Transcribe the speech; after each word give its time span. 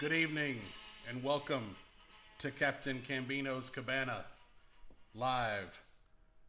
Good 0.00 0.14
evening 0.14 0.60
and 1.10 1.22
welcome 1.22 1.76
to 2.38 2.50
Captain 2.50 3.02
Cambino's 3.06 3.68
Cabana 3.68 4.24
live 5.14 5.78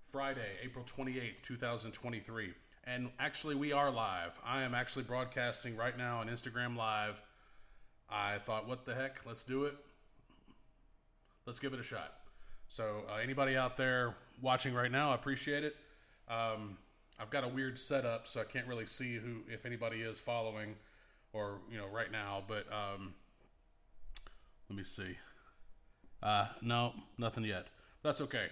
Friday, 0.09 0.51
April 0.63 0.85
28th, 0.85 1.41
2023. 1.41 2.53
And 2.87 3.09
actually, 3.19 3.55
we 3.55 3.73
are 3.73 3.91
live. 3.91 4.39
I 4.45 4.61
am 4.61 4.73
actually 4.73 5.03
broadcasting 5.03 5.75
right 5.75 5.97
now 5.97 6.19
on 6.19 6.29
Instagram 6.29 6.77
Live. 6.77 7.21
I 8.09 8.37
thought, 8.37 8.69
what 8.69 8.85
the 8.85 8.95
heck? 8.95 9.19
Let's 9.25 9.43
do 9.43 9.65
it. 9.65 9.75
Let's 11.45 11.59
give 11.59 11.73
it 11.73 11.79
a 11.81 11.83
shot. 11.83 12.13
So, 12.69 13.03
uh, 13.11 13.17
anybody 13.17 13.57
out 13.57 13.75
there 13.75 14.15
watching 14.41 14.73
right 14.73 14.89
now, 14.89 15.11
I 15.11 15.15
appreciate 15.15 15.65
it. 15.65 15.75
Um, 16.29 16.77
I've 17.19 17.31
got 17.31 17.43
a 17.43 17.49
weird 17.49 17.77
setup, 17.77 18.27
so 18.27 18.39
I 18.39 18.45
can't 18.45 18.65
really 18.67 18.85
see 18.85 19.15
who, 19.15 19.41
if 19.49 19.65
anybody 19.65 20.03
is 20.03 20.21
following, 20.21 20.75
or 21.33 21.59
you 21.69 21.77
know, 21.77 21.87
right 21.91 22.13
now. 22.13 22.43
But 22.47 22.65
um, 22.71 23.13
let 24.71 24.77
me 24.77 24.83
see. 24.85 25.17
Uh, 26.23 26.47
no, 26.61 26.93
nothing 27.17 27.43
yet. 27.43 27.67
That's 28.03 28.21
okay. 28.21 28.45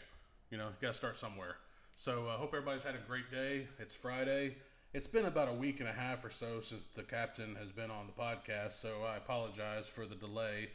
You 0.52 0.57
know, 0.57 0.66
you 0.66 0.73
got 0.81 0.89
to 0.89 0.94
start 0.94 1.16
somewhere. 1.16 1.55
So, 1.95 2.27
I 2.27 2.33
uh, 2.33 2.38
hope 2.38 2.49
everybody's 2.49 2.83
had 2.83 2.95
a 2.95 3.07
great 3.07 3.31
day. 3.31 3.67
It's 3.80 3.95
Friday. 3.95 4.57
It's 4.94 5.07
been 5.07 5.23
about 5.23 5.47
a 5.47 5.53
week 5.53 5.79
and 5.79 5.88
a 5.88 5.94
half 5.94 6.25
or 6.25 6.29
so 6.29 6.59
since 6.59 6.83
the 6.83 7.03
captain 7.03 7.55
has 7.55 7.71
been 7.71 7.89
on 7.89 8.05
the 8.05 8.11
podcast, 8.21 8.73
so 8.73 9.03
I 9.07 9.16
apologize 9.16 9.88
for 9.88 10.05
the 10.05 10.16
delay. 10.16 10.71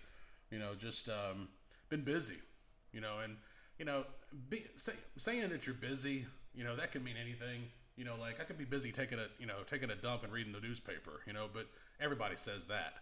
You 0.51 0.59
know, 0.59 0.75
just 0.79 1.11
um, 1.11 1.49
been 1.91 2.05
busy. 2.05 2.39
You 2.93 3.03
know, 3.03 3.19
and 3.23 3.37
you 3.79 3.85
know, 3.85 4.05
be, 4.49 4.65
say, 4.77 4.93
saying 5.19 5.51
that 5.51 5.67
you're 5.67 5.75
busy, 5.75 6.25
you 6.55 6.65
know, 6.65 6.75
that 6.75 6.91
can 6.91 7.05
mean 7.05 7.17
anything. 7.21 7.65
You 7.97 8.07
know, 8.07 8.15
like 8.19 8.41
I 8.41 8.45
could 8.45 8.57
be 8.57 8.65
busy 8.65 8.93
taking 8.93 9.19
a, 9.19 9.27
you 9.39 9.47
know, 9.47 9.57
taking 9.67 9.91
a 9.91 9.95
dump 9.95 10.25
and 10.25 10.33
reading 10.33 10.55
the 10.55 10.61
newspaper. 10.61 11.21
You 11.27 11.35
know, 11.35 11.49
but 11.53 11.67
everybody 12.01 12.37
says 12.37 12.65
that. 12.67 12.95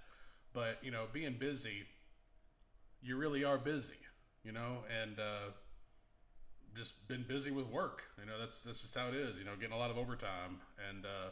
But 0.52 0.78
you 0.83 0.91
know, 0.91 1.05
being 1.12 1.36
busy, 1.39 1.84
you 3.03 3.17
really 3.17 3.45
are 3.45 3.58
busy. 3.58 3.95
You 4.45 4.53
know, 4.53 4.78
and 5.03 5.19
uh, 5.20 5.53
just 6.75 7.06
been 7.08 7.25
busy 7.28 7.50
with 7.50 7.67
work. 7.67 8.03
You 8.19 8.27
know, 8.27 8.39
that's 8.39 8.62
that's 8.62 8.83
just 8.83 8.97
how 8.97 9.08
it 9.08 9.14
is. 9.14 9.39
You 9.39 9.45
know, 9.45 9.53
getting 9.58 9.75
a 9.75 9.78
lot 9.78 9.91
of 9.91 9.98
overtime, 9.98 10.61
and 10.89 11.05
uh, 11.05 11.30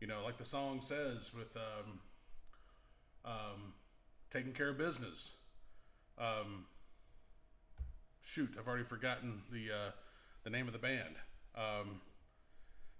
you 0.00 0.06
know, 0.06 0.22
like 0.24 0.38
the 0.38 0.44
song 0.44 0.80
says, 0.80 1.32
with 1.34 1.56
um, 1.56 2.00
um, 3.24 3.72
taking 4.30 4.52
care 4.52 4.68
of 4.70 4.78
business. 4.78 5.34
Um, 6.18 6.66
shoot, 8.22 8.54
I've 8.58 8.68
already 8.68 8.84
forgotten 8.84 9.42
the 9.52 9.70
uh, 9.70 9.90
the 10.44 10.50
name 10.50 10.66
of 10.66 10.72
the 10.72 10.78
band. 10.78 11.16
Um, 11.56 12.00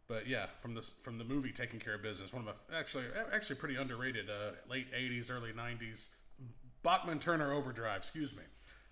but 0.09 0.27
yeah, 0.27 0.47
from 0.61 0.75
the 0.75 0.83
from 0.83 1.19
the 1.19 1.25
movie 1.25 1.53
Taking 1.53 1.79
Care 1.79 1.95
of 1.95 2.03
Business, 2.03 2.33
one 2.33 2.47
of 2.47 2.55
my 2.71 2.77
actually 2.79 3.05
actually 3.33 3.57
pretty 3.57 3.77
underrated 3.77 4.29
uh, 4.29 4.53
late 4.69 4.89
'80s, 4.93 5.31
early 5.31 5.53
'90s. 5.53 6.09
Bachman 6.83 7.19
Turner 7.19 7.53
Overdrive, 7.53 7.99
excuse 7.99 8.35
me. 8.35 8.43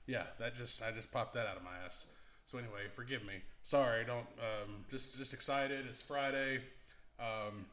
Yeah, 0.06 0.24
that 0.38 0.54
just 0.54 0.82
I 0.82 0.90
just 0.90 1.12
popped 1.12 1.34
that 1.34 1.46
out 1.46 1.56
of 1.56 1.62
my 1.62 1.76
ass. 1.84 2.06
So 2.46 2.56
anyway, 2.56 2.80
forgive 2.94 3.24
me. 3.24 3.34
Sorry, 3.62 4.04
don't. 4.04 4.26
Um, 4.38 4.84
just 4.90 5.16
just 5.16 5.34
excited. 5.34 5.84
It's 5.86 6.00
Friday. 6.00 6.60
Um, 7.20 7.66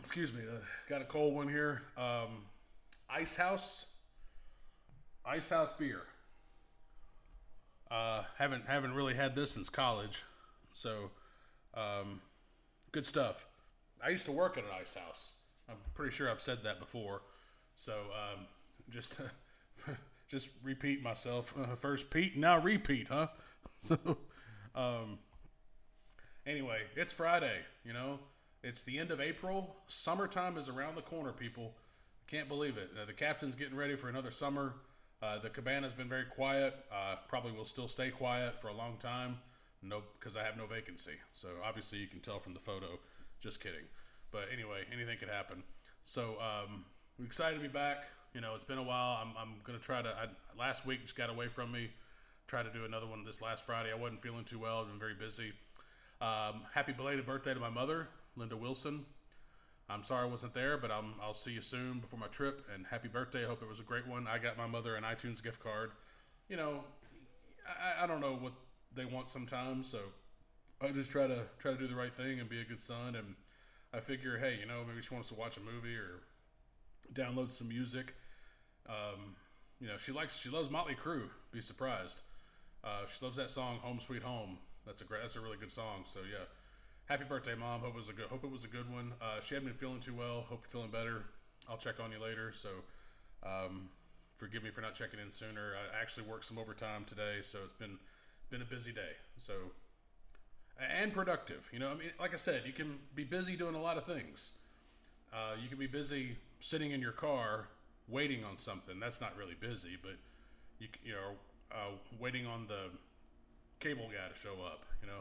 excuse 0.00 0.32
me. 0.32 0.40
Uh, 0.40 0.58
got 0.88 1.02
a 1.02 1.04
cold 1.04 1.34
one 1.34 1.48
here. 1.48 1.82
Um, 1.98 2.46
Ice 3.10 3.36
House. 3.36 3.84
Ice 5.26 5.50
House 5.50 5.72
beer. 5.72 6.00
Uh, 7.90 8.22
haven't 8.38 8.64
haven't 8.66 8.94
really 8.94 9.14
had 9.14 9.34
this 9.34 9.50
since 9.50 9.68
college, 9.68 10.22
so 10.72 11.10
um, 11.74 12.22
good 12.90 13.06
stuff. 13.06 13.44
I 14.02 14.08
used 14.08 14.24
to 14.24 14.32
work 14.32 14.56
at 14.56 14.64
an 14.64 14.70
ice 14.80 14.94
house. 14.94 15.34
I'm 15.68 15.76
pretty 15.94 16.12
sure 16.12 16.30
I've 16.30 16.40
said 16.40 16.58
that 16.64 16.78
before. 16.80 17.22
So 17.74 17.92
um, 17.92 18.46
just 18.90 19.20
just 20.28 20.48
repeat 20.62 21.02
myself. 21.02 21.54
Uh, 21.58 21.74
first 21.76 22.10
Pete, 22.10 22.36
now 22.36 22.58
repeat, 22.58 23.08
huh? 23.08 23.28
So, 23.78 23.98
um, 24.76 25.18
anyway, 26.46 26.82
it's 26.94 27.12
Friday. 27.12 27.56
You 27.84 27.92
know, 27.92 28.20
it's 28.62 28.84
the 28.84 28.96
end 28.96 29.10
of 29.10 29.20
April. 29.20 29.74
Summertime 29.88 30.56
is 30.56 30.68
around 30.68 30.94
the 30.94 31.02
corner, 31.02 31.32
people. 31.32 31.74
Can't 32.28 32.48
believe 32.48 32.76
it. 32.76 32.90
Uh, 32.96 33.04
the 33.06 33.12
captain's 33.12 33.56
getting 33.56 33.76
ready 33.76 33.96
for 33.96 34.08
another 34.08 34.30
summer. 34.30 34.74
Uh, 35.20 35.38
the 35.40 35.50
cabana's 35.50 35.92
been 35.92 36.08
very 36.08 36.24
quiet. 36.24 36.74
Uh, 36.92 37.16
probably 37.28 37.50
will 37.50 37.64
still 37.64 37.88
stay 37.88 38.10
quiet 38.10 38.56
for 38.60 38.68
a 38.68 38.72
long 38.72 38.96
time. 38.98 39.38
No, 39.82 40.02
because 40.18 40.36
I 40.36 40.44
have 40.44 40.56
no 40.56 40.66
vacancy. 40.66 41.14
So 41.32 41.48
obviously 41.64 41.98
you 41.98 42.06
can 42.06 42.20
tell 42.20 42.38
from 42.38 42.54
the 42.54 42.60
photo. 42.60 42.98
Just 43.40 43.60
kidding. 43.60 43.84
But 44.32 44.44
anyway, 44.52 44.82
anything 44.92 45.18
could 45.18 45.28
happen. 45.28 45.62
So 46.04 46.36
um, 46.40 46.84
we're 47.18 47.26
excited 47.26 47.56
to 47.56 47.62
be 47.62 47.68
back. 47.68 48.06
You 48.34 48.40
know, 48.40 48.54
it's 48.54 48.64
been 48.64 48.78
a 48.78 48.82
while. 48.82 49.18
I'm, 49.20 49.34
I'm 49.38 49.54
going 49.62 49.78
to 49.78 49.84
try 49.84 50.02
to. 50.02 50.08
I, 50.08 50.26
last 50.58 50.86
week 50.86 51.02
just 51.02 51.16
got 51.16 51.30
away 51.30 51.48
from 51.48 51.70
me. 51.70 51.90
Try 52.46 52.62
to 52.62 52.72
do 52.72 52.84
another 52.84 53.06
one 53.06 53.24
this 53.24 53.40
last 53.40 53.64
Friday. 53.64 53.90
I 53.92 53.94
wasn't 53.94 54.22
feeling 54.22 54.44
too 54.44 54.58
well. 54.58 54.80
I've 54.80 54.88
been 54.88 54.98
very 54.98 55.14
busy. 55.14 55.52
Um, 56.20 56.62
happy 56.72 56.92
belated 56.92 57.26
birthday 57.26 57.54
to 57.54 57.60
my 57.60 57.68
mother, 57.68 58.08
Linda 58.36 58.56
Wilson. 58.56 59.04
I'm 59.88 60.02
sorry 60.02 60.26
I 60.26 60.30
wasn't 60.30 60.54
there, 60.54 60.78
but 60.78 60.90
I'm, 60.90 61.14
I'll 61.20 61.34
see 61.34 61.52
you 61.52 61.60
soon 61.60 61.98
before 61.98 62.18
my 62.18 62.28
trip. 62.28 62.64
And 62.74 62.86
happy 62.86 63.08
birthday. 63.08 63.44
I 63.44 63.48
hope 63.48 63.62
it 63.62 63.68
was 63.68 63.80
a 63.80 63.84
great 63.84 64.06
one. 64.06 64.26
I 64.26 64.38
got 64.38 64.56
my 64.56 64.66
mother 64.66 64.96
an 64.96 65.04
iTunes 65.04 65.42
gift 65.42 65.60
card. 65.60 65.90
You 66.48 66.56
know, 66.56 66.84
I, 67.68 68.04
I 68.04 68.06
don't 68.06 68.20
know 68.20 68.34
what 68.34 68.52
they 68.94 69.04
want 69.04 69.28
sometimes, 69.28 69.86
so 69.86 69.98
I 70.80 70.88
just 70.88 71.10
try 71.10 71.26
to 71.26 71.42
try 71.58 71.72
to 71.72 71.78
do 71.78 71.86
the 71.86 71.94
right 71.94 72.14
thing 72.14 72.40
and 72.40 72.48
be 72.48 72.60
a 72.60 72.64
good 72.64 72.80
son. 72.80 73.14
And 73.16 73.34
I 73.94 74.00
figure, 74.00 74.38
hey, 74.38 74.56
you 74.58 74.66
know, 74.66 74.82
maybe 74.86 75.02
she 75.02 75.12
wants 75.12 75.28
to 75.28 75.34
watch 75.34 75.56
a 75.56 75.60
movie 75.60 75.94
or 75.96 76.22
download 77.12 77.50
some 77.50 77.68
music. 77.68 78.14
Um, 78.88 79.36
you 79.80 79.88
know, 79.88 79.96
she 79.96 80.12
likes 80.12 80.38
she 80.38 80.48
loves 80.48 80.70
Motley 80.70 80.94
Crue. 80.94 81.28
Be 81.50 81.60
surprised. 81.60 82.22
Uh, 82.84 83.06
she 83.06 83.24
loves 83.24 83.36
that 83.36 83.50
song 83.50 83.78
"Home 83.82 84.00
Sweet 84.00 84.22
Home." 84.22 84.58
That's 84.86 85.02
a 85.02 85.04
great. 85.04 85.22
That's 85.22 85.36
a 85.36 85.40
really 85.40 85.56
good 85.56 85.70
song. 85.70 86.02
So 86.04 86.20
yeah, 86.20 86.44
happy 87.06 87.24
birthday, 87.24 87.54
mom. 87.54 87.80
Hope 87.80 87.90
it 87.90 87.96
was 87.96 88.08
a 88.08 88.12
good. 88.12 88.26
Hope 88.26 88.44
it 88.44 88.50
was 88.50 88.64
a 88.64 88.68
good 88.68 88.92
one. 88.92 89.12
Uh, 89.20 89.40
she 89.40 89.54
hadn't 89.54 89.68
been 89.68 89.76
feeling 89.76 90.00
too 90.00 90.14
well. 90.14 90.42
Hope 90.48 90.60
you're 90.62 90.70
feeling 90.70 90.90
better. 90.90 91.24
I'll 91.68 91.76
check 91.76 92.00
on 92.00 92.10
you 92.10 92.20
later. 92.20 92.52
So, 92.52 92.68
um, 93.44 93.88
forgive 94.36 94.62
me 94.62 94.70
for 94.70 94.80
not 94.80 94.94
checking 94.94 95.20
in 95.20 95.30
sooner. 95.30 95.74
I 95.76 96.00
actually 96.00 96.26
worked 96.26 96.44
some 96.44 96.58
overtime 96.58 97.04
today, 97.04 97.38
so 97.42 97.60
it's 97.62 97.72
been 97.72 97.98
been 98.50 98.62
a 98.62 98.66
busy 98.66 98.92
day. 98.92 99.14
So, 99.36 99.54
and 100.80 101.12
productive. 101.12 101.68
You 101.72 101.78
know, 101.78 101.90
I 101.90 101.94
mean, 101.94 102.10
like 102.20 102.34
I 102.34 102.36
said, 102.36 102.62
you 102.66 102.72
can 102.72 102.98
be 103.14 103.24
busy 103.24 103.56
doing 103.56 103.74
a 103.74 103.80
lot 103.80 103.98
of 103.98 104.04
things. 104.04 104.52
Uh, 105.32 105.54
you 105.60 105.68
can 105.68 105.78
be 105.78 105.86
busy 105.86 106.36
sitting 106.60 106.92
in 106.92 107.00
your 107.00 107.12
car 107.12 107.68
waiting 108.08 108.44
on 108.44 108.58
something. 108.58 109.00
That's 109.00 109.20
not 109.20 109.36
really 109.36 109.56
busy, 109.58 109.96
but 110.00 110.12
you 110.78 110.88
you 111.04 111.12
know 111.12 111.32
uh, 111.72 111.92
waiting 112.18 112.46
on 112.46 112.66
the 112.66 112.90
cable 113.80 114.06
guy 114.06 114.32
to 114.32 114.38
show 114.38 114.62
up. 114.64 114.84
You 115.00 115.08
know, 115.08 115.20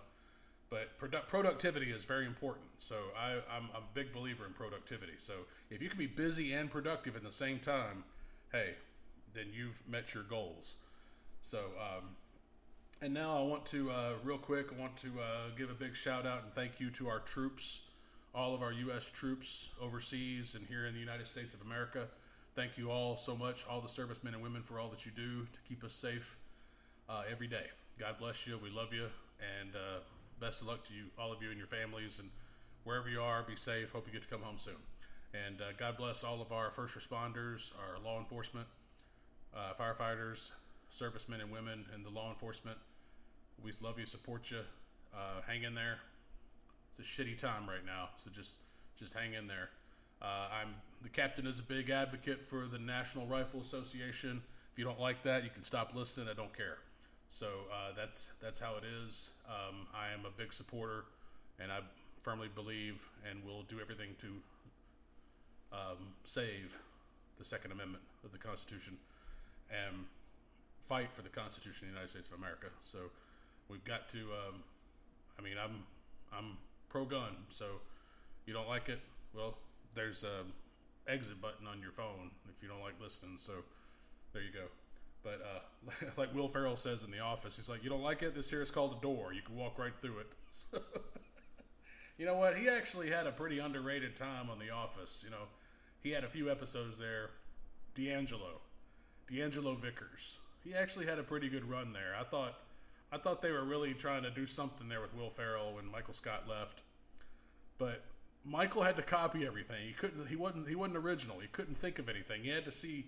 but 0.69 0.97
produ- 0.99 1.27
productivity 1.27 1.91
is 1.91 2.03
very 2.03 2.25
important. 2.25 2.65
So 2.77 2.95
I, 3.17 3.39
I'm 3.53 3.69
a 3.75 3.81
big 3.93 4.11
believer 4.13 4.45
in 4.45 4.53
productivity. 4.53 5.13
So 5.17 5.33
if 5.69 5.81
you 5.81 5.89
can 5.89 5.99
be 5.99 6.07
busy 6.07 6.53
and 6.53 6.69
productive 6.69 7.15
at 7.15 7.23
the 7.23 7.31
same 7.31 7.59
time, 7.59 8.03
hey, 8.51 8.75
then 9.33 9.45
you've 9.53 9.81
met 9.87 10.13
your 10.13 10.23
goals. 10.23 10.77
So. 11.41 11.59
Um, 11.79 12.15
and 13.01 13.13
now 13.13 13.37
I 13.37 13.41
want 13.43 13.65
to, 13.67 13.91
uh, 13.91 14.13
real 14.23 14.37
quick, 14.37 14.67
I 14.75 14.79
want 14.79 14.95
to 14.97 15.07
uh, 15.07 15.55
give 15.57 15.69
a 15.69 15.73
big 15.73 15.95
shout 15.95 16.25
out 16.25 16.43
and 16.43 16.53
thank 16.53 16.79
you 16.79 16.89
to 16.91 17.09
our 17.09 17.19
troops 17.19 17.81
all 18.33 18.55
of 18.55 18.61
our 18.61 18.71
U.S. 18.71 19.11
troops 19.11 19.69
overseas 19.81 20.55
and 20.55 20.65
here 20.67 20.85
in 20.85 20.93
the 20.93 20.99
United 20.99 21.27
States 21.27 21.53
of 21.53 21.61
America. 21.61 22.07
Thank 22.55 22.77
you 22.77 22.91
all 22.91 23.17
so 23.17 23.35
much, 23.35 23.65
all 23.69 23.81
the 23.81 23.89
servicemen 23.89 24.33
and 24.33 24.43
women, 24.43 24.61
for 24.61 24.79
all 24.79 24.89
that 24.89 25.05
you 25.05 25.11
do 25.15 25.45
to 25.51 25.59
keep 25.67 25.83
us 25.83 25.93
safe 25.93 26.37
uh, 27.09 27.23
every 27.29 27.47
day. 27.47 27.65
God 27.99 28.15
bless 28.19 28.47
you. 28.47 28.57
We 28.61 28.69
love 28.69 28.93
you. 28.93 29.07
And 29.59 29.75
uh, 29.75 29.99
best 30.39 30.61
of 30.61 30.67
luck 30.67 30.83
to 30.85 30.93
you, 30.93 31.05
all 31.17 31.31
of 31.31 31.41
you 31.41 31.49
and 31.49 31.57
your 31.57 31.67
families. 31.67 32.19
And 32.19 32.29
wherever 32.83 33.09
you 33.09 33.21
are, 33.21 33.43
be 33.43 33.55
safe. 33.55 33.91
Hope 33.91 34.05
you 34.07 34.13
get 34.13 34.21
to 34.21 34.27
come 34.27 34.41
home 34.41 34.57
soon. 34.57 34.75
And 35.33 35.61
uh, 35.61 35.65
God 35.77 35.97
bless 35.97 36.23
all 36.23 36.41
of 36.41 36.51
our 36.51 36.71
first 36.71 36.97
responders, 36.97 37.71
our 37.79 38.03
law 38.03 38.19
enforcement, 38.19 38.67
uh, 39.55 39.73
firefighters, 39.79 40.51
servicemen 40.89 41.41
and 41.41 41.51
women, 41.51 41.85
and 41.93 42.05
the 42.05 42.09
law 42.09 42.29
enforcement. 42.29 42.77
We 43.63 43.71
love 43.81 43.99
you, 43.99 44.05
support 44.05 44.51
you. 44.51 44.59
Uh, 45.13 45.41
hang 45.47 45.63
in 45.63 45.75
there 45.75 45.97
it's 46.91 46.99
a 46.99 47.03
shitty 47.03 47.37
time 47.37 47.67
right 47.67 47.85
now. 47.85 48.09
So 48.17 48.29
just 48.29 48.55
just 48.97 49.13
hang 49.13 49.33
in 49.33 49.47
there. 49.47 49.69
Uh, 50.21 50.47
I'm 50.61 50.75
the 51.01 51.09
captain 51.09 51.47
is 51.47 51.59
a 51.59 51.63
big 51.63 51.89
advocate 51.89 52.45
for 52.45 52.67
the 52.67 52.77
National 52.77 53.25
Rifle 53.25 53.61
Association. 53.61 54.41
If 54.71 54.79
you 54.79 54.85
don't 54.85 54.99
like 54.99 55.23
that, 55.23 55.43
you 55.43 55.49
can 55.49 55.63
stop 55.63 55.95
listening. 55.95 56.27
I 56.29 56.33
don't 56.33 56.55
care. 56.55 56.77
So 57.27 57.47
uh, 57.71 57.93
that's 57.95 58.33
that's 58.41 58.59
how 58.59 58.75
it 58.75 58.83
is. 59.03 59.31
Um, 59.47 59.87
I 59.95 60.13
am 60.13 60.25
a 60.25 60.37
big 60.37 60.53
supporter, 60.53 61.05
and 61.59 61.71
I 61.71 61.79
firmly 62.21 62.49
believe 62.53 63.07
and 63.29 63.43
will 63.43 63.63
do 63.63 63.79
everything 63.79 64.09
to 64.19 64.27
um, 65.73 65.97
save 66.23 66.77
the 67.39 67.45
Second 67.45 67.71
Amendment 67.71 68.03
of 68.23 68.31
the 68.31 68.37
Constitution 68.37 68.97
and 69.71 70.05
fight 70.85 71.11
for 71.11 71.21
the 71.21 71.29
Constitution 71.29 71.87
of 71.87 71.93
the 71.93 71.99
United 71.99 72.09
States 72.09 72.27
of 72.27 72.37
America. 72.37 72.67
So 72.81 72.99
we've 73.71 73.83
got 73.83 74.09
to. 74.09 74.19
Um, 74.19 74.63
I 75.39 75.41
mean, 75.41 75.55
I'm 75.61 75.83
I'm 76.31 76.57
pro 76.89 77.05
gun. 77.05 77.35
So 77.49 77.65
you 78.45 78.53
don't 78.53 78.67
like 78.67 78.89
it? 78.89 78.99
Well, 79.33 79.57
there's 79.93 80.23
a 80.23 80.43
exit 81.11 81.41
button 81.41 81.67
on 81.67 81.81
your 81.81 81.91
phone 81.91 82.31
if 82.55 82.61
you 82.61 82.69
don't 82.69 82.81
like 82.81 82.93
listening. 83.01 83.37
So 83.37 83.53
there 84.33 84.43
you 84.43 84.51
go. 84.51 84.65
But 85.23 85.41
uh, 85.41 86.11
like 86.17 86.33
Will 86.33 86.47
Ferrell 86.47 86.75
says 86.75 87.03
in 87.03 87.11
The 87.11 87.19
Office, 87.19 87.55
he's 87.55 87.69
like, 87.69 87.83
"You 87.83 87.89
don't 87.89 88.03
like 88.03 88.21
it? 88.21 88.35
This 88.35 88.49
here 88.49 88.61
is 88.61 88.71
called 88.71 88.97
a 88.97 89.01
door. 89.01 89.33
You 89.33 89.41
can 89.41 89.55
walk 89.55 89.77
right 89.79 89.93
through 90.01 90.19
it." 90.19 90.27
So, 90.53 90.81
you 92.17 92.25
know 92.25 92.35
what? 92.35 92.57
He 92.57 92.67
actually 92.67 93.09
had 93.09 93.25
a 93.25 93.31
pretty 93.31 93.59
underrated 93.59 94.17
time 94.17 94.49
on 94.49 94.59
The 94.59 94.69
Office. 94.69 95.21
You 95.23 95.31
know, 95.31 95.43
he 96.01 96.09
had 96.09 96.25
a 96.25 96.27
few 96.27 96.51
episodes 96.51 96.97
there. 96.97 97.29
D'Angelo, 97.95 98.59
D'Angelo 99.29 99.75
Vickers. 99.75 100.39
He 100.61 100.73
actually 100.73 101.05
had 101.05 101.19
a 101.19 101.23
pretty 101.23 101.47
good 101.47 101.69
run 101.69 101.93
there. 101.93 102.13
I 102.19 102.25
thought, 102.25 102.55
I 103.11 103.17
thought 103.17 103.41
they 103.41 103.51
were 103.51 103.63
really 103.65 103.93
trying 103.93 104.23
to 104.23 104.31
do 104.31 104.45
something 104.45 104.87
there 104.87 105.01
with 105.01 105.15
Will 105.15 105.29
Ferrell 105.29 105.75
when 105.75 105.91
Michael 105.91 106.13
Scott 106.13 106.47
left. 106.47 106.81
But 107.77 108.03
Michael 108.45 108.83
had 108.83 108.95
to 108.95 109.01
copy 109.01 109.45
everything. 109.45 109.85
He 109.85 109.93
couldn't. 109.93 110.27
He 110.27 110.35
wasn't. 110.35 110.67
He 110.67 110.75
wasn't 110.75 110.97
original. 110.97 111.39
He 111.39 111.47
couldn't 111.47 111.75
think 111.75 111.99
of 111.99 112.09
anything. 112.09 112.43
He 112.43 112.49
had 112.49 112.65
to 112.65 112.71
see 112.71 113.07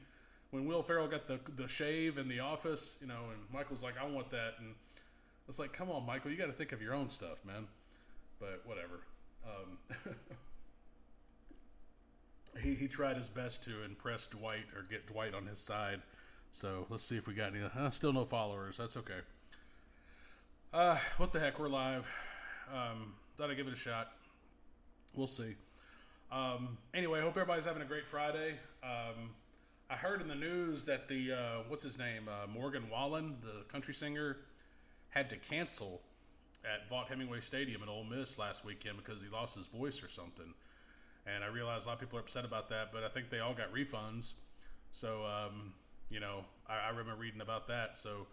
when 0.51 0.65
Will 0.65 0.83
Ferrell 0.83 1.07
got 1.07 1.27
the 1.27 1.39
the 1.55 1.67
shave 1.67 2.17
in 2.17 2.27
the 2.27 2.39
office. 2.39 2.97
You 3.01 3.07
know, 3.07 3.29
and 3.31 3.41
Michael's 3.51 3.83
like, 3.83 3.95
"I 3.99 4.05
want 4.05 4.29
that," 4.31 4.55
and 4.59 4.75
it's 5.47 5.59
like, 5.59 5.73
"Come 5.73 5.89
on, 5.89 6.05
Michael. 6.05 6.31
You 6.31 6.37
got 6.37 6.47
to 6.47 6.53
think 6.53 6.71
of 6.71 6.81
your 6.81 6.93
own 6.93 7.09
stuff, 7.09 7.43
man." 7.45 7.67
But 8.39 8.61
whatever. 8.65 8.99
Um, 9.45 9.77
he 12.61 12.75
he 12.75 12.87
tried 12.87 13.17
his 13.17 13.29
best 13.29 13.63
to 13.63 13.83
impress 13.83 14.27
Dwight 14.27 14.65
or 14.75 14.83
get 14.83 15.07
Dwight 15.07 15.33
on 15.33 15.45
his 15.45 15.59
side. 15.59 16.01
So 16.51 16.85
let's 16.89 17.03
see 17.03 17.17
if 17.17 17.27
we 17.27 17.33
got 17.33 17.53
any. 17.55 17.91
Still 17.91 18.13
no 18.13 18.25
followers. 18.25 18.77
That's 18.77 18.97
okay. 18.97 19.21
Uh, 20.73 20.97
what 21.17 21.31
the 21.31 21.39
heck? 21.39 21.59
We're 21.59 21.69
live. 21.69 22.09
Um, 22.73 23.13
thought 23.37 23.51
I'd 23.51 23.57
give 23.57 23.67
it 23.67 23.73
a 23.73 23.77
shot 23.77 24.13
we'll 25.15 25.27
see. 25.27 25.55
Um, 26.31 26.77
anyway, 26.93 27.19
I 27.19 27.21
hope 27.21 27.31
everybody's 27.31 27.65
having 27.65 27.81
a 27.81 27.85
great 27.85 28.05
Friday. 28.05 28.55
Um, 28.83 29.31
I 29.89 29.95
heard 29.95 30.21
in 30.21 30.27
the 30.27 30.35
news 30.35 30.85
that 30.85 31.07
the 31.07 31.33
uh, 31.33 31.57
what's 31.67 31.83
his 31.83 31.97
name 31.97 32.27
uh, 32.27 32.47
Morgan 32.47 32.89
Wallen, 32.89 33.37
the 33.41 33.63
country 33.71 33.93
singer, 33.93 34.37
had 35.09 35.29
to 35.29 35.37
cancel 35.37 36.01
at 36.65 36.89
Vaught 36.89 37.09
Hemingway 37.09 37.41
Stadium 37.41 37.83
in 37.83 37.89
Ole 37.89 38.05
Miss 38.05 38.39
last 38.39 38.65
weekend 38.65 38.97
because 38.97 39.21
he 39.21 39.29
lost 39.29 39.55
his 39.55 39.67
voice 39.67 40.01
or 40.03 40.09
something. 40.09 40.53
And 41.27 41.43
I 41.43 41.47
realize 41.47 41.85
a 41.85 41.89
lot 41.89 41.95
of 41.95 41.99
people 41.99 42.17
are 42.17 42.21
upset 42.21 42.45
about 42.45 42.69
that, 42.69 42.91
but 42.91 43.03
I 43.03 43.09
think 43.09 43.29
they 43.29 43.39
all 43.39 43.53
got 43.53 43.71
refunds. 43.73 44.33
So 44.91 45.23
um, 45.25 45.73
you 46.09 46.19
know, 46.19 46.45
I, 46.67 46.87
I, 46.87 46.89
remember 46.89 47.15
reading 47.15 47.41
about 47.41 47.67
that. 47.67 47.97
So 47.97 48.27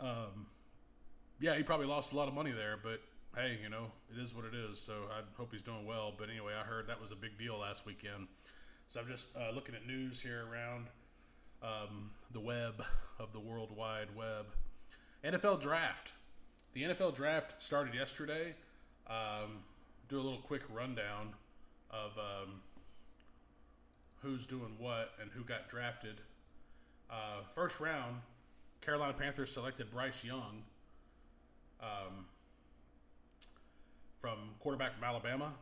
um, 0.00 0.46
yeah, 1.40 1.56
he 1.56 1.62
probably 1.62 1.86
lost 1.86 2.12
a 2.12 2.16
lot 2.16 2.28
of 2.28 2.34
money 2.34 2.52
there, 2.52 2.78
but 2.82 3.00
hey, 3.34 3.58
you 3.62 3.68
know, 3.68 3.86
it 4.14 4.20
is 4.20 4.34
what 4.34 4.44
it 4.44 4.54
is. 4.54 4.78
So 4.78 5.04
I 5.10 5.22
hope 5.36 5.52
he's 5.52 5.62
doing 5.62 5.86
well. 5.86 6.12
But 6.16 6.28
anyway, 6.30 6.52
I 6.58 6.64
heard 6.64 6.86
that 6.88 7.00
was 7.00 7.12
a 7.12 7.16
big 7.16 7.38
deal 7.38 7.58
last 7.58 7.86
weekend. 7.86 8.28
So 8.86 9.00
I'm 9.00 9.06
just 9.06 9.28
uh, 9.36 9.50
looking 9.54 9.74
at 9.74 9.86
news 9.86 10.20
here 10.20 10.44
around 10.50 10.86
um, 11.62 12.10
the 12.32 12.40
web 12.40 12.82
of 13.18 13.32
the 13.32 13.40
World 13.40 13.74
Wide 13.74 14.08
Web. 14.16 14.46
NFL 15.24 15.60
draft. 15.60 16.12
The 16.72 16.82
NFL 16.82 17.14
draft 17.14 17.60
started 17.62 17.94
yesterday. 17.94 18.54
Um, 19.06 19.62
do 20.08 20.16
a 20.16 20.22
little 20.22 20.40
quick 20.40 20.62
rundown 20.72 21.34
of 21.90 22.12
um, 22.18 22.60
who's 24.22 24.46
doing 24.46 24.76
what 24.78 25.12
and 25.20 25.30
who 25.30 25.42
got 25.42 25.68
drafted. 25.68 26.20
Uh, 27.10 27.42
first 27.50 27.80
round, 27.80 28.16
Carolina 28.80 29.12
Panthers 29.12 29.52
selected 29.52 29.90
Bryce 29.90 30.24
Young. 30.24 30.62
Um, 31.80 32.26
from 34.20 34.38
quarterback 34.60 34.92
from 34.92 35.04
Alabama. 35.04 35.52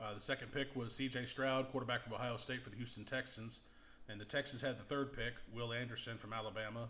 Uh, 0.00 0.14
the 0.14 0.20
second 0.20 0.52
pick 0.52 0.74
was 0.76 0.92
C.J. 0.92 1.24
Stroud, 1.24 1.70
quarterback 1.70 2.02
from 2.02 2.12
Ohio 2.12 2.36
State 2.36 2.62
for 2.62 2.70
the 2.70 2.76
Houston 2.76 3.04
Texans, 3.04 3.62
and 4.08 4.20
the 4.20 4.24
Texans 4.24 4.62
had 4.62 4.78
the 4.78 4.84
third 4.84 5.12
pick, 5.12 5.34
Will 5.52 5.72
Anderson 5.72 6.18
from 6.18 6.32
Alabama. 6.32 6.88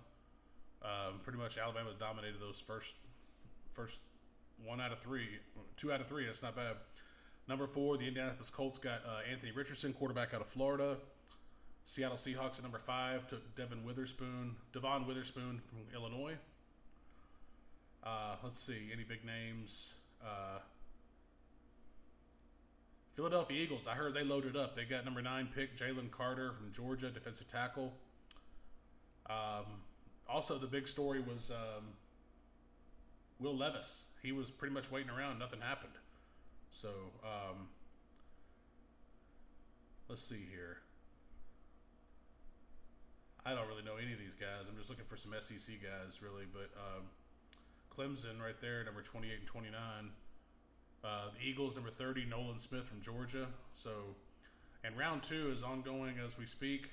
Um, 0.83 1.21
pretty 1.23 1.39
much 1.39 1.59
Alabama 1.59 1.91
dominated 1.99 2.41
those 2.41 2.61
first 2.61 2.95
first 3.73 4.01
one 4.65 4.81
out 4.81 4.93
of 4.93 4.99
three, 4.99 5.29
two 5.77 5.93
out 5.93 6.01
of 6.01 6.07
three. 6.07 6.27
That's 6.27 6.43
not 6.43 6.57
bad. 6.57 6.77
Number 7.49 7.67
four, 7.67 7.97
the 7.97 8.07
Indianapolis 8.07 8.51
Colts 8.51 8.79
got 8.79 9.01
uh, 9.07 9.21
Anthony 9.31 9.53
Richardson, 9.53 9.93
quarterback 9.93 10.35
out 10.35 10.41
of 10.41 10.49
Florida. 10.49 10.99
Seattle 11.85 12.19
Seahawks 12.19 12.59
at 12.59 12.63
number 12.63 12.79
five 12.79 13.27
took 13.27 13.55
Devin 13.55 13.83
Witherspoon, 13.85 14.57
Devon 14.73 15.07
Witherspoon 15.07 15.61
from 15.67 15.79
Illinois. 15.95 16.35
Uh, 18.05 18.37
let's 18.43 18.59
see, 18.59 18.91
any 18.93 19.05
big 19.05 19.25
names? 19.25 19.95
Uh, 20.23 20.59
Philadelphia 23.15 23.61
Eagles, 23.61 23.89
I 23.89 23.95
heard 23.95 24.15
they 24.15 24.23
loaded 24.23 24.57
up. 24.57 24.77
They 24.77 24.85
got 24.85 25.05
number 25.05 25.21
nine 25.21 25.49
pick 25.53 25.77
Jalen 25.77 26.11
Carter 26.11 26.53
from 26.53 26.71
Georgia, 26.73 27.11
defensive 27.11 27.49
tackle. 27.49 27.93
Um, 29.29 29.65
also, 30.29 30.57
the 30.57 30.67
big 30.67 30.87
story 30.87 31.21
was 31.21 31.51
um, 31.51 31.85
Will 33.41 33.57
Levis. 33.57 34.07
He 34.23 34.33
was 34.33 34.51
pretty 34.51 34.75
much 34.75 34.91
waiting 34.91 35.11
around. 35.11 35.39
Nothing 35.39 35.61
happened. 35.61 35.95
So 36.71 36.91
um, 37.25 37.69
let's 40.09 40.23
see 40.23 40.45
here. 40.51 40.79
I 43.45 43.55
don't 43.55 43.67
really 43.67 43.83
know 43.83 43.97
any 43.97 44.13
of 44.13 44.19
these 44.19 44.35
guys. 44.35 44.69
I'm 44.69 44.77
just 44.77 44.91
looking 44.91 45.07
for 45.07 45.17
some 45.17 45.33
SEC 45.41 45.77
guys, 45.83 46.21
really. 46.23 46.45
But 46.53 46.71
um, 46.77 47.05
Clemson, 47.99 48.41
right 48.41 48.59
there, 48.61 48.85
number 48.85 49.03
28 49.03 49.39
and 49.39 49.47
29. 49.47 49.75
Uh, 51.03 51.09
the 51.37 51.47
Eagles, 51.47 51.75
number 51.75 51.91
30, 51.91 52.27
Nolan 52.27 52.59
Smith 52.59 52.85
from 52.85 53.01
Georgia. 53.01 53.47
So, 53.75 53.91
and 54.85 54.97
round 54.97 55.23
two 55.23 55.51
is 55.53 55.63
ongoing 55.63 56.15
as 56.25 56.39
we 56.39 56.47
speak. 56.47 56.91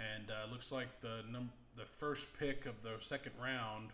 And 0.00 0.30
uh, 0.30 0.50
looks 0.50 0.72
like 0.72 1.00
the 1.00 1.20
num- 1.30 1.52
the 1.76 1.84
first 1.84 2.28
pick 2.38 2.66
of 2.66 2.82
the 2.82 2.96
second 3.00 3.32
round 3.40 3.90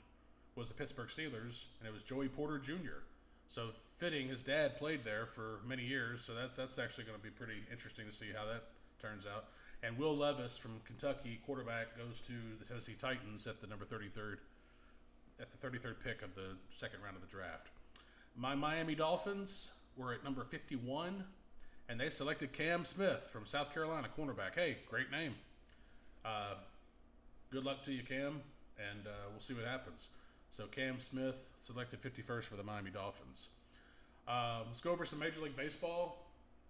was 0.54 0.68
the 0.68 0.74
Pittsburgh 0.74 1.08
Steelers, 1.08 1.66
and 1.78 1.88
it 1.88 1.92
was 1.92 2.02
Joey 2.02 2.28
Porter 2.28 2.58
Jr. 2.58 3.02
So 3.48 3.70
fitting, 3.96 4.28
his 4.28 4.42
dad 4.42 4.76
played 4.76 5.04
there 5.04 5.26
for 5.26 5.60
many 5.66 5.82
years, 5.84 6.22
so 6.22 6.34
that's 6.34 6.56
that's 6.56 6.78
actually 6.78 7.04
going 7.04 7.18
to 7.18 7.22
be 7.22 7.30
pretty 7.30 7.60
interesting 7.70 8.06
to 8.06 8.12
see 8.12 8.26
how 8.34 8.46
that 8.46 8.64
turns 9.00 9.26
out. 9.26 9.46
And 9.82 9.98
Will 9.98 10.16
Levis 10.16 10.56
from 10.56 10.80
Kentucky, 10.86 11.40
quarterback, 11.44 11.96
goes 11.98 12.20
to 12.22 12.32
the 12.58 12.64
Tennessee 12.64 12.96
Titans 12.98 13.46
at 13.46 13.60
the 13.60 13.66
number 13.66 13.84
33rd, 13.84 14.36
at 15.40 15.48
the 15.50 15.66
33rd 15.66 15.94
pick 16.04 16.22
of 16.22 16.34
the 16.34 16.56
second 16.68 17.00
round 17.02 17.16
of 17.16 17.22
the 17.22 17.28
draft. 17.28 17.68
My 18.36 18.54
Miami 18.54 18.94
Dolphins 18.94 19.70
were 19.96 20.12
at 20.12 20.22
number 20.22 20.44
51, 20.44 21.24
and 21.88 22.00
they 22.00 22.10
selected 22.10 22.52
Cam 22.52 22.84
Smith 22.84 23.28
from 23.32 23.46
South 23.46 23.72
Carolina, 23.72 24.08
cornerback. 24.16 24.54
Hey, 24.54 24.76
great 24.88 25.10
name. 25.10 25.34
Uh, 26.24 26.54
good 27.50 27.64
luck 27.64 27.82
to 27.84 27.92
you, 27.92 28.02
Cam, 28.02 28.40
and 28.78 29.06
uh, 29.06 29.10
we'll 29.30 29.40
see 29.40 29.54
what 29.54 29.64
happens. 29.64 30.10
So 30.50 30.66
Cam 30.66 30.98
Smith 30.98 31.50
selected 31.56 32.00
51st 32.00 32.44
for 32.44 32.56
the 32.56 32.62
Miami 32.62 32.90
Dolphins. 32.90 33.48
Um, 34.28 34.66
let's 34.66 34.80
go 34.80 34.90
over 34.90 35.04
some 35.04 35.18
Major 35.18 35.40
League 35.40 35.56
Baseball. 35.56 36.26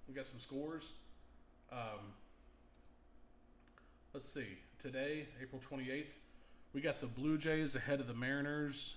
We 0.09 0.15
got 0.15 0.27
some 0.27 0.39
scores. 0.39 0.93
Um, 1.73 2.13
let's 4.15 4.29
see. 4.29 4.47
Today, 4.79 5.27
April 5.43 5.61
28th, 5.61 6.15
we 6.73 6.81
got 6.81 7.01
the 7.01 7.07
Blue 7.07 7.37
Jays 7.37 7.75
ahead 7.75 8.01
of 8.01 8.07
the 8.07 8.15
Mariners. 8.15 8.97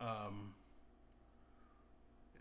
Um, 0.00 0.54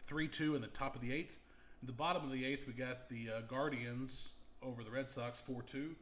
3 0.04 0.28
2 0.28 0.56
in 0.56 0.62
the 0.62 0.68
top 0.68 0.96
of 0.96 1.02
the 1.02 1.14
eighth. 1.14 1.38
In 1.82 1.88
the 1.88 1.94
bottom 1.94 2.24
of 2.24 2.32
the 2.32 2.46
eighth, 2.46 2.68
we 2.68 2.74
got 2.74 3.10
the 3.10 3.30
uh, 3.30 3.42
Guardians 3.42 4.32
over 4.62 4.84
the 4.84 4.92
Red 4.92 5.10
Sox 5.10 5.40
4 5.40 5.62
2. 5.62 5.96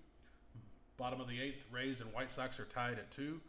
Bottom 0.97 1.19
of 1.19 1.27
the 1.27 1.41
eighth, 1.41 1.65
Rays 1.71 2.01
and 2.01 2.13
White 2.13 2.31
Sox 2.31 2.59
are 2.59 2.65
tied 2.65 2.99
at 2.99 3.11
2. 3.11 3.39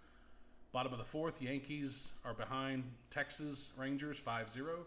Bottom 0.72 0.92
of 0.92 0.98
the 0.98 1.04
fourth, 1.04 1.40
Yankees 1.40 2.12
are 2.24 2.34
behind 2.34 2.82
Texas 3.10 3.72
Rangers 3.76 4.18
5 4.18 4.50
0. 4.50 4.78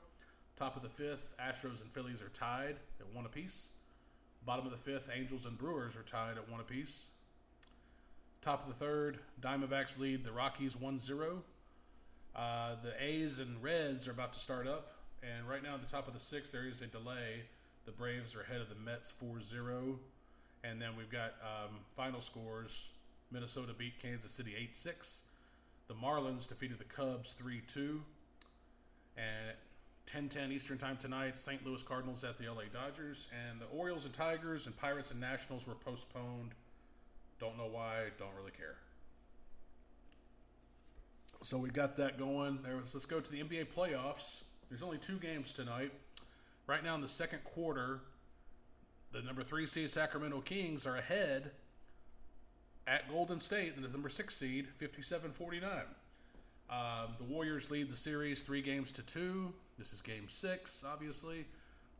Top 0.57 0.75
of 0.75 0.81
the 0.81 0.89
fifth, 0.89 1.33
Astros 1.39 1.81
and 1.81 1.91
Phillies 1.91 2.21
are 2.21 2.29
tied 2.29 2.75
at 2.99 3.13
1 3.13 3.25
apiece. 3.25 3.69
Bottom 4.45 4.65
of 4.65 4.71
the 4.71 4.77
fifth, 4.77 5.09
Angels 5.15 5.45
and 5.45 5.57
Brewers 5.57 5.95
are 5.95 6.03
tied 6.03 6.37
at 6.37 6.49
1 6.49 6.59
apiece. 6.59 7.11
Top 8.41 8.67
of 8.67 8.67
the 8.67 8.85
third, 8.85 9.19
Diamondbacks 9.41 9.99
lead 9.99 10.23
the 10.23 10.31
Rockies 10.31 10.75
1 10.75 10.99
0. 10.99 11.43
Uh, 12.35 12.75
the 12.83 12.93
A's 13.03 13.39
and 13.39 13.61
Reds 13.63 14.07
are 14.07 14.11
about 14.11 14.33
to 14.33 14.39
start 14.39 14.67
up. 14.67 14.93
And 15.23 15.49
right 15.49 15.63
now, 15.63 15.73
at 15.73 15.81
the 15.81 15.87
top 15.87 16.07
of 16.07 16.13
the 16.13 16.19
sixth, 16.19 16.51
there 16.51 16.67
is 16.67 16.81
a 16.81 16.87
delay. 16.87 17.41
The 17.85 17.91
Braves 17.91 18.35
are 18.35 18.41
ahead 18.41 18.61
of 18.61 18.69
the 18.69 18.75
Mets 18.75 19.09
4 19.09 19.41
0. 19.41 19.99
And 20.63 20.81
then 20.81 20.89
we've 20.97 21.11
got 21.11 21.33
um, 21.41 21.79
final 21.95 22.21
scores 22.21 22.89
Minnesota 23.31 23.73
beat 23.77 23.99
Kansas 23.99 24.31
City 24.31 24.53
8 24.57 24.73
6. 24.73 25.21
The 25.87 25.93
Marlins 25.93 26.47
defeated 26.47 26.79
the 26.79 26.85
Cubs 26.85 27.33
3 27.33 27.61
2. 27.67 28.01
And 29.17 29.55
10 30.05 30.29
10 30.29 30.51
Eastern 30.51 30.77
Time 30.77 30.95
tonight, 30.95 31.37
St. 31.37 31.65
Louis 31.65 31.83
Cardinals 31.83 32.23
at 32.23 32.37
the 32.37 32.47
LA 32.47 32.63
Dodgers. 32.71 33.27
And 33.49 33.59
the 33.59 33.65
Orioles 33.65 34.05
and 34.05 34.13
Tigers 34.13 34.67
and 34.67 34.77
Pirates 34.77 35.11
and 35.11 35.19
Nationals 35.19 35.67
were 35.67 35.75
postponed. 35.75 36.51
Don't 37.39 37.57
know 37.57 37.67
why, 37.71 38.05
don't 38.17 38.33
really 38.37 38.51
care. 38.51 38.77
So 41.43 41.57
we 41.57 41.69
got 41.69 41.97
that 41.97 42.17
going. 42.17 42.59
There 42.63 42.77
was, 42.77 42.93
let's 42.93 43.05
go 43.05 43.19
to 43.19 43.31
the 43.31 43.43
NBA 43.43 43.67
playoffs. 43.67 44.41
There's 44.69 44.83
only 44.83 44.97
two 44.97 45.17
games 45.17 45.53
tonight. 45.53 45.91
right 46.65 46.83
now 46.83 46.95
in 46.95 47.01
the 47.01 47.07
second 47.07 47.43
quarter, 47.43 48.01
the 49.11 49.21
number 49.21 49.43
three 49.43 49.65
seed 49.67 49.89
Sacramento 49.89 50.41
Kings 50.41 50.85
are 50.85 50.97
ahead 50.97 51.51
at 52.87 53.09
Golden 53.09 53.39
State, 53.39 53.79
the 53.79 53.87
number 53.87 54.09
six 54.09 54.35
seed, 54.35 54.67
57 54.77 55.31
49. 55.31 55.71
Um, 56.69 57.15
the 57.17 57.23
Warriors 57.23 57.71
lead 57.71 57.89
the 57.89 57.95
series 57.95 58.41
three 58.41 58.61
games 58.61 58.91
to 58.93 59.01
two. 59.03 59.53
This 59.77 59.93
is 59.93 60.01
game 60.01 60.27
six, 60.27 60.83
obviously. 60.85 61.45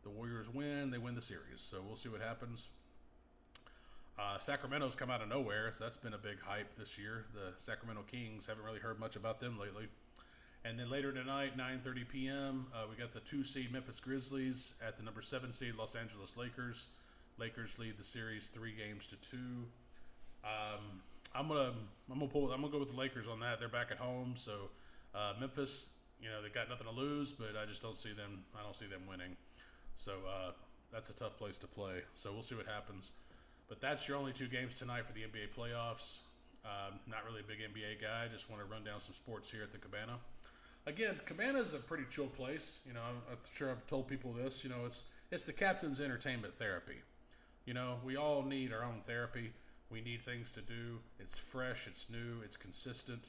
The 0.02 0.10
Warriors 0.10 0.52
win, 0.52 0.90
they 0.90 0.98
win 0.98 1.14
the 1.14 1.22
series. 1.22 1.60
So 1.60 1.78
we'll 1.86 1.96
see 1.96 2.08
what 2.08 2.20
happens. 2.20 2.68
Uh, 4.18 4.36
Sacramento's 4.38 4.96
come 4.96 5.10
out 5.10 5.22
of 5.22 5.28
nowhere, 5.28 5.70
so 5.72 5.84
that's 5.84 5.96
been 5.96 6.14
a 6.14 6.18
big 6.18 6.40
hype 6.40 6.74
this 6.74 6.98
year. 6.98 7.26
The 7.34 7.52
Sacramento 7.56 8.02
Kings 8.10 8.48
haven't 8.48 8.64
really 8.64 8.80
heard 8.80 8.98
much 8.98 9.14
about 9.14 9.38
them 9.38 9.58
lately. 9.60 9.86
And 10.64 10.78
then 10.78 10.90
later 10.90 11.12
tonight, 11.12 11.56
9:30 11.56 12.08
p.m., 12.08 12.66
uh, 12.74 12.86
we 12.90 12.96
got 12.96 13.12
the 13.12 13.20
two 13.20 13.44
seed 13.44 13.72
Memphis 13.72 14.00
Grizzlies 14.00 14.74
at 14.84 14.96
the 14.96 15.04
number 15.04 15.22
seven 15.22 15.52
seed 15.52 15.76
Los 15.76 15.94
Angeles 15.94 16.36
Lakers. 16.36 16.88
Lakers 17.38 17.78
lead 17.78 17.96
the 17.96 18.02
series 18.02 18.48
three 18.48 18.74
games 18.74 19.06
to 19.06 19.16
two. 19.16 19.66
Um, 20.42 21.00
I'm 21.32 21.46
gonna 21.46 21.72
I'm 22.10 22.18
gonna 22.18 22.30
pull 22.30 22.50
I'm 22.50 22.60
gonna 22.60 22.72
go 22.72 22.80
with 22.80 22.90
the 22.90 22.98
Lakers 22.98 23.28
on 23.28 23.38
that. 23.40 23.60
They're 23.60 23.68
back 23.68 23.92
at 23.92 23.98
home, 23.98 24.32
so 24.34 24.70
uh, 25.14 25.34
Memphis, 25.38 25.90
you 26.20 26.28
know, 26.28 26.42
they 26.42 26.48
got 26.48 26.68
nothing 26.68 26.88
to 26.88 26.92
lose, 26.92 27.32
but 27.32 27.50
I 27.60 27.66
just 27.66 27.82
don't 27.82 27.96
see 27.96 28.12
them. 28.12 28.44
I 28.58 28.64
don't 28.64 28.74
see 28.74 28.86
them 28.86 29.02
winning. 29.08 29.36
So 29.94 30.14
uh, 30.28 30.50
that's 30.92 31.10
a 31.10 31.14
tough 31.14 31.36
place 31.38 31.56
to 31.58 31.68
play. 31.68 32.02
So 32.14 32.32
we'll 32.32 32.42
see 32.42 32.56
what 32.56 32.66
happens. 32.66 33.12
But 33.68 33.80
that's 33.80 34.08
your 34.08 34.16
only 34.16 34.32
two 34.32 34.48
games 34.48 34.74
tonight 34.74 35.06
for 35.06 35.12
the 35.12 35.20
NBA 35.20 35.54
playoffs. 35.56 36.18
Um, 36.64 36.98
not 37.06 37.24
really 37.24 37.40
a 37.40 37.44
big 37.44 37.58
NBA 37.58 38.00
guy. 38.00 38.26
Just 38.30 38.50
want 38.50 38.62
to 38.62 38.68
run 38.68 38.82
down 38.82 39.00
some 39.00 39.14
sports 39.14 39.50
here 39.50 39.62
at 39.62 39.72
the 39.72 39.78
Cabana. 39.78 40.18
Again, 40.86 41.20
Cabana 41.26 41.60
is 41.60 41.74
a 41.74 41.78
pretty 41.78 42.04
chill 42.10 42.26
place. 42.26 42.80
You 42.86 42.94
know, 42.94 43.00
I'm, 43.00 43.16
I'm 43.30 43.38
sure 43.54 43.70
I've 43.70 43.86
told 43.86 44.08
people 44.08 44.32
this. 44.32 44.64
You 44.64 44.70
know, 44.70 44.86
it's 44.86 45.04
it's 45.30 45.44
the 45.44 45.52
captain's 45.52 46.00
entertainment 46.00 46.54
therapy. 46.58 46.96
You 47.66 47.74
know, 47.74 47.96
we 48.04 48.16
all 48.16 48.42
need 48.42 48.72
our 48.72 48.82
own 48.82 49.02
therapy. 49.06 49.52
We 49.90 50.00
need 50.00 50.22
things 50.22 50.52
to 50.52 50.60
do. 50.62 50.98
It's 51.20 51.38
fresh. 51.38 51.86
It's 51.86 52.06
new. 52.10 52.40
It's 52.42 52.56
consistent. 52.56 53.28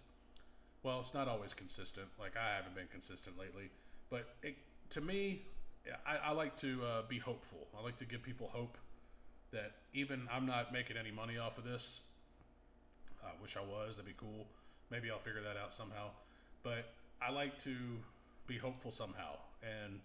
Well, 0.84 1.02
it's 1.02 1.14
not 1.14 1.28
always 1.28 1.54
consistent. 1.54 2.08
Like 2.18 2.38
I 2.38 2.56
haven't 2.56 2.76
been 2.76 2.88
consistent 2.90 3.38
lately, 3.38 3.70
but 4.10 4.36
it, 4.42 4.56
to 4.92 5.02
me, 5.02 5.42
I, 6.08 6.30
I 6.30 6.32
like 6.32 6.56
to 6.58 6.82
uh, 6.84 7.02
be 7.08 7.20
hopeful. 7.20 7.68
I 7.78 7.84
like 7.84 7.98
to 7.98 8.06
give 8.06 8.24
people 8.24 8.50
hope 8.54 8.78
that 9.52 9.72
even 9.94 10.28
I'm 10.32 10.46
not 10.46 10.72
making 10.72 10.98
any 10.98 11.12
money 11.12 11.38
off 11.38 11.58
of 11.58 11.64
this. 11.64 12.02
I 13.24 13.30
wish 13.42 13.58
I 13.58 13.62
was. 13.62 13.98
That'd 13.98 14.06
be 14.06 14.14
cool. 14.18 14.46
Maybe 14.90 15.12
I'll 15.12 15.20
figure 15.20 15.42
that 15.42 15.58
out 15.58 15.74
somehow. 15.74 16.10
But 16.64 16.86
I 17.22 17.32
like 17.32 17.58
to 17.60 17.76
be 18.48 18.58
hopeful 18.58 18.92
somehow 18.92 19.38
and 19.62 20.00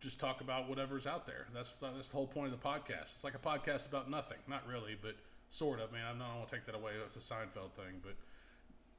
just 0.00 0.18
talk 0.18 0.40
about 0.40 0.68
whatever's 0.68 1.06
out 1.06 1.26
there. 1.26 1.46
That's 1.54 1.72
that's 1.72 2.08
the 2.08 2.16
whole 2.16 2.26
point 2.26 2.52
of 2.52 2.60
the 2.60 2.66
podcast. 2.66 3.14
It's 3.14 3.24
like 3.24 3.34
a 3.34 3.38
podcast 3.38 3.88
about 3.88 4.10
nothing, 4.10 4.38
not 4.48 4.66
really, 4.66 4.96
but 5.00 5.14
sort 5.50 5.80
of. 5.80 5.92
Man, 5.92 6.02
I'm 6.08 6.18
not. 6.18 6.46
to 6.46 6.54
take 6.54 6.66
that 6.66 6.74
away. 6.74 6.92
It's 7.04 7.16
a 7.16 7.18
Seinfeld 7.18 7.72
thing, 7.72 8.00
but 8.02 8.14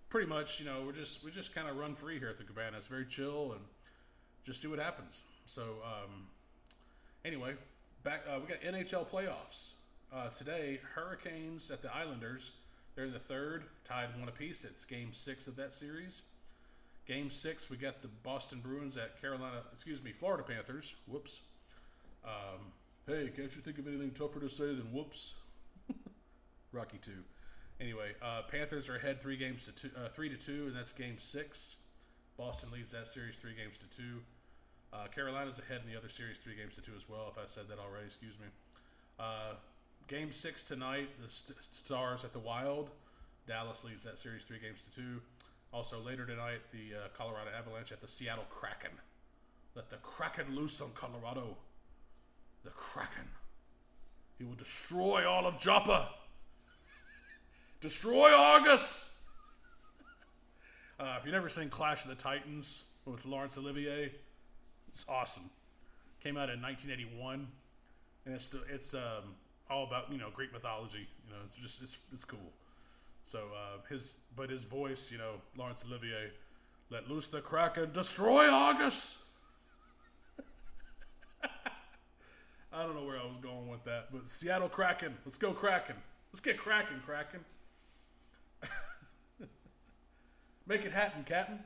pretty 0.09 0.27
much, 0.27 0.59
you 0.59 0.65
know, 0.65 0.83
we're 0.85 0.91
just 0.91 1.23
we 1.23 1.31
just 1.31 1.55
kind 1.55 1.67
of 1.67 1.77
run 1.77 1.95
free 1.95 2.19
here 2.19 2.29
at 2.29 2.37
the 2.37 2.43
Cabana. 2.43 2.77
It's 2.77 2.87
very 2.87 3.05
chill 3.05 3.53
and 3.53 3.61
just 4.43 4.61
see 4.61 4.67
what 4.67 4.79
happens. 4.79 5.23
So 5.45 5.61
um, 5.83 6.27
anyway, 7.25 7.53
back 8.03 8.23
uh, 8.29 8.39
we 8.39 8.47
got 8.47 8.61
NHL 8.61 9.07
playoffs 9.07 9.71
uh, 10.13 10.29
today. 10.29 10.79
Hurricanes 10.95 11.71
at 11.71 11.81
the 11.81 11.93
Islanders. 11.93 12.51
They're 12.95 13.05
in 13.05 13.13
the 13.13 13.19
third, 13.19 13.63
tied 13.83 14.09
one 14.19 14.27
apiece. 14.27 14.65
It's 14.65 14.85
Game 14.85 15.13
Six 15.13 15.47
of 15.47 15.55
that 15.55 15.73
series. 15.73 16.23
Game 17.07 17.29
Six, 17.29 17.69
we 17.69 17.77
got 17.77 18.01
the 18.01 18.09
Boston 18.23 18.59
Bruins 18.61 18.97
at 18.97 19.19
Carolina. 19.21 19.61
Excuse 19.71 20.03
me, 20.03 20.11
Florida 20.11 20.43
Panthers. 20.43 20.95
Whoops. 21.07 21.41
Um, 22.25 22.71
hey, 23.07 23.29
can't 23.35 23.55
you 23.55 23.61
think 23.61 23.79
of 23.79 23.87
anything 23.87 24.11
tougher 24.11 24.39
to 24.39 24.49
say 24.49 24.65
than 24.65 24.91
whoops? 24.91 25.35
Rocky 26.71 26.99
Two. 27.01 27.23
Anyway, 27.79 28.11
uh, 28.21 28.43
Panthers 28.43 28.89
are 28.89 28.97
ahead 28.97 29.21
three 29.21 29.37
games 29.37 29.65
to 29.65 29.71
two, 29.71 29.89
uh, 29.97 30.09
three 30.09 30.29
to 30.29 30.35
two, 30.35 30.65
and 30.67 30.75
that's 30.75 30.91
Game 30.91 31.17
Six. 31.17 31.77
Boston 32.37 32.69
leads 32.71 32.91
that 32.91 33.07
series 33.07 33.37
three 33.37 33.55
games 33.55 33.77
to 33.77 33.97
two. 33.97 34.19
Uh, 34.93 35.07
Carolina's 35.13 35.59
ahead 35.59 35.81
in 35.85 35.91
the 35.91 35.97
other 35.97 36.09
series, 36.09 36.37
three 36.37 36.55
games 36.55 36.75
to 36.75 36.81
two 36.81 36.91
as 36.95 37.07
well. 37.07 37.27
If 37.31 37.37
I 37.37 37.45
said 37.45 37.67
that 37.69 37.79
already, 37.79 38.05
excuse 38.05 38.37
me. 38.39 38.47
Uh, 39.19 39.53
game 40.07 40.31
six 40.31 40.63
tonight, 40.63 41.09
the 41.23 41.29
St- 41.29 41.57
Stars 41.63 42.25
at 42.25 42.33
the 42.33 42.39
Wild. 42.39 42.89
Dallas 43.47 43.83
leads 43.83 44.03
that 44.03 44.17
series 44.17 44.43
three 44.43 44.59
games 44.59 44.81
to 44.81 44.91
two. 44.95 45.21
Also 45.73 46.01
later 46.01 46.25
tonight, 46.25 46.59
the 46.71 46.97
uh, 46.97 47.07
Colorado 47.17 47.49
Avalanche 47.57 47.91
at 47.93 48.01
the 48.01 48.07
Seattle 48.07 48.43
Kraken. 48.49 48.91
Let 49.75 49.89
the 49.89 49.95
Kraken 49.97 50.53
loose 50.55 50.81
on 50.81 50.89
Colorado. 50.93 51.55
The 52.63 52.71
Kraken. 52.71 53.29
He 54.37 54.43
will 54.43 54.55
destroy 54.55 55.27
all 55.27 55.47
of 55.47 55.57
Joppa. 55.57 56.09
Destroy 57.79 58.33
Argus. 58.33 59.07
Uh, 60.99 61.15
if 61.17 61.25
you've 61.25 61.33
never 61.33 61.49
seen 61.49 61.67
Clash 61.67 62.03
of 62.03 62.09
the 62.09 62.15
Titans 62.15 62.85
with 63.05 63.25
Laurence 63.25 63.57
Olivier, 63.57 64.11
it's 64.91 65.05
awesome. 65.07 65.49
Came 66.21 66.37
out 66.37 66.49
in 66.49 66.61
1981, 66.61 67.47
and 68.25 68.35
it's 68.35 68.55
it's 68.71 68.93
um, 68.93 69.35
all 69.69 69.85
about 69.85 70.11
you 70.11 70.17
know 70.17 70.29
Greek 70.33 70.53
mythology. 70.53 71.07
You 71.27 71.33
know, 71.33 71.39
it's 71.45 71.55
just 71.55 71.81
it's 71.81 71.97
it's 72.13 72.25
cool. 72.25 72.51
So 73.23 73.39
uh, 73.55 73.77
his 73.89 74.17
but 74.35 74.49
his 74.49 74.65
voice, 74.65 75.11
you 75.11 75.17
know, 75.17 75.33
Laurence 75.57 75.83
Olivier, 75.87 76.31
let 76.89 77.09
loose 77.09 77.27
the 77.27 77.41
kraken, 77.41 77.91
destroy 77.91 78.49
Argus. 78.49 79.17
I 82.73 82.83
don't 82.83 82.95
know 82.95 83.05
where 83.05 83.19
I 83.19 83.25
was 83.25 83.37
going 83.37 83.67
with 83.69 83.83
that, 83.85 84.07
but 84.11 84.27
Seattle 84.27 84.69
Kraken, 84.69 85.17
let's 85.25 85.37
go 85.37 85.51
Kraken, 85.51 85.95
let's 86.31 86.39
get 86.39 86.57
Kraken, 86.57 87.01
Kraken. 87.05 87.39
Make 90.67 90.85
it 90.85 90.91
happen, 90.91 91.23
Captain. 91.23 91.59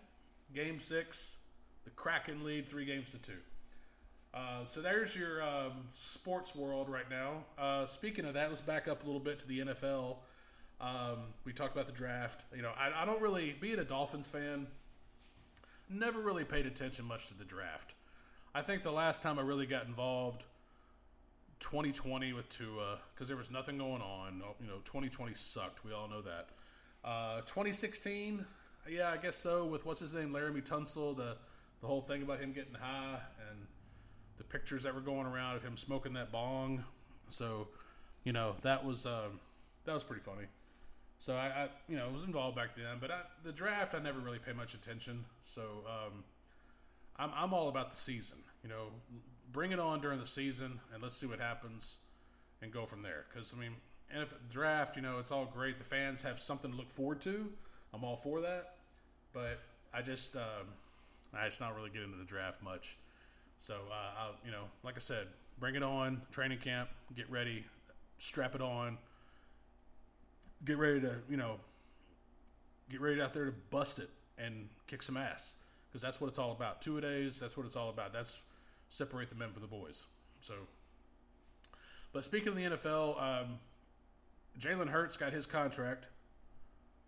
Game 0.53 0.79
six. 0.79 1.37
The 1.85 1.91
Kraken 1.91 2.43
lead 2.43 2.67
three 2.67 2.85
games 2.85 3.11
to 3.11 3.17
two. 3.17 3.37
Uh, 4.33 4.65
so 4.65 4.81
there's 4.81 5.15
your 5.15 5.41
um, 5.41 5.71
sports 5.91 6.53
world 6.53 6.89
right 6.89 7.09
now. 7.09 7.45
Uh, 7.57 7.85
speaking 7.85 8.25
of 8.25 8.33
that, 8.33 8.49
let's 8.49 8.59
back 8.59 8.87
up 8.87 9.03
a 9.03 9.05
little 9.05 9.21
bit 9.21 9.39
to 9.39 9.47
the 9.47 9.59
NFL. 9.59 10.17
Um, 10.81 11.19
we 11.45 11.53
talked 11.53 11.73
about 11.73 11.85
the 11.85 11.93
draft. 11.93 12.43
You 12.53 12.61
know, 12.61 12.71
I, 12.77 13.03
I, 13.03 13.05
don't 13.05 13.21
really, 13.21 13.55
being 13.61 13.79
a 13.79 13.85
Dolphins 13.85 14.27
fan, 14.27 14.67
never 15.89 16.19
really 16.19 16.43
paid 16.43 16.65
attention 16.65 17.05
much 17.05 17.27
to 17.27 17.33
the 17.33 17.45
draft. 17.45 17.93
I 18.53 18.61
think 18.61 18.83
the 18.83 18.91
last 18.91 19.23
time 19.23 19.39
I 19.39 19.41
really 19.41 19.65
got 19.65 19.85
involved, 19.85 20.43
2020 21.61 22.33
with 22.33 22.49
Tua, 22.49 22.97
because 23.13 23.29
there 23.29 23.37
was 23.37 23.49
nothing 23.49 23.77
going 23.77 24.01
on. 24.01 24.43
You 24.59 24.67
know, 24.67 24.79
2020 24.83 25.33
sucked. 25.33 25.85
We 25.85 25.93
all 25.93 26.09
know 26.09 26.21
that. 26.21 26.49
Uh, 27.05 27.41
2016, 27.41 28.45
yeah, 28.89 29.11
I 29.11 29.17
guess 29.17 29.37
so. 29.37 29.65
With 29.65 29.85
what's 29.85 30.01
his 30.01 30.13
name, 30.13 30.31
Laremy 30.31 30.67
Tunsil, 30.67 31.15
the 31.15 31.37
the 31.81 31.87
whole 31.87 32.01
thing 32.01 32.21
about 32.21 32.39
him 32.39 32.51
getting 32.53 32.73
high 32.73 33.19
and 33.49 33.67
the 34.37 34.43
pictures 34.43 34.83
that 34.83 34.93
were 34.93 35.01
going 35.01 35.27
around 35.27 35.55
of 35.55 35.63
him 35.63 35.77
smoking 35.77 36.13
that 36.13 36.31
bong. 36.31 36.83
So, 37.29 37.67
you 38.23 38.33
know, 38.33 38.55
that 38.61 38.85
was 38.85 39.05
um, 39.05 39.39
that 39.85 39.93
was 39.93 40.03
pretty 40.03 40.21
funny. 40.21 40.45
So 41.19 41.35
I, 41.35 41.45
I, 41.45 41.67
you 41.87 41.95
know, 41.95 42.09
was 42.09 42.23
involved 42.23 42.55
back 42.55 42.75
then, 42.75 42.97
but 42.99 43.09
I, 43.09 43.21
the 43.43 43.51
draft 43.51 43.95
I 43.95 43.99
never 43.99 44.19
really 44.19 44.39
pay 44.39 44.53
much 44.53 44.73
attention. 44.73 45.25
So 45.41 45.61
um, 45.87 46.23
I'm 47.17 47.31
I'm 47.35 47.53
all 47.53 47.69
about 47.69 47.91
the 47.91 47.97
season. 47.97 48.39
You 48.63 48.69
know, 48.69 48.87
bring 49.51 49.71
it 49.71 49.79
on 49.79 50.01
during 50.01 50.19
the 50.19 50.27
season 50.27 50.79
and 50.93 51.01
let's 51.01 51.15
see 51.15 51.27
what 51.27 51.39
happens 51.39 51.97
and 52.61 52.71
go 52.71 52.85
from 52.85 53.01
there. 53.01 53.25
Because 53.31 53.53
I 53.55 53.59
mean, 53.59 53.71
and 54.13 54.21
if 54.21 54.33
draft, 54.49 54.95
you 54.95 55.01
know, 55.01 55.19
it's 55.19 55.31
all 55.31 55.45
great. 55.45 55.77
The 55.77 55.85
fans 55.85 56.21
have 56.23 56.39
something 56.39 56.71
to 56.71 56.77
look 56.77 56.91
forward 56.91 57.21
to. 57.21 57.49
I'm 57.93 58.03
all 58.03 58.17
for 58.17 58.41
that, 58.41 58.75
but 59.33 59.59
I 59.93 60.01
just 60.01 60.35
um, 60.35 60.67
I 61.37 61.45
just 61.45 61.61
not 61.61 61.75
really 61.75 61.89
get 61.89 62.03
into 62.03 62.17
the 62.17 62.23
draft 62.23 62.61
much. 62.63 62.97
So, 63.57 63.75
uh, 63.91 64.19
I'll, 64.19 64.35
you 64.45 64.51
know, 64.51 64.63
like 64.83 64.95
I 64.95 64.99
said, 64.99 65.27
bring 65.59 65.75
it 65.75 65.83
on, 65.83 66.21
training 66.31 66.59
camp, 66.59 66.89
get 67.15 67.29
ready, 67.29 67.63
strap 68.17 68.55
it 68.55 68.61
on, 68.61 68.97
get 70.65 70.77
ready 70.77 71.01
to, 71.01 71.15
you 71.29 71.37
know, 71.37 71.55
get 72.89 73.01
ready 73.01 73.21
out 73.21 73.33
there 73.33 73.45
to 73.45 73.53
bust 73.69 73.99
it 73.99 74.09
and 74.37 74.67
kick 74.87 75.01
some 75.01 75.17
ass 75.17 75.55
because 75.89 76.01
that's 76.01 76.19
what 76.19 76.27
it's 76.27 76.39
all 76.39 76.51
about. 76.51 76.81
Two 76.81 76.97
a 76.97 77.01
days, 77.01 77.39
that's 77.39 77.55
what 77.55 77.65
it's 77.65 77.75
all 77.75 77.89
about. 77.89 78.11
That's 78.11 78.41
separate 78.89 79.29
the 79.29 79.35
men 79.35 79.51
from 79.51 79.61
the 79.61 79.67
boys. 79.67 80.05
So, 80.41 80.53
but 82.11 82.23
speaking 82.23 82.49
of 82.49 82.55
the 82.55 82.63
NFL, 82.63 83.21
um, 83.21 83.59
Jalen 84.59 84.89
Hurts 84.89 85.17
got 85.17 85.33
his 85.33 85.45
contract. 85.45 86.05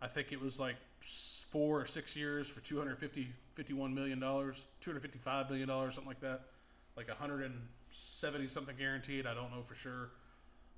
I 0.02 0.08
think 0.08 0.32
it 0.32 0.40
was 0.40 0.60
like 0.60 0.76
four 1.00 1.82
or 1.82 1.86
six 1.86 2.16
years 2.16 2.48
for 2.48 2.60
250 2.62 3.28
51 3.58 3.94
million 3.94 4.20
dollars 4.20 4.66
255 4.82 5.50
million 5.50 5.68
dollars 5.68 5.96
something 5.96 6.08
like 6.08 6.22
that 6.22 6.42
like 6.96 7.08
170 7.08 8.48
something 8.48 8.76
guaranteed 8.78 9.26
i 9.28 9.34
don't 9.34 9.52
know 9.52 9.62
for 9.62 9.76
sure 9.76 10.12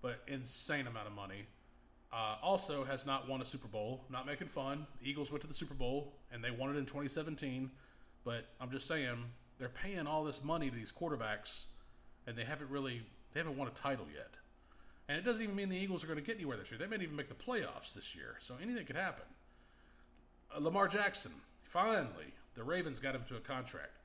but 0.01 0.21
insane 0.27 0.87
amount 0.87 1.07
of 1.07 1.13
money 1.13 1.45
uh, 2.11 2.37
also 2.41 2.83
has 2.83 3.05
not 3.05 3.29
won 3.29 3.41
a 3.41 3.45
super 3.45 3.67
bowl 3.67 4.05
not 4.09 4.25
making 4.25 4.47
fun 4.47 4.87
the 5.01 5.09
eagles 5.09 5.29
went 5.31 5.41
to 5.41 5.47
the 5.47 5.53
super 5.53 5.75
bowl 5.75 6.13
and 6.31 6.43
they 6.43 6.51
won 6.51 6.69
it 6.69 6.77
in 6.77 6.85
2017 6.85 7.69
but 8.23 8.45
i'm 8.59 8.71
just 8.71 8.87
saying 8.87 9.25
they're 9.59 9.69
paying 9.69 10.07
all 10.07 10.23
this 10.23 10.43
money 10.43 10.69
to 10.69 10.75
these 10.75 10.91
quarterbacks, 10.91 11.65
and 12.25 12.35
they 12.35 12.45
haven't 12.45 12.69
really 12.69 13.01
they 13.33 13.41
haven't 13.41 13.57
won 13.57 13.67
a 13.67 13.71
title 13.71 14.05
yet. 14.11 14.31
And 15.07 15.17
it 15.17 15.25
doesn't 15.25 15.43
even 15.43 15.55
mean 15.55 15.69
the 15.69 15.77
Eagles 15.77 16.03
are 16.03 16.07
going 16.07 16.19
to 16.19 16.25
get 16.25 16.35
anywhere 16.35 16.57
this 16.57 16.71
year. 16.71 16.79
They 16.79 16.87
may 16.87 17.03
even 17.03 17.15
make 17.15 17.29
the 17.29 17.35
playoffs 17.35 17.93
this 17.93 18.15
year. 18.15 18.37
So 18.39 18.55
anything 18.61 18.85
could 18.85 18.95
happen. 18.95 19.25
Uh, 20.55 20.59
Lamar 20.59 20.87
Jackson, 20.87 21.31
finally, 21.63 22.33
the 22.59 22.63
Ravens 22.65 22.99
got 22.99 23.15
him 23.15 23.23
to 23.29 23.37
a 23.37 23.39
contract. 23.39 24.01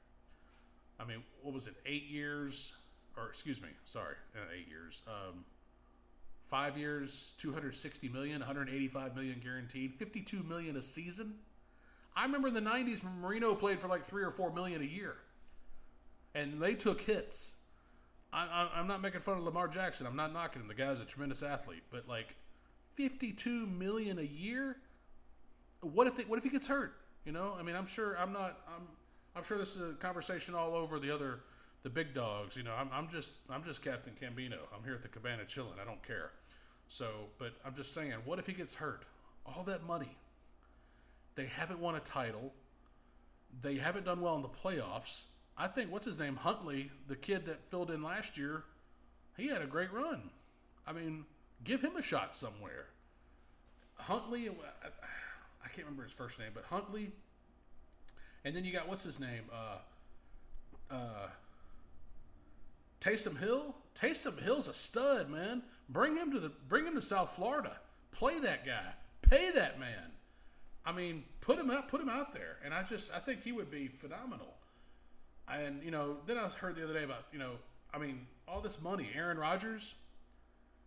I 1.01 1.05
mean, 1.05 1.23
what 1.43 1.53
was 1.53 1.67
it? 1.67 1.75
Eight 1.87 2.05
years, 2.05 2.73
or 3.17 3.29
excuse 3.29 3.61
me, 3.61 3.69
sorry, 3.85 4.15
not 4.35 4.45
eight 4.57 4.69
years. 4.69 5.03
Um, 5.09 5.45
five 6.47 6.79
years, 6.79 7.35
260 7.39 8.09
million, 8.11 8.39
185 8.39 9.17
million 9.17 9.41
guaranteed, 9.43 9.95
52 9.95 10.45
million 10.45 10.77
a 10.77 10.83
season. 10.83 11.35
I 12.17 12.23
remember 12.23 12.47
in 12.47 12.55
the 12.55 12.61
90s 12.61 13.03
when 13.03 13.21
Marino 13.21 13.57
played 13.57 13.81
for 13.81 13.89
like 13.89 14.05
three 14.05 14.23
or 14.23 14.31
four 14.31 14.53
million 14.53 14.83
a 14.83 14.85
year. 14.85 15.17
And 16.35 16.61
they 16.61 16.75
took 16.75 17.01
hits. 17.01 17.57
I, 18.33 18.69
am 18.77 18.87
not 18.89 19.01
making 19.01 19.21
fun 19.21 19.39
of 19.39 19.45
Lamar 19.45 19.69
Jackson. 19.69 20.07
I'm 20.07 20.17
not 20.17 20.33
knocking 20.33 20.63
him. 20.63 20.69
The 20.69 20.75
guy's 20.75 21.01
a 21.01 21.05
tremendous 21.05 21.43
athlete. 21.43 21.85
But 21.91 22.09
like 22.09 22.37
52 22.95 23.67
million 23.67 24.19
a 24.19 24.23
year? 24.23 24.77
What 25.81 26.07
if 26.07 26.17
they, 26.17 26.25
what 26.25 26.39
if 26.39 26.45
he 26.45 26.51
gets 26.51 26.67
hurt? 26.67 26.95
You 27.25 27.33
know, 27.33 27.55
I 27.59 27.63
mean, 27.63 27.77
I'm 27.77 27.87
sure 27.87 28.17
I'm 28.19 28.33
not. 28.33 28.61
I'm 28.69 28.87
I'm 29.37 29.45
sure 29.45 29.59
this 29.59 29.77
is 29.77 29.83
a 29.83 29.95
conversation 29.95 30.55
all 30.55 30.75
over 30.75 30.99
the 30.99 31.11
other 31.13 31.41
the 31.83 31.91
big 31.91 32.15
dogs. 32.15 32.57
You 32.57 32.63
know, 32.63 32.75
I'm, 32.77 32.89
I'm 32.93 33.09
just 33.09 33.39
I'm 33.49 33.65
just 33.65 33.83
Captain 33.83 34.13
Cambino. 34.21 34.59
I'm 34.77 34.85
here 34.85 34.95
at 34.95 35.03
the 35.03 35.09
cabana 35.09 35.45
chilling. 35.45 35.79
I 35.81 35.85
don't 35.85 36.03
care. 36.03 36.31
So, 36.89 37.27
but 37.39 37.55
I'm 37.65 37.75
just 37.75 37.95
saying, 37.95 38.13
what 38.25 38.39
if 38.39 38.47
he 38.47 38.53
gets 38.53 38.75
hurt? 38.75 39.05
All 39.47 39.63
that 39.65 39.87
money. 39.87 40.17
They 41.35 41.47
haven't 41.47 41.81
won 41.81 41.95
a 41.95 42.01
title. 42.01 42.53
They 43.63 43.77
haven't 43.77 44.05
done 44.05 44.21
well 44.21 44.37
in 44.37 44.43
the 44.43 44.49
playoffs. 44.49 45.25
I 45.57 45.67
think 45.67 45.91
what's 45.91 46.07
his 46.07 46.19
name 46.19 46.37
Huntley, 46.37 46.91
the 47.09 47.17
kid 47.17 47.47
that 47.47 47.71
filled 47.71 47.91
in 47.91 48.03
last 48.03 48.37
year, 48.37 48.65
he 49.37 49.49
had 49.49 49.63
a 49.63 49.67
great 49.67 49.93
run. 49.93 50.31
I 50.87 50.93
mean, 50.93 51.25
give 51.63 51.83
him 51.83 51.97
a 51.97 52.03
shot 52.03 52.37
somewhere. 52.37 52.87
Huntley, 53.97 54.51
I 55.65 55.69
can't 55.69 55.87
remember 55.87 56.05
his 56.05 56.13
first 56.13 56.39
name, 56.39 56.51
but 56.55 56.65
Huntley, 56.65 57.11
and 58.45 58.55
then 58.55 58.65
you 58.65 58.73
got 58.73 58.89
what's 58.89 59.03
his 59.03 59.19
name, 59.19 59.45
uh, 59.53 60.95
uh, 60.95 61.29
Taysom 63.01 63.39
Hill. 63.39 63.75
Taysom 63.95 64.41
Hill's 64.41 64.69
a 64.69 64.75
stud, 64.75 65.31
man. 65.31 65.63
Bring 65.89 66.17
him 66.17 66.33
to 66.33 66.41
the 66.41 66.51
bring 66.69 66.87
him 66.87 66.95
to 66.95 67.03
South 67.03 67.37
Florida. 67.37 67.77
Play 68.11 68.39
that 68.41 68.65
guy. 68.65 68.93
Pay 69.23 69.51
that 69.53 69.79
man. 69.79 70.13
I 70.87 70.93
mean, 70.93 71.25
put 71.41 71.59
him 71.59 71.71
out, 71.71 71.89
put 71.89 72.01
him 72.01 72.09
out 72.09 72.33
there, 72.33 72.59
and 72.65 72.75
I 72.75 72.83
just 72.83 73.13
I 73.15 73.19
think 73.19 73.43
he 73.43 73.53
would 73.53 73.71
be 73.71 73.89
phenomenal. 73.89 74.55
And 75.49 75.83
you 75.83 75.91
know, 75.91 76.17
then 76.27 76.39
I 76.39 76.49
heard 76.49 76.77
the 76.77 76.85
other 76.85 76.95
day 76.95 77.05
about 77.05 77.25
you 77.33 77.39
know, 77.39 77.53
I 77.93 77.99
mean, 77.99 78.27
all 78.47 78.61
this 78.61 78.81
money. 78.83 79.09
Aaron 79.15 79.39
Rodgers, 79.39 79.95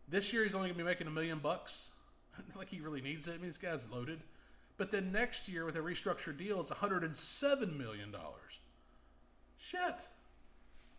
this 0.08 0.34
year 0.34 0.44
he's 0.44 0.56
only 0.56 0.70
gonna 0.70 0.78
be 0.78 0.84
making 0.84 1.08
a 1.08 1.12
million 1.12 1.40
bucks. 1.40 1.92
like 2.56 2.70
he 2.70 2.80
really 2.80 3.02
needs 3.02 3.28
it. 3.28 3.32
I 3.32 3.38
mean, 3.38 3.48
this 3.48 3.58
guy's 3.58 3.90
loaded. 3.90 4.20
But 4.78 4.92
then 4.92 5.12
next 5.12 5.50
year 5.50 5.66
with 5.66 5.76
a 5.76 5.80
restructured 5.80 6.38
deal, 6.38 6.62
it's 6.62 6.70
107 6.70 7.78
million 7.78 8.12
dollars. 8.12 8.60
Shit. 9.58 9.96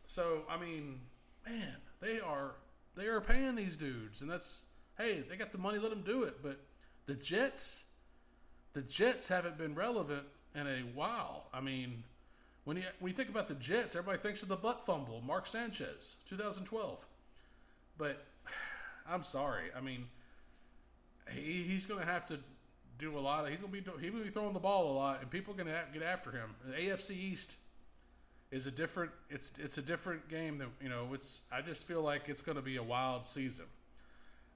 So 0.04 0.42
I 0.50 0.58
mean, 0.58 1.00
man, 1.46 1.76
they 2.00 2.20
are 2.20 2.52
they 2.96 3.06
are 3.06 3.20
paying 3.20 3.54
these 3.54 3.76
dudes, 3.76 4.20
and 4.22 4.30
that's 4.30 4.62
hey, 4.96 5.24
they 5.28 5.36
got 5.36 5.52
the 5.52 5.58
money, 5.58 5.78
let 5.78 5.90
them 5.90 6.02
do 6.02 6.24
it. 6.24 6.42
But 6.42 6.58
the 7.06 7.14
Jets, 7.14 7.84
the 8.72 8.82
Jets 8.82 9.28
haven't 9.28 9.56
been 9.56 9.74
relevant 9.74 10.24
in 10.54 10.66
a 10.66 10.80
while. 10.94 11.44
I 11.54 11.60
mean, 11.60 12.02
when 12.64 12.76
you 12.76 12.82
when 12.98 13.10
you 13.10 13.16
think 13.16 13.28
about 13.28 13.46
the 13.46 13.54
Jets, 13.54 13.94
everybody 13.94 14.18
thinks 14.18 14.42
of 14.42 14.48
the 14.48 14.56
butt 14.56 14.84
fumble, 14.84 15.22
Mark 15.24 15.46
Sanchez, 15.46 16.16
2012. 16.28 17.06
But 17.96 18.24
I'm 19.08 19.22
sorry. 19.22 19.66
I 19.76 19.80
mean, 19.80 20.06
he, 21.30 21.62
he's 21.62 21.84
going 21.84 22.00
to 22.00 22.06
have 22.06 22.26
to 22.26 22.38
do 22.98 23.18
a 23.18 23.20
lot 23.20 23.44
of. 23.44 23.50
He's 23.50 23.61
to 23.61 23.68
be 23.68 23.82
he's 24.00 24.12
to 24.12 24.24
be 24.24 24.30
throwing 24.30 24.52
the 24.52 24.61
ball 24.61 24.92
a 24.92 24.94
lot, 24.94 25.20
and 25.20 25.30
people 25.30 25.54
are 25.54 25.56
to 25.68 25.84
get 25.92 26.02
after 26.02 26.30
him. 26.30 26.50
The 26.66 26.74
AFC 26.74 27.12
East 27.12 27.56
is 28.50 28.66
a 28.66 28.70
different. 28.70 29.12
It's 29.30 29.52
it's 29.58 29.78
a 29.78 29.82
different 29.82 30.28
game 30.28 30.58
than 30.58 30.68
you 30.80 30.88
know. 30.88 31.08
It's 31.12 31.42
I 31.52 31.61
just 31.62 31.87
feel 31.87 32.02
like 32.02 32.28
it's 32.28 32.42
to 32.56 32.62
be 32.62 32.76
a 32.76 32.82
wild 32.82 33.26
season, 33.26 33.66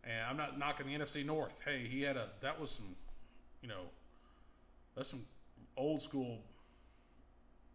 and 0.05 0.27
I'm 0.29 0.37
not 0.37 0.59
knocking 0.59 0.87
the 0.87 0.95
NFC 0.95 1.25
North. 1.25 1.61
Hey, 1.65 1.87
he 1.91 2.03
had 2.03 2.17
a 2.17 2.29
that 2.41 2.61
was 2.61 2.71
some, 2.71 2.97
you 3.63 3.69
know, 3.69 3.83
that's 4.97 5.09
some 5.11 5.25
old 5.77 6.01
school 6.01 6.39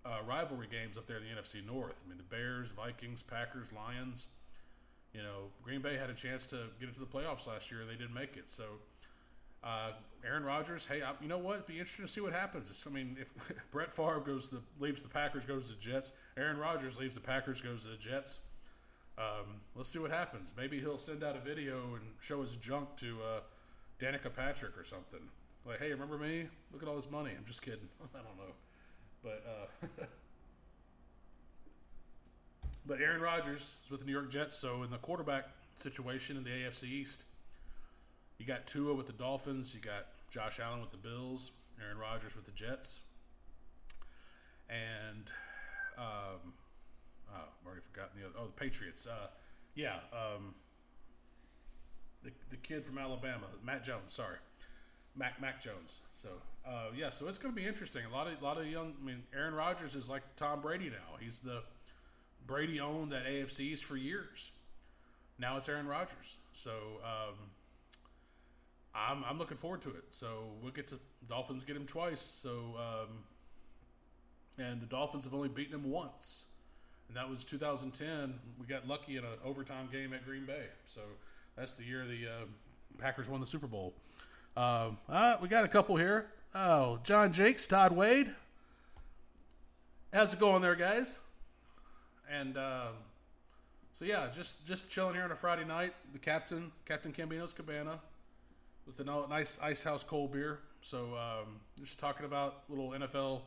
uh, 0.06 0.19
rivalry 0.27 0.67
games 0.71 0.97
up 0.97 1.08
there 1.08 1.17
in 1.17 1.23
the 1.23 1.41
NFC 1.41 1.65
North. 1.65 2.01
I 2.06 2.10
mean, 2.10 2.17
the 2.17 2.36
Bears, 2.36 2.69
Vikings, 2.69 3.23
Packers, 3.23 3.67
Lions. 3.71 4.27
You 5.13 5.23
know, 5.23 5.49
Green 5.63 5.82
Bay 5.82 5.97
had 5.97 6.10
a 6.10 6.13
chance 6.13 6.45
to 6.47 6.58
get 6.80 6.89
into 6.89 6.99
the 6.99 7.06
playoffs 7.06 7.47
last 7.47 7.71
year. 7.71 7.82
They 7.86 7.95
didn't 7.95 8.13
make 8.13 8.38
it. 8.38 8.49
So, 8.49 8.63
uh, 9.67 9.91
Aaron 10.25 10.43
Rodgers, 10.43 10.86
hey, 10.86 11.01
I, 11.01 11.12
you 11.21 11.27
know 11.27 11.38
what? 11.38 11.56
It'd 11.56 11.67
be 11.67 11.80
interesting 11.80 12.06
to 12.06 12.12
see 12.12 12.21
what 12.21 12.34
happens. 12.34 12.69
It's, 12.69 12.88
I 12.88 12.89
mean, 12.89 13.17
if 13.19 13.34
Brett 13.71 13.91
Favre 13.91 14.21
goes 14.25 14.47
to 14.49 14.62
leaves 14.80 15.01
the 15.01 15.10
Packers, 15.10 15.45
goes 15.45 15.67
to 15.67 15.73
the 15.73 15.80
Jets. 15.80 16.12
Aaron 16.38 16.58
Rodgers 16.58 16.99
leaves 16.99 17.15
the 17.15 17.21
Packers, 17.21 17.62
goes 17.62 17.84
to 17.84 17.89
the 17.89 17.97
Jets. 17.97 18.39
Um, 19.17 19.62
let's 19.75 19.89
see 19.89 19.99
what 19.99 20.12
happens. 20.12 20.53
Maybe 20.56 20.80
he'll 20.80 20.99
send 20.99 21.23
out 21.23 21.36
a 21.36 21.39
video 21.39 21.95
and 21.95 22.03
show 22.21 22.41
his 22.41 22.56
junk 22.58 22.95
to 22.97 23.17
uh, 23.21 23.39
Danica 23.99 24.34
Patrick 24.34 24.77
or 24.77 24.84
something. 24.84 25.19
Like, 25.65 25.80
hey, 25.80 25.89
remember 25.89 26.17
me? 26.17 26.47
Look 26.71 26.82
at 26.84 26.88
all 26.88 26.95
this 26.95 27.10
money. 27.10 27.32
I'm 27.38 27.45
just 27.45 27.62
kidding. 27.62 27.89
I 28.15 28.19
don't 28.19 28.38
know. 28.38 28.53
But 29.23 29.43
uh, 29.45 30.06
but 32.86 33.01
Aaron 33.01 33.21
Rodgers 33.21 33.75
is 33.84 33.91
with 33.91 33.99
the 33.99 34.06
New 34.06 34.13
York 34.13 34.30
Jets, 34.30 34.56
so 34.56 34.84
in 34.84 34.91
the 34.91 34.97
quarterback 34.97 35.49
situation 35.75 36.38
in 36.38 36.43
the 36.43 36.51
AFC 36.51 36.84
East, 36.84 37.25
you 38.39 38.45
got 38.45 38.67
Tua 38.67 38.93
with 38.93 39.06
the 39.06 39.13
Dolphins, 39.13 39.73
you 39.73 39.82
got 39.82 40.08
Josh 40.30 40.60
Allen 40.60 40.82
with 40.82 40.91
the 40.91 40.97
Bills, 40.97 41.52
Aaron 41.84 41.97
Rodgers 41.97 42.36
with 42.36 42.45
the 42.45 42.52
Jets, 42.52 43.02
and 44.69 45.32
um, 45.97 46.54
oh, 47.32 47.36
I've 47.36 47.65
already 47.65 47.82
forgotten 47.82 48.19
the 48.19 48.26
other. 48.28 48.36
Oh, 48.39 48.45
the 48.45 48.52
Patriots. 48.52 49.08
Uh, 49.08 49.28
yeah, 49.76 49.97
um, 50.12 50.54
the 52.23 52.32
the 52.50 52.58
kid 52.58 52.86
from 52.86 52.97
Alabama, 52.97 53.45
Matt 53.63 53.84
Jones. 53.84 54.13
Sorry, 54.13 54.38
Mac 55.15 55.41
Mac 55.41 55.62
Jones. 55.62 56.02
So 56.13 56.30
uh, 56.67 56.88
yeah, 56.95 57.10
so 57.10 57.28
it's 57.28 57.38
going 57.38 57.54
to 57.54 57.60
be 57.60 57.67
interesting. 57.67 58.06
A 58.06 58.10
lot 58.10 58.28
of 58.28 58.39
a 58.39 58.43
lot 58.43 58.58
of 58.58 58.67
young. 58.67 58.93
I 59.02 59.06
mean, 59.06 59.23
Aaron 59.36 59.54
Rodgers 59.54 59.95
is 59.95 60.10
like 60.10 60.23
Tom 60.36 60.62
Brady 60.62 60.89
now. 60.89 61.17
He's 61.19 61.39
the 61.39 61.63
Brady 62.45 62.80
owned 62.80 63.12
that 63.12 63.26
AFCs 63.26 63.80
for 63.80 63.97
years. 63.97 64.52
Now 65.39 65.58
it's 65.58 65.69
Aaron 65.69 65.88
Rodgers. 65.88 66.38
So 66.54 66.71
um, 67.04 67.36
I'm 68.97 69.23
I'm 69.23 69.38
looking 69.38 69.57
forward 69.57 69.81
to 69.81 69.89
it. 69.89 70.03
So 70.10 70.45
we'll 70.62 70.71
get 70.71 70.88
to 70.88 70.99
Dolphins 71.27 71.63
get 71.63 71.75
him 71.75 71.86
twice. 71.86 72.21
So 72.21 72.75
um, 72.77 73.23
and 74.57 74.81
the 74.81 74.88
Dolphins 74.88 75.25
have 75.25 75.33
only 75.33 75.49
beaten 75.49 75.75
him 75.75 75.89
once, 75.89 76.45
and 77.07 77.15
that 77.15 77.29
was 77.29 77.45
2010. 77.45 78.33
We 78.60 78.65
got 78.65 78.88
lucky 78.88 79.17
in 79.17 79.23
an 79.23 79.31
overtime 79.45 79.88
game 79.91 80.13
at 80.13 80.25
Green 80.25 80.45
Bay. 80.45 80.65
So 80.86 81.01
that's 81.55 81.75
the 81.75 81.83
year 81.83 82.05
the 82.05 82.27
uh, 82.27 82.45
Packers 82.97 83.29
won 83.29 83.39
the 83.39 83.47
Super 83.47 83.67
Bowl. 83.67 83.93
Uh, 84.55 84.91
uh, 85.07 85.38
we 85.41 85.47
got 85.47 85.63
a 85.63 85.67
couple 85.67 85.95
here. 85.95 86.27
Oh, 86.55 86.99
John 87.03 87.31
Jakes, 87.31 87.67
Todd 87.67 87.91
Wade. 87.91 88.33
How's 90.12 90.33
it 90.33 90.39
going 90.39 90.62
there, 90.62 90.75
guys? 90.75 91.19
And 92.31 92.57
uh, 92.57 92.88
so 93.93 94.05
yeah, 94.05 94.29
just 94.31 94.65
just 94.65 94.89
chilling 94.89 95.13
here 95.13 95.23
on 95.23 95.31
a 95.31 95.36
Friday 95.36 95.65
night. 95.65 95.93
The 96.13 96.19
captain, 96.19 96.71
Captain 96.86 97.13
Cambino's 97.13 97.53
Cabana, 97.53 97.99
with 98.88 99.00
a 99.00 99.28
nice 99.28 99.60
ice 99.62 99.84
house 99.84 100.04
cold 100.04 100.32
beer. 100.32 100.60
So 100.82 101.15
um, 101.15 101.60
just 101.80 102.00
talking 102.00 102.26
about 102.26 102.63
little 102.69 102.91
NFL 102.91 103.41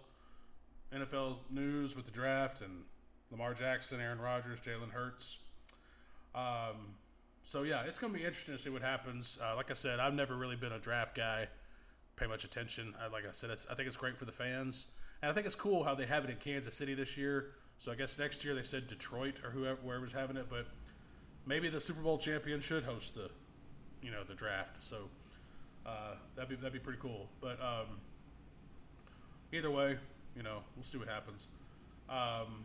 NFL 0.95 1.37
news 1.51 1.97
with 1.97 2.05
the 2.05 2.11
draft 2.11 2.61
and 2.61 2.83
Lamar 3.31 3.55
Jackson, 3.55 4.01
Aaron 4.01 4.21
Rodgers, 4.21 4.61
Jalen 4.61 4.91
Hurts. 4.91 5.39
Um, 6.35 6.95
so 7.43 7.63
yeah, 7.63 7.83
it's 7.83 7.99
going 7.99 8.13
to 8.13 8.19
be 8.19 8.25
interesting 8.25 8.57
to 8.57 8.63
see 8.63 8.71
what 8.71 8.83
happens. 8.83 9.39
Uh, 9.43 9.57
like 9.57 9.71
I 9.71 9.75
said, 9.75 10.01
I've 10.01 10.15
never 10.15 10.37
really 10.37 10.57
been 10.57 10.73
a 10.73 10.79
draft 10.79 11.17
guy, 11.17 11.49
pay 12.17 12.27
much 12.27 12.45
attention. 12.45 12.95
I, 13.01 13.09
like 13.09 13.25
I 13.25 13.33
said, 13.33 13.51
I 13.51 13.75
think 13.75 13.89
it's 13.89 13.97
great 13.97 14.19
for 14.19 14.25
the 14.25 14.33
fans, 14.33 14.89
and 15.23 15.31
I 15.31 15.35
think 15.35 15.47
it's 15.47 15.55
cool 15.55 15.85
how 15.85 15.95
they 15.95 16.07
have 16.07 16.25
it 16.25 16.31
in 16.31 16.37
Kansas 16.37 16.75
City 16.75 16.95
this 16.95 17.17
year. 17.17 17.53
So 17.79 17.91
I 17.91 17.95
guess 17.95 18.19
next 18.19 18.45
year 18.45 18.55
they 18.55 18.63
said 18.63 18.89
Detroit 18.89 19.41
or 19.43 19.51
whoever 19.51 19.79
wherever's 19.83 20.13
having 20.13 20.37
it, 20.37 20.47
but 20.51 20.67
maybe 21.47 21.69
the 21.69 21.81
Super 21.81 22.03
Bowl 22.03 22.19
champion 22.19 22.61
should 22.61 22.85
host 22.85 23.15
the, 23.15 23.31
you 24.03 24.11
know, 24.11 24.23
the 24.23 24.35
draft. 24.35 24.83
So 24.83 25.09
uh, 25.87 26.15
that'd 26.35 26.49
be 26.49 26.57
that'd 26.57 26.73
be 26.73 26.79
pretty 26.79 26.99
cool. 27.01 27.29
But 27.41 27.61
um, 27.61 27.99
either 29.53 29.71
way, 29.71 29.97
you 30.37 30.43
know, 30.43 30.59
we'll 30.77 30.85
see 30.85 30.99
what 30.99 31.09
happens. 31.09 31.49
Um, 32.09 32.65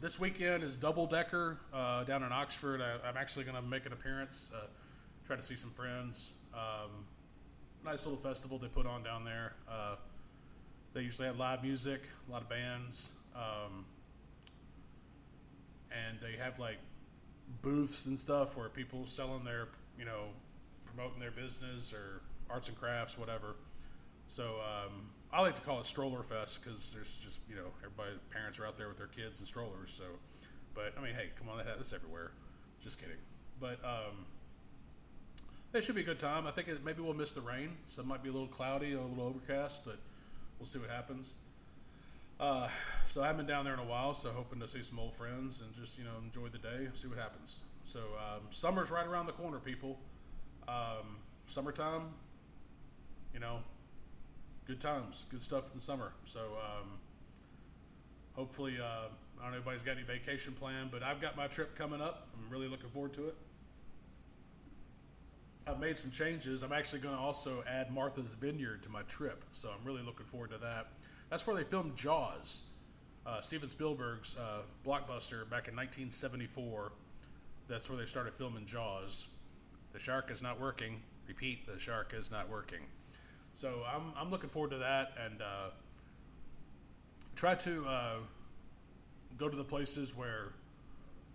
this 0.00 0.18
weekend 0.18 0.62
is 0.62 0.76
double 0.76 1.06
decker 1.06 1.58
uh, 1.72 2.04
down 2.04 2.22
in 2.22 2.32
Oxford. 2.32 2.80
I, 2.80 3.08
am 3.08 3.16
actually 3.16 3.44
going 3.44 3.56
to 3.56 3.62
make 3.62 3.86
an 3.86 3.92
appearance, 3.92 4.50
uh, 4.54 4.66
try 5.26 5.36
to 5.36 5.42
see 5.42 5.56
some 5.56 5.70
friends. 5.70 6.32
Um, 6.54 7.04
nice 7.84 8.04
little 8.06 8.20
festival 8.20 8.58
they 8.58 8.68
put 8.68 8.86
on 8.86 9.02
down 9.02 9.24
there. 9.24 9.54
Uh, 9.70 9.96
they 10.94 11.02
usually 11.02 11.26
have 11.26 11.38
live 11.38 11.62
music, 11.62 12.02
a 12.28 12.32
lot 12.32 12.42
of 12.42 12.48
bands. 12.48 13.12
Um, 13.34 13.84
and 15.90 16.18
they 16.20 16.36
have 16.42 16.58
like 16.58 16.78
booths 17.62 18.06
and 18.06 18.18
stuff 18.18 18.56
where 18.56 18.68
people 18.68 19.06
selling 19.06 19.44
their, 19.44 19.68
you 19.98 20.04
know, 20.04 20.26
promoting 20.94 21.20
their 21.20 21.30
business 21.30 21.92
or 21.92 22.22
arts 22.48 22.68
and 22.68 22.78
crafts, 22.78 23.18
whatever. 23.18 23.56
So 24.26 24.56
um, 24.60 25.10
I 25.32 25.40
like 25.40 25.54
to 25.54 25.60
call 25.60 25.80
it 25.80 25.86
stroller 25.86 26.22
fest 26.22 26.62
because 26.62 26.92
there's 26.92 27.16
just 27.16 27.40
you 27.48 27.56
know 27.56 27.66
everybody 27.84 28.16
parents 28.30 28.58
are 28.58 28.66
out 28.66 28.76
there 28.76 28.88
with 28.88 28.98
their 28.98 29.08
kids 29.08 29.40
and 29.40 29.48
strollers. 29.48 29.90
So, 29.90 30.04
but 30.74 30.94
I 30.98 31.02
mean, 31.02 31.14
hey, 31.14 31.30
come 31.38 31.48
on, 31.48 31.58
that 31.58 31.66
that's 31.66 31.92
everywhere. 31.92 32.32
Just 32.82 33.00
kidding. 33.00 33.16
But 33.60 33.78
um, 33.84 34.24
it 35.72 35.84
should 35.84 35.94
be 35.94 36.00
a 36.00 36.04
good 36.04 36.18
time. 36.18 36.46
I 36.46 36.50
think 36.50 36.68
it, 36.68 36.84
maybe 36.84 37.02
we'll 37.02 37.14
miss 37.14 37.32
the 37.32 37.40
rain, 37.40 37.76
so 37.86 38.02
it 38.02 38.06
might 38.06 38.22
be 38.22 38.28
a 38.28 38.32
little 38.32 38.48
cloudy, 38.48 38.92
a 38.92 39.00
little 39.00 39.24
overcast, 39.24 39.84
but 39.84 39.98
we'll 40.58 40.66
see 40.66 40.78
what 40.78 40.90
happens. 40.90 41.34
Uh, 42.40 42.68
so 43.06 43.22
I 43.22 43.26
haven't 43.26 43.46
been 43.46 43.54
down 43.54 43.64
there 43.64 43.74
in 43.74 43.80
a 43.80 43.84
while, 43.84 44.14
so 44.14 44.30
hoping 44.30 44.60
to 44.60 44.68
see 44.68 44.82
some 44.82 44.98
old 44.98 45.14
friends 45.14 45.60
and 45.60 45.74
just 45.74 45.98
you 45.98 46.04
know 46.04 46.12
enjoy 46.24 46.48
the 46.48 46.58
day, 46.58 46.88
see 46.94 47.06
what 47.06 47.18
happens. 47.18 47.58
So 47.84 48.00
um, 48.18 48.40
summer's 48.50 48.90
right 48.90 49.06
around 49.06 49.26
the 49.26 49.32
corner, 49.32 49.58
people. 49.58 49.98
Um, 50.68 51.16
summertime, 51.46 52.02
you 53.34 53.40
know, 53.40 53.58
good 54.66 54.80
times, 54.80 55.26
good 55.30 55.42
stuff 55.42 55.70
in 55.72 55.78
the 55.78 55.84
summer. 55.84 56.12
So 56.24 56.40
um, 56.40 56.90
hopefully, 58.34 58.76
uh, 58.80 59.08
I 59.38 59.42
don't 59.42 59.52
know 59.52 59.56
anybody's 59.56 59.82
got 59.82 59.96
any 59.96 60.02
vacation 60.02 60.52
plan, 60.52 60.88
but 60.92 61.02
I've 61.02 61.20
got 61.20 61.36
my 61.36 61.46
trip 61.46 61.76
coming 61.76 62.00
up. 62.00 62.28
I'm 62.34 62.50
really 62.52 62.68
looking 62.68 62.90
forward 62.90 63.12
to 63.14 63.28
it. 63.28 63.34
I've 65.66 65.80
made 65.80 65.96
some 65.96 66.10
changes. 66.10 66.62
I'm 66.62 66.72
actually 66.72 67.00
going 67.00 67.14
to 67.14 67.20
also 67.20 67.62
add 67.68 67.92
Martha's 67.92 68.32
Vineyard 68.34 68.82
to 68.84 68.90
my 68.90 69.02
trip, 69.02 69.44
so 69.52 69.68
I'm 69.68 69.84
really 69.86 70.02
looking 70.02 70.26
forward 70.26 70.50
to 70.50 70.58
that. 70.58 70.88
That's 71.30 71.46
where 71.46 71.54
they 71.54 71.64
filmed 71.64 71.96
Jaws, 71.96 72.62
uh, 73.26 73.40
Steven 73.40 73.68
Spielberg's 73.68 74.36
uh, 74.36 74.62
blockbuster 74.84 75.48
back 75.48 75.68
in 75.68 75.76
1974. 75.76 76.92
That's 77.68 77.88
where 77.88 77.98
they 77.98 78.06
started 78.06 78.34
filming 78.34 78.66
Jaws. 78.66 79.28
The 79.92 79.98
shark 79.98 80.30
is 80.30 80.42
not 80.42 80.60
working. 80.60 81.02
Repeat, 81.26 81.66
the 81.66 81.78
shark 81.78 82.14
is 82.16 82.30
not 82.30 82.48
working. 82.48 82.80
So 83.52 83.82
I'm, 83.92 84.12
I'm 84.16 84.30
looking 84.30 84.48
forward 84.48 84.70
to 84.70 84.78
that 84.78 85.12
and 85.24 85.42
uh, 85.42 85.70
try 87.34 87.54
to 87.56 87.86
uh, 87.86 88.16
go 89.36 89.48
to 89.48 89.56
the 89.56 89.64
places 89.64 90.16
where 90.16 90.52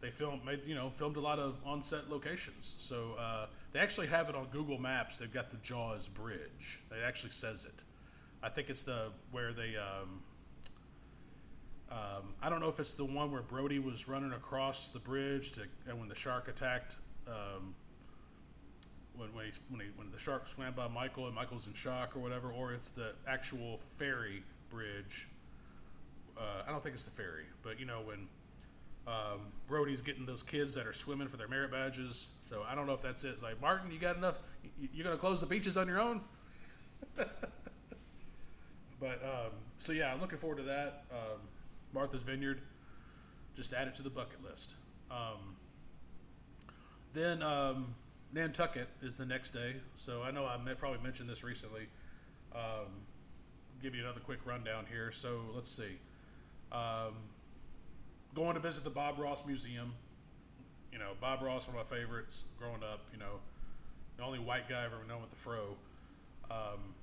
they 0.01 0.11
filmed, 0.11 0.45
made 0.45 0.65
you 0.65 0.75
know, 0.75 0.89
filmed 0.89 1.17
a 1.17 1.19
lot 1.19 1.39
of 1.39 1.55
on-set 1.65 2.09
locations. 2.09 2.75
So 2.77 3.15
uh, 3.19 3.47
they 3.71 3.79
actually 3.79 4.07
have 4.07 4.29
it 4.29 4.35
on 4.35 4.47
Google 4.51 4.77
Maps. 4.77 5.19
They've 5.19 5.33
got 5.33 5.51
the 5.51 5.57
Jaws 5.57 6.07
Bridge. 6.07 6.83
It 6.91 7.03
actually 7.05 7.31
says 7.31 7.65
it. 7.65 7.83
I 8.43 8.49
think 8.49 8.69
it's 8.69 8.83
the 8.83 9.11
where 9.31 9.53
they. 9.53 9.75
Um, 9.75 10.21
um, 11.89 12.33
I 12.41 12.49
don't 12.49 12.59
know 12.59 12.67
if 12.67 12.79
it's 12.79 12.93
the 12.93 13.05
one 13.05 13.31
where 13.31 13.41
Brody 13.41 13.79
was 13.79 14.07
running 14.07 14.33
across 14.33 14.89
the 14.89 14.99
bridge 14.99 15.51
to, 15.53 15.61
and 15.87 15.99
when 15.99 16.09
the 16.09 16.15
shark 16.15 16.47
attacked. 16.47 16.97
Um, 17.27 17.73
when 19.17 19.33
when, 19.33 19.45
he, 19.45 19.51
when, 19.69 19.81
he, 19.81 19.87
when 19.95 20.11
the 20.11 20.19
shark 20.19 20.47
swam 20.47 20.73
by 20.73 20.87
Michael 20.87 21.27
and 21.27 21.35
Michael's 21.35 21.67
in 21.67 21.73
shock 21.73 22.15
or 22.15 22.19
whatever, 22.19 22.51
or 22.51 22.73
it's 22.73 22.89
the 22.89 23.13
actual 23.27 23.79
ferry 23.97 24.43
bridge. 24.69 25.27
Uh, 26.37 26.63
I 26.67 26.71
don't 26.71 26.83
think 26.83 26.95
it's 26.95 27.05
the 27.05 27.11
ferry, 27.11 27.45
but 27.63 27.79
you 27.79 27.85
know 27.85 28.01
when 28.03 28.27
um, 29.07 29.41
Brody's 29.67 30.01
getting 30.01 30.25
those 30.25 30.43
kids 30.43 30.73
that 30.75 30.87
are 30.87 30.93
swimming 30.93 31.27
for 31.27 31.37
their 31.37 31.47
merit 31.47 31.71
badges. 31.71 32.27
So 32.41 32.63
I 32.67 32.75
don't 32.75 32.87
know 32.87 32.93
if 32.93 33.01
that's 33.01 33.23
it. 33.23 33.29
It's 33.29 33.43
like 33.43 33.61
Martin, 33.61 33.91
you 33.91 33.99
got 33.99 34.17
enough? 34.17 34.39
You, 34.79 35.01
are 35.01 35.03
going 35.03 35.15
to 35.15 35.19
close 35.19 35.41
the 35.41 35.47
beaches 35.47 35.77
on 35.77 35.87
your 35.87 35.99
own? 35.99 36.21
but 37.15 37.29
um, 39.01 39.51
so 39.77 39.91
yeah, 39.91 40.11
I'm 40.11 40.19
looking 40.19 40.37
forward 40.37 40.57
to 40.57 40.63
that. 40.63 41.03
Um, 41.11 41.39
Martha's 41.93 42.23
Vineyard, 42.23 42.61
just 43.55 43.73
add 43.73 43.87
it 43.87 43.95
to 43.95 44.01
the 44.01 44.09
bucket 44.09 44.43
list. 44.43 44.73
Um, 45.11 45.55
then 47.13 47.41
um, 47.41 47.95
Nantucket 48.35 48.89
is 49.01 49.17
the 49.17 49.25
next 49.25 49.51
day. 49.51 49.77
So 49.95 50.21
I 50.21 50.29
know 50.29 50.45
I 50.45 50.57
probably 50.77 51.01
mentioned 51.01 51.29
this 51.29 51.41
recently. 51.43 51.87
Um, 52.53 52.91
give 53.81 53.95
you 53.95 54.03
another 54.03 54.19
quick 54.19 54.39
rundown 54.45 54.85
here. 54.91 55.11
So 55.11 55.39
let's 55.55 55.69
see. 55.69 55.97
Um, 56.71 57.15
going 58.35 58.55
to 58.55 58.59
visit 58.59 58.83
the 58.83 58.89
Bob 58.89 59.17
Ross 59.17 59.45
Museum. 59.45 59.93
You 60.91 60.99
know, 60.99 61.11
Bob 61.21 61.41
Ross, 61.41 61.67
one 61.67 61.77
of 61.77 61.89
my 61.89 61.97
favorites 61.97 62.43
growing 62.59 62.83
up. 62.83 63.05
You 63.13 63.19
know, 63.19 63.39
the 64.17 64.23
only 64.23 64.39
white 64.39 64.67
guy 64.67 64.83
I've 64.83 64.91
ever 64.91 65.05
known 65.07 65.21
with 65.21 65.31
a 65.31 65.37
fro. 65.37 65.77
Um, 66.51 66.93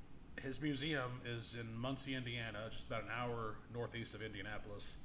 his 0.42 0.60
museum 0.60 1.20
is 1.24 1.56
in 1.58 1.74
Muncie, 1.74 2.14
Indiana, 2.14 2.58
just 2.70 2.86
about 2.86 3.04
an 3.04 3.10
hour 3.10 3.54
northeast 3.72 4.14
of 4.14 4.20
Indianapolis. 4.20 4.98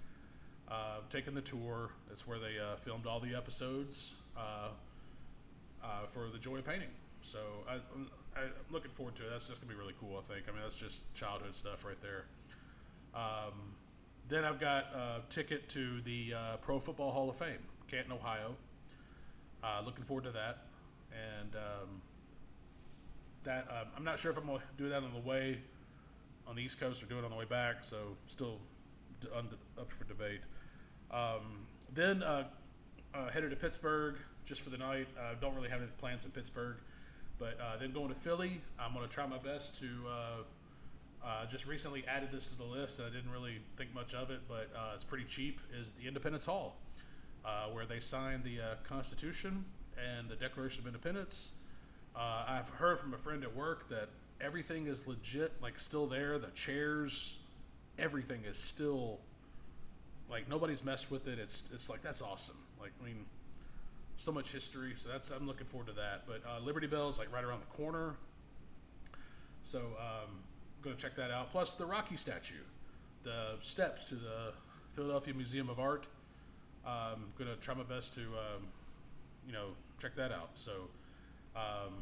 Uh, 0.68 0.98
taking 1.10 1.34
the 1.34 1.42
tour. 1.42 1.92
That's 2.10 2.28
where 2.28 2.38
they 2.38 2.60
uh, 2.60 2.76
filmed 2.76 3.08
all 3.08 3.22
the 3.22 3.34
episodes 3.34 4.12
uh, 4.38 4.70
uh 5.84 6.06
for 6.08 6.30
the 6.32 6.40
Joy 6.40 6.58
of 6.58 6.66
Painting. 6.66 6.90
So 7.22 7.40
I, 7.68 7.76
am 7.76 8.52
looking 8.72 8.92
forward 8.92 9.16
to 9.16 9.24
it. 9.24 9.30
That's 9.32 9.48
just 9.48 9.62
gonna 9.62 9.74
be 9.74 9.80
really 9.80 9.96
cool. 10.00 10.18
I 10.18 10.22
think. 10.22 10.46
I 10.48 10.52
mean, 10.52 10.62
that's 10.62 10.80
just 10.80 11.12
childhood 11.14 11.56
stuff 11.56 11.86
right 11.86 12.00
there. 12.02 12.26
Um, 13.16 13.74
then 14.30 14.44
I've 14.44 14.60
got 14.60 14.86
a 14.94 15.22
ticket 15.30 15.70
to 15.70 16.02
the 16.02 16.34
uh, 16.34 16.58
Pro 16.58 16.80
Football 16.80 17.12
Hall 17.12 17.30
of 17.30 17.38
Fame, 17.38 17.60
Canton, 17.90 18.12
Ohio. 18.12 18.56
Uh, 19.64 19.82
looking 19.86 20.04
forward 20.04 20.26
to 20.26 20.32
that, 20.32 20.66
and 21.12 21.56
um, 21.56 22.02
that 23.44 23.68
uh, 23.72 23.86
I'm 23.96 24.04
not 24.04 24.20
sure 24.20 24.32
if 24.32 24.38
I'm 24.38 24.46
gonna 24.46 24.60
do 24.78 24.90
that 24.90 25.04
on 25.04 25.14
the 25.14 25.28
way 25.28 25.60
on 26.48 26.56
the 26.56 26.62
East 26.62 26.80
Coast 26.80 27.02
or 27.02 27.08
do 27.08 27.18
it 27.18 27.26
on 27.26 27.32
the 27.32 27.36
way 27.36 27.46
back. 27.46 27.84
So 27.84 28.16
still 28.28 28.60
d- 29.22 29.30
up 29.78 29.92
for 29.92 30.04
debate. 30.06 30.42
Um, 31.12 31.66
then 31.94 32.24
uh, 32.24 32.48
uh, 33.14 33.30
headed 33.30 33.50
to 33.52 33.56
Pittsburgh 33.56 34.16
just 34.48 34.62
for 34.62 34.72
the 34.72 34.78
night. 34.78 35.08
Uh, 35.20 35.36
don't 35.40 35.54
really 35.54 35.70
have 35.70 35.82
any 35.82 35.92
plans 36.00 36.26
in 36.26 36.32
Pittsburgh, 36.32 36.78
but 37.38 37.60
then 37.80 37.92
going 37.92 38.08
to 38.08 38.16
Philly. 38.16 38.62
I'm 38.80 38.94
gonna 38.94 39.08
try 39.08 39.28
my 39.28 39.38
best 39.38 39.80
to 39.82 39.88
uh, 41.28 41.46
just 41.46 41.66
recently 41.66 42.06
added 42.08 42.30
this 42.32 42.46
to 42.48 42.56
the 42.56 42.64
list. 42.64 43.02
I 43.02 43.10
didn't 43.10 43.32
really 43.32 43.60
think 43.76 43.94
much 43.94 44.14
of 44.14 44.32
it, 44.32 44.40
but 44.48 44.70
uh, 44.76 44.92
it's 44.94 45.04
pretty 45.04 45.26
cheap. 45.26 45.60
Is 45.80 45.92
the 45.92 46.08
Independence 46.08 46.46
Hall, 46.46 46.78
uh, 47.44 47.66
where 47.72 47.86
they 47.86 48.00
signed 48.00 48.44
the 48.44 48.60
uh, 48.60 48.76
Constitution 48.84 49.66
and 49.98 50.30
the 50.30 50.36
Declaration 50.36 50.82
of 50.82 50.88
Independence. 50.88 51.54
Uh, 52.16 52.46
I've 52.48 52.70
heard 52.70 53.00
from 53.00 53.14
a 53.14 53.18
friend 53.18 53.44
at 53.44 53.54
work 53.56 53.90
that 53.90 54.10
everything 54.40 54.88
is 54.88 55.06
legit, 55.08 55.52
like 55.62 55.78
still 55.80 56.08
there. 56.08 56.40
The 56.40 56.52
chairs, 56.52 57.40
everything 58.00 58.42
is 58.50 58.58
still 58.58 59.20
like 60.30 60.48
nobody's 60.50 60.84
messed 60.84 61.12
with 61.12 61.28
it. 61.28 61.40
It's 61.40 61.72
it's 61.74 61.90
like 61.90 62.02
that's 62.02 62.22
awesome. 62.22 62.58
Like 62.80 62.92
I 63.02 63.06
mean, 63.06 63.26
so 64.18 64.32
much 64.32 64.52
history. 64.52 64.94
So 64.96 65.10
that's 65.10 65.30
I'm 65.32 65.48
looking 65.48 65.68
forward 65.68 65.88
to 65.88 65.94
that. 65.94 66.24
But 66.28 66.42
uh, 66.48 66.60
Liberty 66.60 66.88
Bell 66.88 67.08
is 67.08 67.18
like 67.18 67.32
right 67.32 67.44
around 67.44 67.62
the 67.62 67.78
corner. 67.78 68.16
So 69.64 69.80
um, 69.80 70.40
going 70.82 70.96
to 70.96 71.02
check 71.02 71.16
that 71.16 71.32
out. 71.32 71.52
Plus 71.52 71.74
the 71.74 71.86
Rocky 71.86 72.18
statue, 72.18 72.56
the 73.24 73.56
steps 73.60 74.04
to 74.06 74.16
the 74.16 74.54
Philadelphia 74.94 75.34
Museum 75.34 75.70
of 75.70 75.80
Art. 75.80 76.08
I'm 76.86 77.14
um, 77.14 77.26
going 77.38 77.50
to 77.50 77.58
try 77.58 77.74
my 77.74 77.84
best 77.84 78.14
to, 78.14 78.22
um, 78.22 78.68
you 79.46 79.52
know, 79.52 79.70
check 80.02 80.16
that 80.16 80.32
out. 80.32 80.52
So, 80.54 80.72
um, 81.56 81.94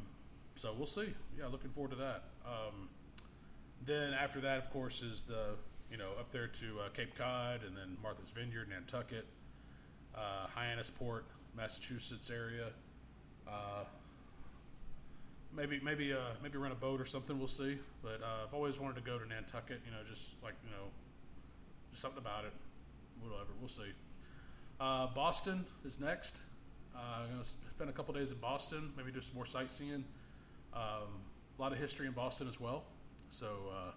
so 0.54 0.73
we'll 0.78 0.86
see. 0.86 1.08
Yeah, 1.38 1.47
looking 1.47 1.71
forward 1.71 1.91
to 1.91 1.97
that. 1.97 2.23
Um, 2.45 2.89
then 3.84 4.13
after 4.13 4.39
that, 4.41 4.60
of 4.60 4.69
course, 4.69 5.01
is 5.01 5.23
the 5.23 5.56
you 5.89 5.97
know 5.97 6.12
up 6.19 6.32
there 6.32 6.47
to 6.47 6.80
uh, 6.86 6.89
Cape 6.89 7.15
Cod, 7.15 7.62
and 7.65 7.75
then 7.75 7.97
Martha's 8.01 8.30
Vineyard, 8.30 8.69
Nantucket, 8.69 9.25
uh, 10.15 10.47
Hyannisport, 10.56 11.23
Massachusetts 11.55 12.29
area. 12.29 12.67
Uh, 13.47 13.85
maybe 15.55 15.79
maybe 15.83 16.13
uh, 16.13 16.33
maybe 16.43 16.57
rent 16.57 16.73
a 16.73 16.75
boat 16.75 16.99
or 16.99 17.05
something. 17.05 17.37
We'll 17.37 17.47
see. 17.47 17.77
But 18.03 18.21
uh, 18.21 18.45
I've 18.47 18.53
always 18.53 18.79
wanted 18.79 18.95
to 18.95 19.01
go 19.01 19.17
to 19.17 19.27
Nantucket. 19.27 19.81
You 19.85 19.91
know, 19.91 19.97
just 20.07 20.35
like 20.43 20.53
you 20.63 20.71
know, 20.71 20.87
just 21.89 22.01
something 22.01 22.19
about 22.19 22.45
it. 22.45 22.53
Whatever. 23.21 23.51
We'll 23.59 23.69
see. 23.69 23.93
Uh, 24.79 25.07
Boston 25.07 25.65
is 25.85 25.99
next. 25.99 26.41
Uh, 26.95 27.23
I'm 27.23 27.31
gonna 27.31 27.43
spend 27.43 27.89
a 27.89 27.93
couple 27.93 28.13
days 28.13 28.31
in 28.31 28.37
Boston. 28.37 28.91
Maybe 28.97 29.11
do 29.11 29.21
some 29.21 29.35
more 29.35 29.45
sightseeing. 29.45 30.03
Um, 30.73 31.21
a 31.57 31.61
lot 31.61 31.71
of 31.71 31.77
history 31.77 32.07
in 32.07 32.13
Boston 32.13 32.47
as 32.47 32.59
well. 32.59 32.83
So 33.29 33.47
uh, 33.71 33.91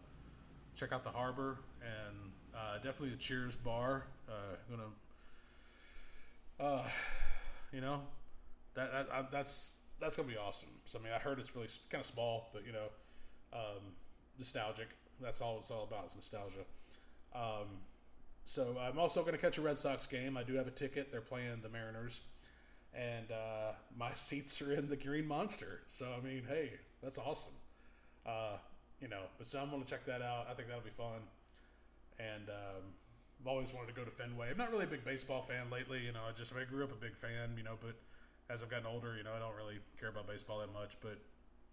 check 0.77 0.93
out 0.93 1.03
the 1.03 1.11
harbor 1.11 1.59
and 1.83 2.17
uh, 2.55 2.77
definitely 2.77 3.11
the 3.11 3.17
Cheers 3.17 3.57
bar. 3.57 4.05
gonna, 4.71 4.91
you 7.73 7.81
know, 7.81 8.01
that, 8.75 8.93
that 8.93 9.33
that's 9.33 9.77
that's 10.01 10.17
gonna 10.17 10.29
be 10.29 10.37
awesome. 10.37 10.71
So 10.85 10.99
I 10.99 11.03
mean, 11.03 11.13
I 11.13 11.19
heard 11.19 11.39
it's 11.39 11.55
really 11.55 11.69
kind 11.91 12.01
of 12.01 12.07
small, 12.07 12.51
but 12.53 12.65
you 12.67 12.73
know, 12.73 12.89
um, 13.53 13.83
nostalgic. 14.39 14.89
That's 15.21 15.41
all 15.41 15.59
it's 15.59 15.71
all 15.71 15.85
about 15.85 16.07
is 16.07 16.17
nostalgia. 16.17 16.65
Um, 17.35 17.67
so 18.45 18.77
I'm 18.81 18.99
also 18.99 19.23
to 19.35 19.39
catch 19.39 19.59
a 19.59 19.63
Red 19.63 19.79
Sox 19.79 20.07
game. 20.07 20.37
I 20.37 20.43
do 20.43 20.55
have 20.55 20.67
a 20.67 20.73
ticket. 20.73 21.11
They're 21.13 21.21
playing 21.21 21.61
the 21.63 21.69
Mariners, 21.69 22.21
and 22.95 23.31
uh, 23.31 23.73
my 23.97 24.13
seats 24.15 24.63
are 24.63 24.73
in 24.73 24.89
the 24.89 24.97
Green 24.97 25.27
Monster. 25.27 25.81
So 25.87 26.07
I 26.17 26.25
mean, 26.25 26.43
hey, 26.49 26.73
that's 27.03 27.19
awesome. 27.19 27.55
Uh, 28.25 28.57
you 29.01 29.09
know, 29.09 29.23
but 29.39 29.47
so 29.47 29.61
I'm 29.61 29.71
to 29.71 29.89
check 29.89 30.05
that 30.07 30.23
out. 30.23 30.47
I 30.51 30.55
think 30.55 30.69
that'll 30.69 30.83
be 30.83 30.91
fun. 30.91 31.21
And 32.19 32.49
um, 32.49 32.83
I've 33.41 33.47
always 33.47 33.73
wanted 33.73 33.89
to 33.89 33.95
go 33.95 34.05
to 34.05 34.11
Fenway. 34.11 34.51
I'm 34.51 34.59
not 34.59 34.71
really 34.71 34.85
a 34.85 34.89
big 34.89 35.05
baseball 35.05 35.43
fan 35.43 35.71
lately. 35.71 36.01
You 36.01 36.13
know, 36.13 36.21
I 36.29 36.33
just 36.33 36.55
I 36.55 36.65
grew 36.65 36.85
up 36.85 36.93
a 36.93 36.97
big 36.97 37.17
fan. 37.17 37.55
You 37.57 37.63
know, 37.63 37.77
but 37.81 37.95
as 38.51 38.63
I've 38.63 38.69
gotten 38.69 38.87
older, 38.87 39.17
you 39.17 39.23
know, 39.23 39.33
I 39.35 39.39
don't 39.39 39.55
really 39.55 39.79
care 39.99 40.09
about 40.09 40.27
baseball 40.27 40.59
that 40.61 40.73
much. 40.73 40.97
But 41.01 41.19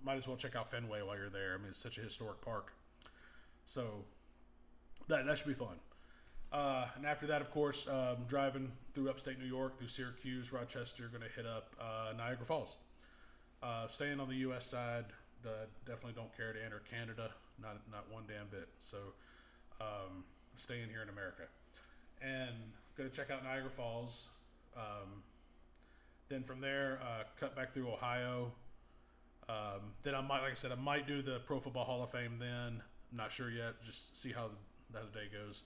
might 0.04 0.18
as 0.18 0.28
well 0.28 0.38
check 0.38 0.56
out 0.56 0.70
Fenway 0.70 1.02
while 1.02 1.18
you're 1.18 1.30
there. 1.30 1.54
I 1.54 1.58
mean, 1.58 1.70
it's 1.70 1.80
such 1.80 1.98
a 1.98 2.02
historic 2.02 2.42
park. 2.42 2.74
So 3.66 4.04
that 5.08 5.26
that 5.26 5.38
should 5.38 5.48
be 5.48 5.54
fun. 5.54 5.80
Uh, 6.52 6.88
and 6.96 7.06
after 7.06 7.28
that, 7.28 7.42
of 7.42 7.50
course, 7.50 7.88
um, 7.88 8.18
driving 8.28 8.72
through 8.94 9.10
upstate 9.10 9.40
New 9.40 9.48
York, 9.48 9.78
through 9.78 9.88
Syracuse, 9.88 10.54
Rochester, 10.54 11.08
going 11.08 11.24
to 11.24 11.36
hit 11.36 11.46
up 11.46 11.76
uh, 11.82 12.14
Niagara 12.16 12.46
Falls. 12.46 12.78
Uh, 13.62 13.88
staying 13.88 14.20
on 14.20 14.30
the 14.30 14.36
U.S. 14.38 14.66
side, 14.66 15.06
definitely 15.86 16.14
don't 16.14 16.36
care 16.36 16.54
to 16.54 16.64
enter 16.64 16.82
Canada, 16.90 17.32
not 17.62 17.82
not 17.92 18.12
one 18.12 18.24
damn 18.28 18.48
bit. 18.48 18.70
So, 18.78 18.98
um, 19.82 20.24
staying 20.56 20.90
here 20.90 21.02
in 21.02 21.10
America, 21.10 21.44
and 22.22 22.56
going 22.98 23.10
to 23.10 23.16
check 23.16 23.30
out 23.30 23.44
Niagara 23.44 23.70
Falls. 23.70 24.30
Um, 24.76 25.24
then 26.30 26.44
from 26.44 26.62
there, 26.62 27.00
uh, 27.04 27.24
cut 27.40 27.56
back 27.56 27.74
through 27.74 27.90
Ohio. 27.90 28.52
Um, 29.48 29.94
then 30.04 30.16
I 30.16 30.22
might, 30.22 30.42
like 30.42 30.52
I 30.52 30.56
said, 30.56 30.72
I 30.72 30.76
might 30.76 31.08
do 31.08 31.22
the 31.22 31.40
Pro 31.46 31.60
Football 31.60 31.86
Hall 31.86 32.04
of 32.04 32.12
Fame. 32.12 32.38
Then 32.40 32.82
I'm 33.12 33.18
not 33.18 33.32
sure 33.32 33.52
yet. 33.52 33.82
Just 33.84 34.20
see 34.20 34.32
how 34.32 34.50
the, 34.92 34.98
how 34.98 35.06
the 35.06 35.20
day 35.20 35.26
goes. 35.32 35.64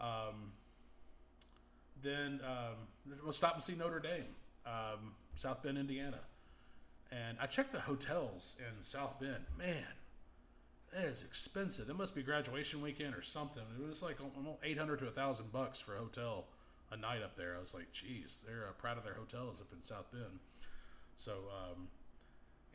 Um, 0.00 0.52
then 2.02 2.40
um, 2.44 3.16
we'll 3.22 3.32
stop 3.32 3.54
and 3.54 3.62
see 3.62 3.74
Notre 3.74 3.98
Dame, 3.98 4.34
um, 4.66 5.12
South 5.34 5.62
Bend, 5.62 5.78
Indiana. 5.78 6.20
And 7.10 7.38
I 7.40 7.46
checked 7.46 7.72
the 7.72 7.80
hotels 7.80 8.56
in 8.58 8.82
South 8.82 9.18
Bend. 9.18 9.44
Man, 9.58 9.86
that 10.94 11.04
is 11.04 11.22
expensive. 11.22 11.90
It 11.90 11.96
must 11.96 12.14
be 12.14 12.22
graduation 12.22 12.80
weekend 12.80 13.14
or 13.14 13.22
something. 13.22 13.62
It 13.80 13.88
was 13.88 14.02
like 14.02 14.16
800 14.62 14.98
to 15.00 15.04
1,000 15.06 15.52
bucks 15.52 15.80
for 15.80 15.96
a 15.96 15.98
hotel 15.98 16.46
a 16.90 16.96
night 16.96 17.22
up 17.22 17.36
there. 17.36 17.56
I 17.56 17.60
was 17.60 17.74
like, 17.74 17.92
geez, 17.92 18.42
they're 18.46 18.68
uh, 18.68 18.72
proud 18.78 18.96
of 18.96 19.04
their 19.04 19.14
hotels 19.14 19.60
up 19.60 19.66
in 19.72 19.82
South 19.84 20.10
Bend. 20.10 20.40
So, 21.16 21.32
um, 21.32 21.88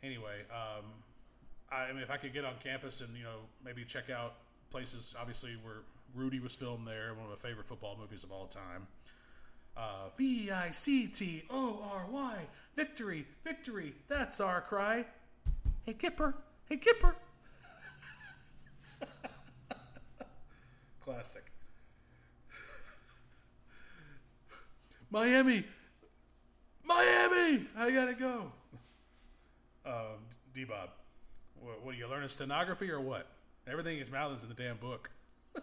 anyway, 0.02 0.42
um, 0.50 0.84
I, 1.72 1.84
I 1.84 1.92
mean, 1.92 2.02
if 2.02 2.10
I 2.10 2.16
could 2.16 2.32
get 2.32 2.44
on 2.44 2.54
campus 2.62 3.00
and, 3.00 3.16
you 3.16 3.24
know, 3.24 3.38
maybe 3.64 3.84
check 3.84 4.10
out 4.10 4.34
places, 4.70 5.14
obviously, 5.18 5.56
where 5.62 5.82
Rudy 6.14 6.38
was 6.38 6.54
filmed 6.54 6.86
there, 6.86 7.14
one 7.14 7.24
of 7.24 7.30
my 7.30 7.48
favorite 7.48 7.66
football 7.66 7.96
movies 7.98 8.22
of 8.22 8.30
all 8.30 8.46
time. 8.46 8.86
Uh, 9.76 10.08
v 10.16 10.52
I 10.52 10.70
C 10.70 11.08
T 11.08 11.42
O 11.50 11.80
R 11.92 12.06
Y, 12.08 12.36
victory, 12.76 13.26
victory, 13.42 13.92
that's 14.06 14.38
our 14.38 14.60
cry. 14.60 15.04
Hey, 15.84 15.94
Kipper, 15.94 16.34
hey, 16.68 16.76
Kipper. 16.76 17.16
Classic. 21.04 21.44
Miami, 25.10 25.64
Miami, 26.82 27.66
I 27.76 27.90
gotta 27.90 28.14
go. 28.14 28.50
Um, 29.84 30.16
D 30.54 30.64
Bob, 30.64 30.88
what, 31.60 31.84
what 31.84 31.94
are 31.94 31.98
you 31.98 32.08
learning 32.08 32.30
stenography 32.30 32.90
or 32.90 33.02
what? 33.02 33.26
Everything 33.66 33.98
is 33.98 34.10
mouths 34.10 34.44
in 34.44 34.48
the 34.48 34.54
damn 34.54 34.78
book. 34.78 35.10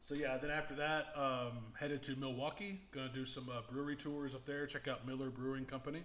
so 0.00 0.14
yeah, 0.14 0.38
then 0.38 0.50
after 0.50 0.74
that, 0.76 1.08
um, 1.16 1.58
headed 1.78 2.02
to 2.04 2.16
Milwaukee. 2.16 2.80
To 2.92 3.10
do 3.10 3.26
some 3.26 3.50
uh, 3.50 3.60
brewery 3.70 3.96
tours 3.96 4.34
up 4.34 4.46
there. 4.46 4.64
Check 4.64 4.88
out 4.88 5.06
Miller 5.06 5.28
Brewing 5.28 5.66
Company. 5.66 6.02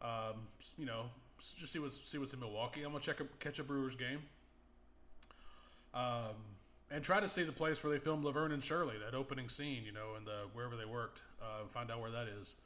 Um, 0.00 0.48
you 0.78 0.86
know, 0.86 1.10
just 1.38 1.74
see 1.74 1.78
what's 1.78 2.08
see 2.08 2.16
what's 2.16 2.32
in 2.32 2.40
Milwaukee. 2.40 2.84
I'm 2.84 2.92
gonna 2.92 3.04
check 3.04 3.20
a, 3.20 3.24
catch 3.38 3.58
a 3.58 3.64
Brewers 3.64 3.96
game. 3.96 4.22
Um, 5.94 6.34
and 6.90 7.02
try 7.02 7.20
to 7.20 7.28
see 7.28 7.42
the 7.42 7.52
place 7.52 7.82
where 7.82 7.92
they 7.92 7.98
filmed 7.98 8.24
Laverne 8.24 8.52
and 8.52 8.62
Shirley, 8.62 8.96
that 9.04 9.16
opening 9.16 9.48
scene, 9.48 9.82
you 9.84 9.92
know, 9.92 10.14
and 10.16 10.26
the 10.26 10.42
wherever 10.52 10.76
they 10.76 10.84
worked. 10.84 11.22
Uh, 11.40 11.66
find 11.70 11.90
out 11.90 12.00
where 12.00 12.10
that 12.10 12.28
is. 12.28 12.56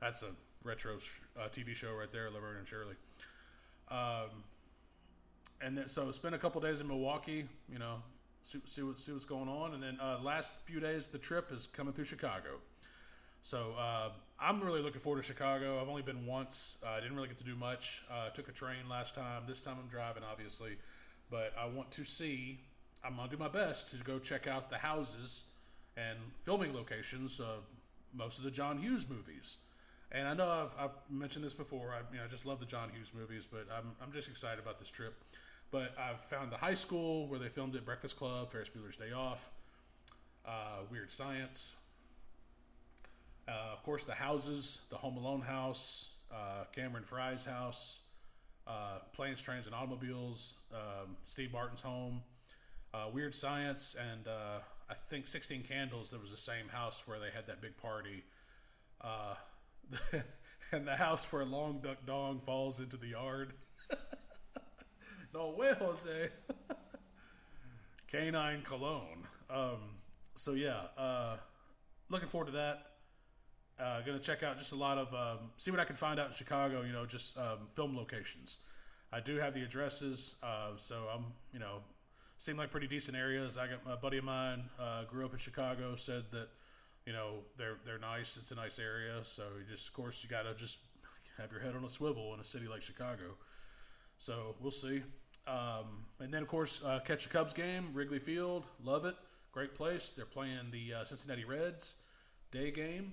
That's 0.00 0.22
a 0.22 0.28
retro 0.64 0.98
sh- 0.98 1.20
uh, 1.38 1.48
TV 1.48 1.74
show 1.74 1.94
right 1.94 2.10
there, 2.12 2.30
Laverne 2.30 2.58
and 2.58 2.66
Shirley. 2.66 2.94
Um, 3.88 4.44
and 5.60 5.78
then 5.78 5.88
so 5.88 6.10
spend 6.10 6.34
a 6.34 6.38
couple 6.38 6.60
days 6.60 6.80
in 6.80 6.88
Milwaukee, 6.88 7.44
you 7.70 7.78
know, 7.78 8.02
see, 8.42 8.60
see 8.66 8.82
what 8.82 8.98
see 8.98 9.12
what's 9.12 9.24
going 9.24 9.48
on, 9.48 9.74
and 9.74 9.82
then 9.82 9.98
uh, 10.00 10.18
last 10.22 10.64
few 10.66 10.80
days 10.80 11.08
the 11.08 11.18
trip 11.18 11.52
is 11.52 11.66
coming 11.66 11.92
through 11.92 12.04
Chicago. 12.04 12.58
So 13.42 13.74
uh, 13.78 14.10
I'm 14.38 14.60
really 14.60 14.82
looking 14.82 15.00
forward 15.00 15.22
to 15.22 15.26
Chicago. 15.26 15.80
I've 15.80 15.88
only 15.88 16.02
been 16.02 16.26
once. 16.26 16.78
I 16.86 16.98
uh, 16.98 17.00
didn't 17.00 17.16
really 17.16 17.28
get 17.28 17.38
to 17.38 17.44
do 17.44 17.56
much. 17.56 18.04
Uh, 18.10 18.30
took 18.30 18.48
a 18.48 18.52
train 18.52 18.88
last 18.88 19.14
time. 19.14 19.42
This 19.48 19.60
time 19.60 19.76
I'm 19.82 19.88
driving, 19.88 20.22
obviously, 20.30 20.76
but 21.30 21.52
I 21.58 21.66
want 21.66 21.90
to 21.92 22.04
see. 22.04 22.60
I'm 23.04 23.16
gonna 23.16 23.30
do 23.30 23.36
my 23.36 23.48
best 23.48 23.88
to 23.90 24.04
go 24.04 24.18
check 24.18 24.46
out 24.46 24.70
the 24.70 24.78
houses 24.78 25.44
and 25.96 26.18
filming 26.44 26.72
locations 26.72 27.40
of 27.40 27.64
most 28.14 28.38
of 28.38 28.44
the 28.44 28.50
John 28.50 28.78
Hughes 28.78 29.06
movies. 29.08 29.58
And 30.10 30.28
I 30.28 30.34
know 30.34 30.48
I've, 30.48 30.74
I've 30.78 30.96
mentioned 31.10 31.44
this 31.44 31.54
before. 31.54 31.92
I 31.92 32.00
you 32.12 32.20
know 32.20 32.26
just 32.28 32.46
love 32.46 32.60
the 32.60 32.66
John 32.66 32.90
Hughes 32.94 33.12
movies, 33.14 33.48
but 33.50 33.66
I'm 33.76 33.92
I'm 34.02 34.12
just 34.12 34.28
excited 34.28 34.58
about 34.58 34.78
this 34.78 34.90
trip. 34.90 35.14
But 35.70 35.94
I've 35.98 36.20
found 36.20 36.52
the 36.52 36.58
high 36.58 36.74
school 36.74 37.26
where 37.28 37.38
they 37.38 37.48
filmed 37.48 37.74
it, 37.74 37.84
Breakfast 37.84 38.16
Club, 38.18 38.52
Ferris 38.52 38.68
Bueller's 38.68 38.96
Day 38.96 39.12
Off, 39.12 39.50
uh, 40.44 40.80
Weird 40.90 41.10
Science. 41.10 41.74
Uh, 43.48 43.72
of 43.72 43.82
course, 43.82 44.04
the 44.04 44.14
houses, 44.14 44.80
the 44.90 44.96
Home 44.96 45.16
Alone 45.16 45.40
house, 45.40 46.10
uh, 46.30 46.64
Cameron 46.72 47.04
Fry's 47.04 47.44
house, 47.44 48.00
uh, 48.66 48.98
Planes, 49.12 49.40
Trains, 49.40 49.66
and 49.66 49.74
Automobiles, 49.74 50.56
um, 50.72 51.16
Steve 51.24 51.52
Martin's 51.52 51.80
home, 51.80 52.20
uh, 52.94 53.06
Weird 53.12 53.34
Science, 53.34 53.96
and 53.98 54.28
uh, 54.28 54.58
I 54.90 54.94
think 55.08 55.26
16 55.26 55.64
Candles. 55.64 56.10
There 56.10 56.20
was 56.20 56.30
the 56.30 56.36
same 56.36 56.68
house 56.68 57.02
where 57.06 57.18
they 57.18 57.30
had 57.34 57.46
that 57.46 57.60
big 57.60 57.76
party. 57.76 58.24
and 60.72 60.86
the 60.86 60.96
house 60.96 61.30
where 61.32 61.44
Long 61.44 61.80
Duck 61.82 61.98
Dong 62.06 62.40
falls 62.44 62.80
into 62.80 62.96
the 62.96 63.08
yard. 63.08 63.52
no 65.34 65.50
way, 65.50 65.72
Jose. 65.78 66.30
Canine 68.10 68.62
Cologne. 68.62 69.26
Um, 69.50 69.96
so 70.34 70.52
yeah, 70.52 70.82
uh, 70.96 71.36
looking 72.08 72.28
forward 72.28 72.46
to 72.46 72.52
that. 72.52 72.86
Uh, 73.78 74.00
gonna 74.02 74.18
check 74.18 74.42
out 74.42 74.58
just 74.58 74.72
a 74.72 74.76
lot 74.76 74.98
of 74.98 75.12
um, 75.14 75.50
see 75.56 75.70
what 75.70 75.80
I 75.80 75.84
can 75.84 75.96
find 75.96 76.18
out 76.18 76.28
in 76.28 76.32
Chicago. 76.32 76.82
You 76.82 76.92
know, 76.92 77.06
just 77.06 77.36
um, 77.36 77.68
film 77.74 77.96
locations. 77.96 78.58
I 79.12 79.20
do 79.20 79.36
have 79.36 79.52
the 79.52 79.62
addresses, 79.62 80.36
uh, 80.42 80.70
so 80.76 81.06
I'm 81.14 81.24
you 81.52 81.58
know 81.58 81.78
seem 82.42 82.56
like 82.56 82.70
pretty 82.70 82.88
decent 82.88 83.16
areas. 83.16 83.56
I 83.56 83.68
got 83.68 83.78
a 83.86 83.96
buddy 83.96 84.18
of 84.18 84.24
mine 84.24 84.64
uh, 84.80 85.04
grew 85.04 85.24
up 85.24 85.32
in 85.32 85.38
Chicago. 85.38 85.94
Said 85.94 86.24
that 86.32 86.48
you 87.06 87.12
know 87.12 87.36
they're 87.56 87.76
they're 87.86 87.98
nice. 87.98 88.36
It's 88.36 88.50
a 88.50 88.56
nice 88.56 88.78
area. 88.78 89.20
So 89.22 89.44
just 89.70 89.88
of 89.88 89.94
course 89.94 90.22
you 90.22 90.28
got 90.28 90.42
to 90.42 90.54
just 90.54 90.78
have 91.38 91.52
your 91.52 91.60
head 91.60 91.76
on 91.76 91.84
a 91.84 91.88
swivel 91.88 92.34
in 92.34 92.40
a 92.40 92.44
city 92.44 92.66
like 92.66 92.82
Chicago. 92.82 93.36
So 94.16 94.56
we'll 94.60 94.70
see. 94.72 95.02
Um, 95.46 96.06
and 96.20 96.32
then, 96.32 96.42
of 96.42 96.48
course, 96.48 96.80
uh, 96.84 97.00
catch 97.00 97.26
a 97.26 97.28
Cubs 97.28 97.52
game, 97.52 97.88
Wrigley 97.92 98.20
Field. 98.20 98.64
Love 98.84 99.04
it. 99.04 99.16
Great 99.50 99.74
place. 99.74 100.12
They're 100.12 100.24
playing 100.24 100.70
the 100.70 100.94
uh, 100.94 101.04
Cincinnati 101.04 101.44
Reds 101.44 101.96
day 102.50 102.70
game. 102.70 103.12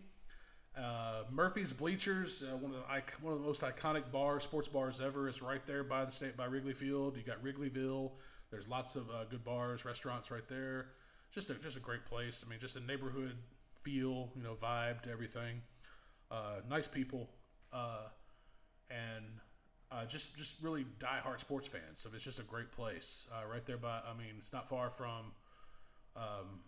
Uh, 0.78 1.24
Murphy's 1.32 1.74
Bleachers, 1.74 2.44
uh, 2.44 2.56
one 2.56 2.72
of 2.74 2.78
the 2.78 3.04
one 3.22 3.34
of 3.34 3.40
the 3.40 3.46
most 3.46 3.62
iconic 3.62 4.12
bars, 4.12 4.44
sports 4.44 4.68
bars 4.68 5.02
ever, 5.02 5.28
is 5.28 5.42
right 5.42 5.66
there 5.66 5.84
by 5.84 6.06
the 6.06 6.12
state 6.12 6.38
by 6.38 6.46
Wrigley 6.46 6.74
Field. 6.74 7.18
You 7.18 7.24
got 7.24 7.44
Wrigleyville. 7.44 8.12
There's 8.52 8.68
lots 8.68 8.96
of 8.96 9.10
uh, 9.10 9.26
good 9.30 9.44
bars, 9.44 9.86
restaurants 9.86 10.32
right 10.32 10.48
there. 10.48 10.88
Just 11.32 11.50
a 11.50 11.54
just 11.56 11.78
a 11.78 11.80
great 11.80 12.06
place. 12.06 12.44
I 12.46 12.50
mean, 12.50 12.60
just 12.60 12.76
a 12.76 12.80
neighborhood 12.80 13.36
feel, 13.84 14.32
you 14.36 14.44
know, 14.44 14.56
vibe 14.56 15.02
to 15.02 15.12
everything. 15.12 15.62
Uh, 16.32 16.62
nice 16.70 16.88
people, 16.88 17.30
and 18.90 19.26
uh, 19.92 20.06
just 20.06 20.38
just 20.38 20.56
really 20.62 20.86
die-hard 21.00 21.40
sports 21.40 21.68
fans. 21.68 22.00
So 22.00 22.10
it's 22.14 22.24
just 22.24 22.40
a 22.40 22.44
great 22.44 22.72
place 22.72 23.28
uh, 23.32 23.48
right 23.52 23.66
there 23.66 23.78
by. 23.78 24.00
I 24.08 24.18
mean, 24.18 24.36
it's 24.38 24.54
not 24.54 24.70
far 24.70 24.90
from 24.90 25.32
um, 26.16 26.62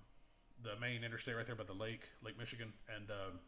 the 0.64 0.80
main 0.80 1.04
interstate 1.04 1.36
right 1.36 1.46
there 1.46 1.56
by 1.56 1.64
the 1.64 1.74
lake, 1.74 2.10
Lake 2.24 2.38
Michigan, 2.38 2.74
and 2.96 3.10
um, 3.10 3.40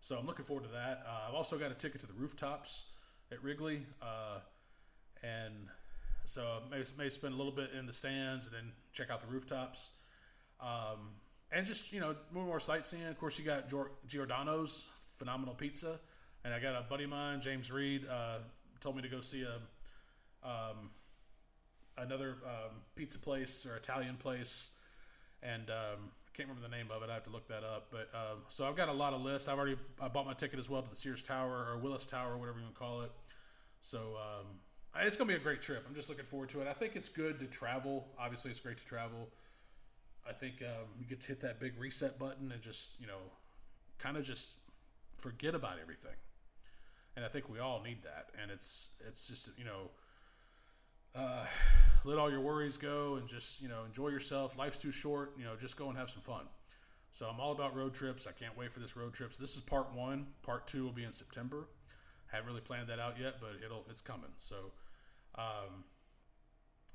so 0.00 0.16
I'm 0.16 0.26
looking 0.26 0.44
forward 0.44 0.64
to 0.64 0.70
that. 0.70 1.04
Uh, 1.06 1.28
I've 1.28 1.34
also 1.34 1.58
got 1.58 1.70
a 1.70 1.74
ticket 1.74 2.00
to 2.00 2.06
the 2.06 2.12
rooftops 2.12 2.84
at 3.30 3.42
Wrigley, 3.42 3.82
uh, 4.02 4.38
and 5.22 5.68
so 6.28 6.58
maybe 6.70 6.84
may 6.98 7.08
spend 7.08 7.32
a 7.32 7.36
little 7.36 7.52
bit 7.52 7.70
in 7.78 7.86
the 7.86 7.92
stands 7.92 8.46
and 8.46 8.54
then 8.54 8.72
check 8.92 9.08
out 9.10 9.22
the 9.22 9.26
rooftops. 9.26 9.90
Um, 10.60 11.12
and 11.50 11.64
just 11.64 11.90
you 11.92 12.00
know 12.00 12.14
more 12.32 12.42
and 12.42 12.50
more 12.50 12.60
sightseeing. 12.60 13.06
Of 13.06 13.18
course, 13.18 13.38
you 13.38 13.44
got 13.44 13.72
Giordano's 14.06 14.84
phenomenal 15.16 15.54
pizza. 15.54 15.98
And 16.44 16.52
I 16.52 16.60
got 16.60 16.74
a 16.76 16.82
buddy 16.82 17.04
of 17.04 17.10
mine, 17.10 17.40
James 17.40 17.70
Reed, 17.70 18.06
uh, 18.08 18.38
told 18.80 18.96
me 18.96 19.02
to 19.02 19.08
go 19.08 19.20
see 19.20 19.42
a 19.42 20.48
um, 20.48 20.90
another 21.96 22.36
um, 22.44 22.76
pizza 22.94 23.18
place 23.18 23.66
or 23.66 23.76
Italian 23.76 24.16
place, 24.16 24.70
and 25.42 25.68
um, 25.70 26.10
I 26.26 26.30
can't 26.36 26.48
remember 26.48 26.68
the 26.68 26.76
name 26.76 26.86
of 26.94 27.02
it. 27.02 27.10
I 27.10 27.14
have 27.14 27.24
to 27.24 27.30
look 27.30 27.48
that 27.48 27.64
up. 27.64 27.88
But 27.90 28.08
um, 28.14 28.42
so 28.48 28.66
I've 28.66 28.76
got 28.76 28.88
a 28.88 28.92
lot 28.92 29.14
of 29.14 29.22
lists. 29.22 29.48
I've 29.48 29.58
already 29.58 29.76
I 30.00 30.08
bought 30.08 30.26
my 30.26 30.34
ticket 30.34 30.58
as 30.58 30.68
well 30.68 30.82
to 30.82 30.90
the 30.90 30.96
Sears 30.96 31.22
Tower 31.22 31.66
or 31.70 31.78
Willis 31.78 32.06
Tower, 32.06 32.36
whatever 32.36 32.58
you 32.58 32.64
want 32.64 32.74
to 32.74 32.78
call 32.78 33.00
it. 33.00 33.12
So 33.80 34.16
um, 34.16 34.46
it's 35.06 35.16
gonna 35.16 35.28
be 35.28 35.34
a 35.34 35.40
great 35.40 35.60
trip. 35.60 35.84
I'm 35.88 35.94
just 35.94 36.08
looking 36.08 36.24
forward 36.24 36.48
to 36.50 36.60
it. 36.60 36.68
I 36.68 36.72
think 36.72 36.96
it's 36.96 37.08
good 37.08 37.38
to 37.40 37.46
travel. 37.46 38.08
Obviously, 38.18 38.50
it's 38.50 38.60
great 38.60 38.78
to 38.78 38.84
travel. 38.84 39.28
I 40.28 40.32
think 40.32 40.62
um, 40.62 40.86
you 40.98 41.06
get 41.06 41.20
to 41.22 41.28
hit 41.28 41.40
that 41.40 41.60
big 41.60 41.78
reset 41.78 42.18
button 42.18 42.52
and 42.52 42.60
just 42.60 43.00
you 43.00 43.06
know, 43.06 43.18
kind 43.98 44.16
of 44.16 44.24
just 44.24 44.54
forget 45.16 45.54
about 45.54 45.76
everything. 45.80 46.16
And 47.16 47.24
I 47.24 47.28
think 47.28 47.48
we 47.48 47.58
all 47.58 47.82
need 47.82 48.02
that. 48.02 48.28
And 48.40 48.50
it's 48.50 48.90
it's 49.06 49.26
just 49.26 49.50
you 49.58 49.64
know, 49.64 49.90
uh, 51.14 51.46
let 52.04 52.18
all 52.18 52.30
your 52.30 52.40
worries 52.40 52.76
go 52.76 53.16
and 53.16 53.26
just 53.26 53.60
you 53.60 53.68
know 53.68 53.84
enjoy 53.84 54.08
yourself. 54.08 54.56
Life's 54.56 54.78
too 54.78 54.92
short. 54.92 55.34
You 55.38 55.44
know, 55.44 55.56
just 55.56 55.76
go 55.76 55.88
and 55.88 55.98
have 55.98 56.10
some 56.10 56.22
fun. 56.22 56.46
So 57.10 57.26
I'm 57.26 57.40
all 57.40 57.52
about 57.52 57.74
road 57.74 57.94
trips. 57.94 58.26
I 58.26 58.32
can't 58.32 58.56
wait 58.56 58.72
for 58.72 58.80
this 58.80 58.96
road 58.96 59.14
trip. 59.14 59.32
So 59.32 59.42
this 59.42 59.54
is 59.54 59.62
part 59.62 59.92
one. 59.94 60.26
Part 60.42 60.66
two 60.66 60.84
will 60.84 60.92
be 60.92 61.04
in 61.04 61.12
September. 61.12 61.66
I 62.30 62.36
haven't 62.36 62.48
really 62.48 62.60
planned 62.60 62.88
that 62.88 62.98
out 62.98 63.18
yet, 63.18 63.36
but 63.40 63.52
it'll 63.64 63.84
it's 63.88 64.02
coming. 64.02 64.30
So 64.38 64.56
um, 65.38 65.84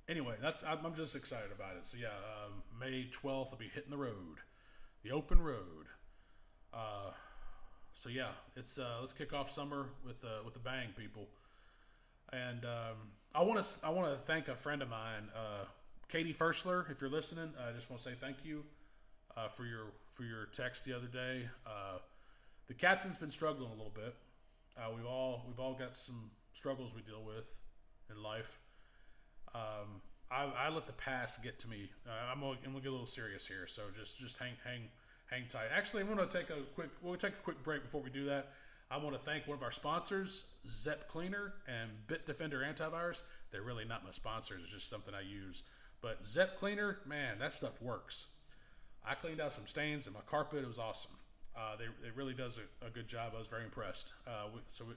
anyway, 0.10 0.36
that's 0.42 0.64
I'm, 0.64 0.86
I'm 0.86 0.94
just 0.94 1.16
excited 1.16 1.52
about 1.56 1.78
it. 1.78 1.86
So 1.86 1.98
yeah, 2.00 2.08
um, 2.08 2.62
May 2.80 3.10
12th 3.10 3.50
I'll 3.52 3.58
be 3.58 3.70
hitting 3.74 3.90
the 3.90 3.98
road, 3.98 4.40
the 5.04 5.12
open 5.12 5.42
road. 5.42 5.88
Uh, 6.74 7.12
so 7.94 8.10
yeah, 8.10 8.32
it's 8.56 8.78
uh, 8.78 8.98
let's 9.00 9.14
kick 9.14 9.34
off 9.34 9.50
summer 9.50 9.88
with 10.06 10.24
uh, 10.24 10.44
with 10.46 10.56
a 10.58 10.60
bang, 10.60 10.90
people. 10.98 11.28
And 12.32 12.66
um, 12.66 12.98
I 13.34 13.44
want 13.44 13.64
to 13.64 13.86
I 13.86 13.90
want 13.90 14.12
to 14.12 14.18
thank 14.18 14.48
a 14.50 14.56
friend 14.56 14.82
of 14.82 14.90
mine, 14.90 15.30
uh, 15.36 15.66
Katie 16.10 16.34
Firstler. 16.34 16.90
If 16.92 17.00
you're 17.00 17.10
listening, 17.10 17.54
I 17.66 17.72
just 17.72 17.90
want 17.90 18.02
to 18.02 18.10
say 18.10 18.16
thank 18.20 18.38
you 18.44 18.64
uh, 19.38 19.48
for 19.48 19.66
your 19.66 19.94
for 20.14 20.24
your 20.24 20.48
text 20.48 20.84
the 20.84 20.94
other 20.94 21.08
day. 21.08 21.48
Uh, 21.66 22.00
the 22.68 22.74
captain's 22.74 23.18
been 23.18 23.32
struggling 23.32 23.70
a 23.70 23.74
little 23.74 23.94
bit. 23.94 24.16
We've 24.96 25.06
all 25.06 25.46
we've 25.48 25.60
all 25.60 25.76
got 25.76 25.96
some 25.96 26.32
struggles 26.54 26.94
we 26.96 27.02
deal 27.04 27.24
with 27.24 27.56
in 28.16 28.24
life. 28.24 28.60
Um, 29.54 30.02
I, 30.32 30.46
I, 30.66 30.70
let 30.70 30.88
the 30.88 30.94
past 30.94 31.44
get 31.44 31.60
to 31.60 31.68
me. 31.68 31.90
Uh, 32.08 32.32
I'm, 32.32 32.40
gonna, 32.40 32.58
I'm 32.66 32.72
gonna 32.72 32.84
get 32.84 32.90
a 32.90 32.92
little 32.92 33.06
serious 33.06 33.46
here, 33.46 33.68
so 33.68 33.84
just 33.96 34.18
just 34.20 34.38
hang 34.38 34.54
hang 34.64 34.82
hang 35.30 35.48
tight. 35.48 35.68
Actually, 35.72 36.04
I'm 36.04 36.10
gonna 36.10 36.26
take 36.26 36.50
a 36.50 36.62
quick 36.74 36.90
we'll 37.02 37.16
take 37.16 37.34
a 37.34 37.44
quick 37.44 37.62
break 37.64 37.84
before 37.84 38.02
we 38.02 38.10
do 38.10 38.26
that. 38.26 38.54
I 38.90 38.98
want 38.98 39.16
to 39.16 39.22
thank 39.22 39.48
one 39.48 39.58
of 39.58 39.64
our 39.64 39.72
sponsors, 39.72 40.44
Zep 40.68 41.08
Cleaner 41.08 41.54
and 41.68 41.90
Bitdefender 42.08 42.64
Antivirus. 42.64 43.24
They're 43.52 43.62
really 43.62 43.86
not 43.86 44.04
my 44.04 44.12
sponsors; 44.12 44.64
it's 44.64 44.72
just 44.72 44.90
something 44.90 45.14
I 45.14 45.22
use. 45.22 45.64
But 46.02 46.26
Zep 46.26 46.58
Cleaner, 46.58 47.00
man, 47.08 47.40
that 47.40 47.54
stuff 47.54 47.82
works. 47.82 48.28
I 49.06 49.16
cleaned 49.16 49.40
out 49.40 49.54
some 49.54 49.68
stains 49.68 50.08
in 50.08 50.14
my 50.14 50.22
carpet. 50.26 50.64
It 50.64 50.68
was 50.68 50.80
awesome. 50.80 51.12
Uh, 51.56 51.76
they, 51.78 51.86
it 51.86 52.14
really 52.16 52.34
does 52.34 52.58
a, 52.58 52.88
a, 52.88 52.90
good 52.90 53.08
job. 53.08 53.34
I 53.36 53.40
was 53.40 53.48
very 53.48 53.64
impressed. 53.64 54.14
Uh, 54.26 54.48
we, 54.54 54.62
so, 54.70 54.86
we, 54.86 54.94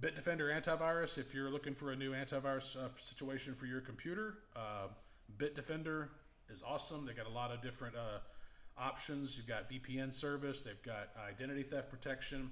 Bitdefender 0.00 0.54
Antivirus, 0.54 1.18
if 1.18 1.34
you're 1.34 1.50
looking 1.50 1.74
for 1.74 1.90
a 1.90 1.96
new 1.96 2.12
antivirus 2.12 2.76
uh, 2.76 2.88
situation 2.96 3.54
for 3.54 3.66
your 3.66 3.80
computer, 3.80 4.38
uh, 4.54 4.86
Bitdefender 5.38 6.08
is 6.48 6.62
awesome. 6.62 7.04
They 7.04 7.14
got 7.14 7.26
a 7.26 7.30
lot 7.30 7.50
of 7.50 7.60
different 7.62 7.96
uh, 7.96 8.18
options. 8.78 9.36
You've 9.36 9.48
got 9.48 9.68
VPN 9.68 10.14
service, 10.14 10.62
they've 10.62 10.82
got 10.82 11.08
identity 11.28 11.64
theft 11.64 11.90
protection, 11.90 12.50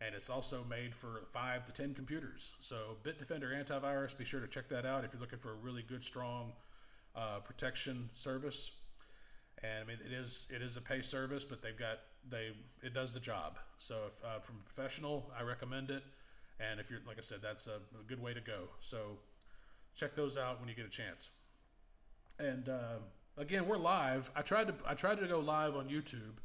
and 0.00 0.14
it's 0.14 0.30
also 0.30 0.64
made 0.70 0.94
for 0.94 1.24
five 1.32 1.66
to 1.66 1.72
ten 1.72 1.92
computers. 1.92 2.52
So, 2.60 2.96
Bitdefender 3.04 3.52
Antivirus, 3.52 4.16
be 4.16 4.24
sure 4.24 4.40
to 4.40 4.48
check 4.48 4.66
that 4.68 4.86
out 4.86 5.04
if 5.04 5.12
you're 5.12 5.20
looking 5.20 5.38
for 5.38 5.50
a 5.50 5.56
really 5.56 5.82
good, 5.82 6.02
strong 6.02 6.52
uh, 7.14 7.40
protection 7.40 8.08
service 8.12 8.70
and 9.62 9.84
I 9.84 9.86
mean 9.86 9.98
it 10.04 10.12
is 10.12 10.46
it 10.50 10.62
is 10.62 10.76
a 10.76 10.80
pay 10.80 11.00
service, 11.00 11.44
but 11.44 11.62
they've 11.62 11.78
got 11.78 11.98
they 12.28 12.52
it 12.82 12.94
does 12.94 13.14
the 13.14 13.20
job. 13.20 13.58
So 13.78 14.02
if 14.08 14.24
uh, 14.24 14.38
from 14.40 14.56
a 14.56 14.64
professional, 14.64 15.30
I 15.38 15.42
recommend 15.42 15.90
it. 15.90 16.02
And 16.58 16.80
if 16.80 16.90
you're 16.90 17.00
like 17.06 17.18
I 17.18 17.22
said, 17.22 17.38
that's 17.42 17.66
a, 17.66 17.76
a 17.98 18.04
good 18.06 18.22
way 18.22 18.34
to 18.34 18.40
go. 18.40 18.68
So 18.80 19.18
check 19.94 20.14
those 20.14 20.36
out 20.36 20.60
when 20.60 20.68
you 20.68 20.74
get 20.74 20.86
a 20.86 20.90
chance. 20.90 21.30
And 22.38 22.68
uh, 22.68 22.98
again, 23.36 23.66
we're 23.66 23.76
live. 23.76 24.30
I 24.34 24.42
tried 24.42 24.68
to 24.68 24.74
I 24.86 24.94
tried 24.94 25.18
to 25.20 25.26
go 25.26 25.40
live 25.40 25.76
on 25.76 25.88
YouTube, 25.88 26.36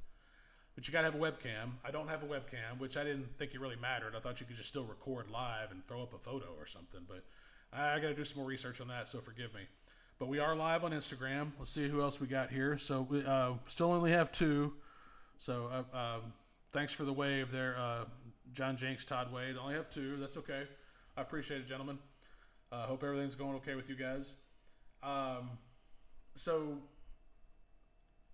but 0.75 0.87
you 0.87 0.91
got 0.91 1.01
to 1.01 1.11
have 1.11 1.15
a 1.15 1.19
webcam. 1.19 1.71
I 1.85 1.91
don't 1.91 2.09
have 2.09 2.23
a 2.23 2.27
webcam, 2.27 2.79
which 2.79 2.97
I 2.97 3.03
didn't 3.03 3.37
think 3.37 3.53
it 3.53 3.61
really 3.61 3.77
mattered. 3.81 4.15
I 4.15 4.19
thought 4.19 4.39
you 4.39 4.45
could 4.45 4.55
just 4.55 4.69
still 4.69 4.85
record 4.85 5.29
live 5.31 5.71
and 5.71 5.85
throw 5.87 6.01
up 6.01 6.13
a 6.13 6.19
photo 6.19 6.47
or 6.59 6.65
something. 6.65 7.01
But 7.07 7.23
I, 7.73 7.95
I 7.95 7.99
got 7.99 8.09
to 8.09 8.15
do 8.15 8.25
some 8.25 8.39
more 8.39 8.47
research 8.47 8.81
on 8.81 8.87
that. 8.89 9.07
So 9.07 9.19
forgive 9.19 9.53
me. 9.53 9.61
But 10.19 10.27
we 10.27 10.39
are 10.39 10.55
live 10.55 10.83
on 10.83 10.91
Instagram. 10.91 11.51
Let's 11.57 11.71
see 11.71 11.87
who 11.87 12.01
else 12.01 12.21
we 12.21 12.27
got 12.27 12.51
here. 12.51 12.77
So 12.77 13.07
we 13.09 13.25
uh, 13.25 13.53
still 13.67 13.91
only 13.91 14.11
have 14.11 14.31
two. 14.31 14.73
So 15.37 15.67
uh, 15.73 15.97
uh, 15.97 16.19
thanks 16.71 16.93
for 16.93 17.05
the 17.05 17.13
wave 17.13 17.51
there, 17.51 17.75
uh, 17.77 18.05
John 18.53 18.77
Jenks, 18.77 19.05
Todd 19.05 19.31
Wade. 19.31 19.55
I 19.57 19.61
only 19.61 19.75
have 19.75 19.89
two. 19.89 20.17
That's 20.17 20.37
okay. 20.37 20.63
I 21.17 21.21
appreciate 21.21 21.61
it, 21.61 21.67
gentlemen. 21.67 21.97
Uh, 22.71 22.85
hope 22.85 23.03
everything's 23.03 23.35
going 23.35 23.55
okay 23.55 23.75
with 23.75 23.89
you 23.89 23.95
guys. 23.95 24.35
Um, 25.03 25.51
so 26.35 26.77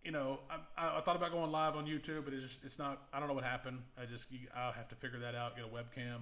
you 0.04 0.14
know, 0.14 0.40
I, 0.78 0.98
I, 0.98 1.02
thought 1.02 1.18
about 1.18 1.34
going 1.34 1.52
live 1.52 1.76
on 1.76 1.86
YouTube, 1.86 2.24
but 2.24 2.34
it's 2.34 2.44
just 2.44 2.64
it's 2.64 2.80
not. 2.80 3.08
I 3.12 3.20
don't 3.20 3.28
know 3.28 3.34
what 3.34 3.44
happened. 3.44 3.80
I 4.02 4.06
just 4.06 4.28
I'll 4.56 4.72
have 4.72 4.88
to 4.90 4.96
figure 4.96 5.20
that 5.20 5.36
out. 5.36 5.58
Get 5.58 5.66
a 5.66 5.68
webcam. 5.68 6.22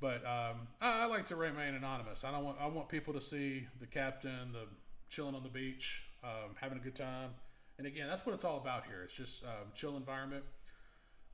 But 0.00 0.24
um, 0.26 0.66
I, 0.80 1.02
I, 1.02 1.04
like 1.06 1.24
to 1.26 1.36
remain 1.36 1.74
anonymous. 1.74 2.24
I 2.24 2.32
don't 2.32 2.44
want 2.44 2.58
I 2.60 2.66
want 2.66 2.88
people 2.88 3.14
to 3.14 3.20
see 3.20 3.66
the 3.78 3.86
captain, 3.86 4.52
the 4.52 4.66
chilling 5.10 5.36
on 5.36 5.44
the 5.44 5.48
beach, 5.48 6.04
um, 6.24 6.56
having 6.60 6.76
a 6.76 6.80
good 6.80 6.96
time. 6.96 7.30
And 7.78 7.86
again, 7.86 8.08
that's 8.08 8.26
what 8.26 8.34
it's 8.34 8.44
all 8.44 8.58
about 8.58 8.86
here. 8.86 9.02
It's 9.04 9.14
just 9.14 9.44
um, 9.44 9.70
chill 9.74 9.96
environment, 9.96 10.42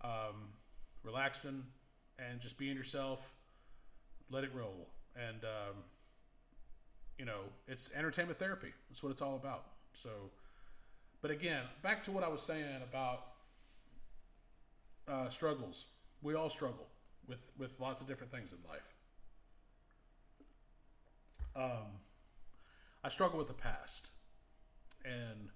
um, 0.02 0.50
relaxing, 1.04 1.62
and 2.18 2.40
just 2.40 2.58
being 2.58 2.76
yourself. 2.76 3.32
Let 4.30 4.42
it 4.42 4.50
roll, 4.54 4.88
and 5.14 5.44
um, 5.44 5.76
you 7.18 7.24
know 7.24 7.40
it's 7.68 7.90
entertainment 7.94 8.38
therapy. 8.38 8.72
That's 8.88 9.02
what 9.02 9.10
it's 9.10 9.22
all 9.22 9.36
about. 9.36 9.66
So, 9.92 10.10
but 11.22 11.30
again, 11.30 11.62
back 11.82 12.02
to 12.04 12.10
what 12.10 12.24
I 12.24 12.28
was 12.28 12.42
saying 12.42 12.82
about 12.82 13.26
uh, 15.06 15.28
struggles. 15.28 15.86
We 16.22 16.34
all 16.34 16.50
struggle 16.50 16.86
with 17.28 17.42
with 17.58 17.78
lots 17.80 18.00
of 18.00 18.08
different 18.08 18.32
things 18.32 18.52
in 18.52 18.58
life. 18.68 18.94
Um, 21.56 21.86
I 23.04 23.08
struggle 23.08 23.38
with 23.38 23.48
the 23.48 23.54
past, 23.54 24.10
and 25.04 25.50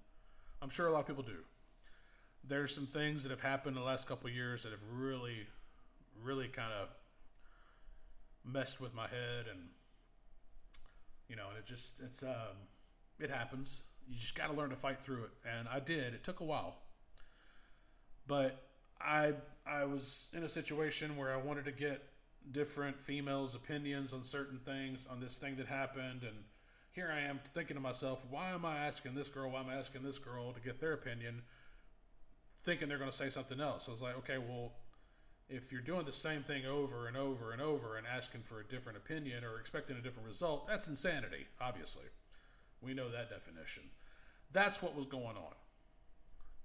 I'm 0.62 0.70
sure 0.70 0.86
a 0.86 0.92
lot 0.92 1.00
of 1.00 1.06
people 1.06 1.22
do. 1.22 1.38
There's 2.44 2.74
some 2.74 2.86
things 2.86 3.22
that 3.24 3.30
have 3.30 3.40
happened 3.40 3.76
in 3.76 3.82
the 3.82 3.86
last 3.86 4.06
couple 4.06 4.30
years 4.30 4.62
that 4.62 4.70
have 4.70 4.80
really, 4.92 5.46
really 6.22 6.48
kind 6.48 6.72
of 6.72 6.88
messed 8.44 8.80
with 8.80 8.94
my 8.94 9.06
head, 9.06 9.46
and 9.50 9.60
you 11.28 11.36
know, 11.36 11.48
and 11.48 11.58
it 11.58 11.66
just 11.66 12.00
it's 12.00 12.22
um, 12.22 12.56
it 13.18 13.30
happens. 13.30 13.82
You 14.08 14.18
just 14.18 14.34
got 14.34 14.46
to 14.46 14.54
learn 14.54 14.70
to 14.70 14.76
fight 14.76 15.00
through 15.00 15.24
it, 15.24 15.30
and 15.58 15.68
I 15.68 15.80
did. 15.80 16.14
It 16.14 16.24
took 16.24 16.40
a 16.40 16.44
while, 16.44 16.76
but 18.26 18.62
I 19.00 19.34
I 19.66 19.84
was 19.84 20.28
in 20.34 20.42
a 20.42 20.48
situation 20.48 21.16
where 21.16 21.32
I 21.32 21.36
wanted 21.36 21.66
to 21.66 21.72
get 21.72 22.02
different 22.50 22.98
females' 22.98 23.54
opinions 23.54 24.12
on 24.12 24.24
certain 24.24 24.58
things 24.58 25.06
on 25.10 25.20
this 25.20 25.36
thing 25.36 25.56
that 25.56 25.66
happened, 25.66 26.22
and 26.22 26.44
here 26.90 27.12
I 27.14 27.20
am 27.20 27.40
thinking 27.54 27.76
to 27.76 27.80
myself, 27.80 28.24
why 28.30 28.50
am 28.50 28.64
I 28.64 28.76
asking 28.78 29.14
this 29.14 29.28
girl? 29.28 29.50
Why 29.50 29.60
am 29.60 29.68
I 29.68 29.74
asking 29.74 30.02
this 30.02 30.18
girl 30.18 30.52
to 30.52 30.60
get 30.60 30.80
their 30.80 30.94
opinion? 30.94 31.42
Thinking 32.64 32.88
they're 32.88 32.98
going 32.98 33.10
to 33.10 33.16
say 33.16 33.30
something 33.30 33.60
else. 33.60 33.84
So 33.84 33.92
I 33.92 33.94
was 33.94 34.02
like, 34.02 34.18
okay, 34.18 34.38
well, 34.38 34.72
if 35.48 35.72
you're 35.72 35.80
doing 35.80 36.04
the 36.04 36.12
same 36.12 36.42
thing 36.42 36.66
over 36.66 37.06
and 37.06 37.16
over 37.16 37.52
and 37.52 37.62
over 37.62 37.96
and 37.96 38.06
asking 38.06 38.42
for 38.42 38.60
a 38.60 38.64
different 38.64 38.98
opinion 38.98 39.44
or 39.44 39.58
expecting 39.58 39.96
a 39.96 40.00
different 40.00 40.28
result, 40.28 40.66
that's 40.66 40.88
insanity, 40.88 41.46
obviously. 41.60 42.06
We 42.82 42.94
know 42.94 43.10
that 43.10 43.30
definition. 43.30 43.84
That's 44.52 44.82
what 44.82 44.94
was 44.94 45.06
going 45.06 45.36
on 45.36 45.54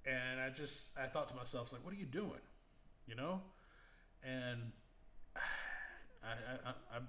and 0.05 0.39
I 0.39 0.49
just 0.49 0.89
I 0.97 1.07
thought 1.07 1.29
to 1.29 1.35
myself 1.35 1.71
like, 1.71 1.83
what 1.83 1.93
are 1.93 1.97
you 1.97 2.05
doing? 2.05 2.41
You 3.07 3.15
know, 3.15 3.41
and 4.23 4.59
I 6.23 6.29
I, 6.65 6.69
I 6.97 6.99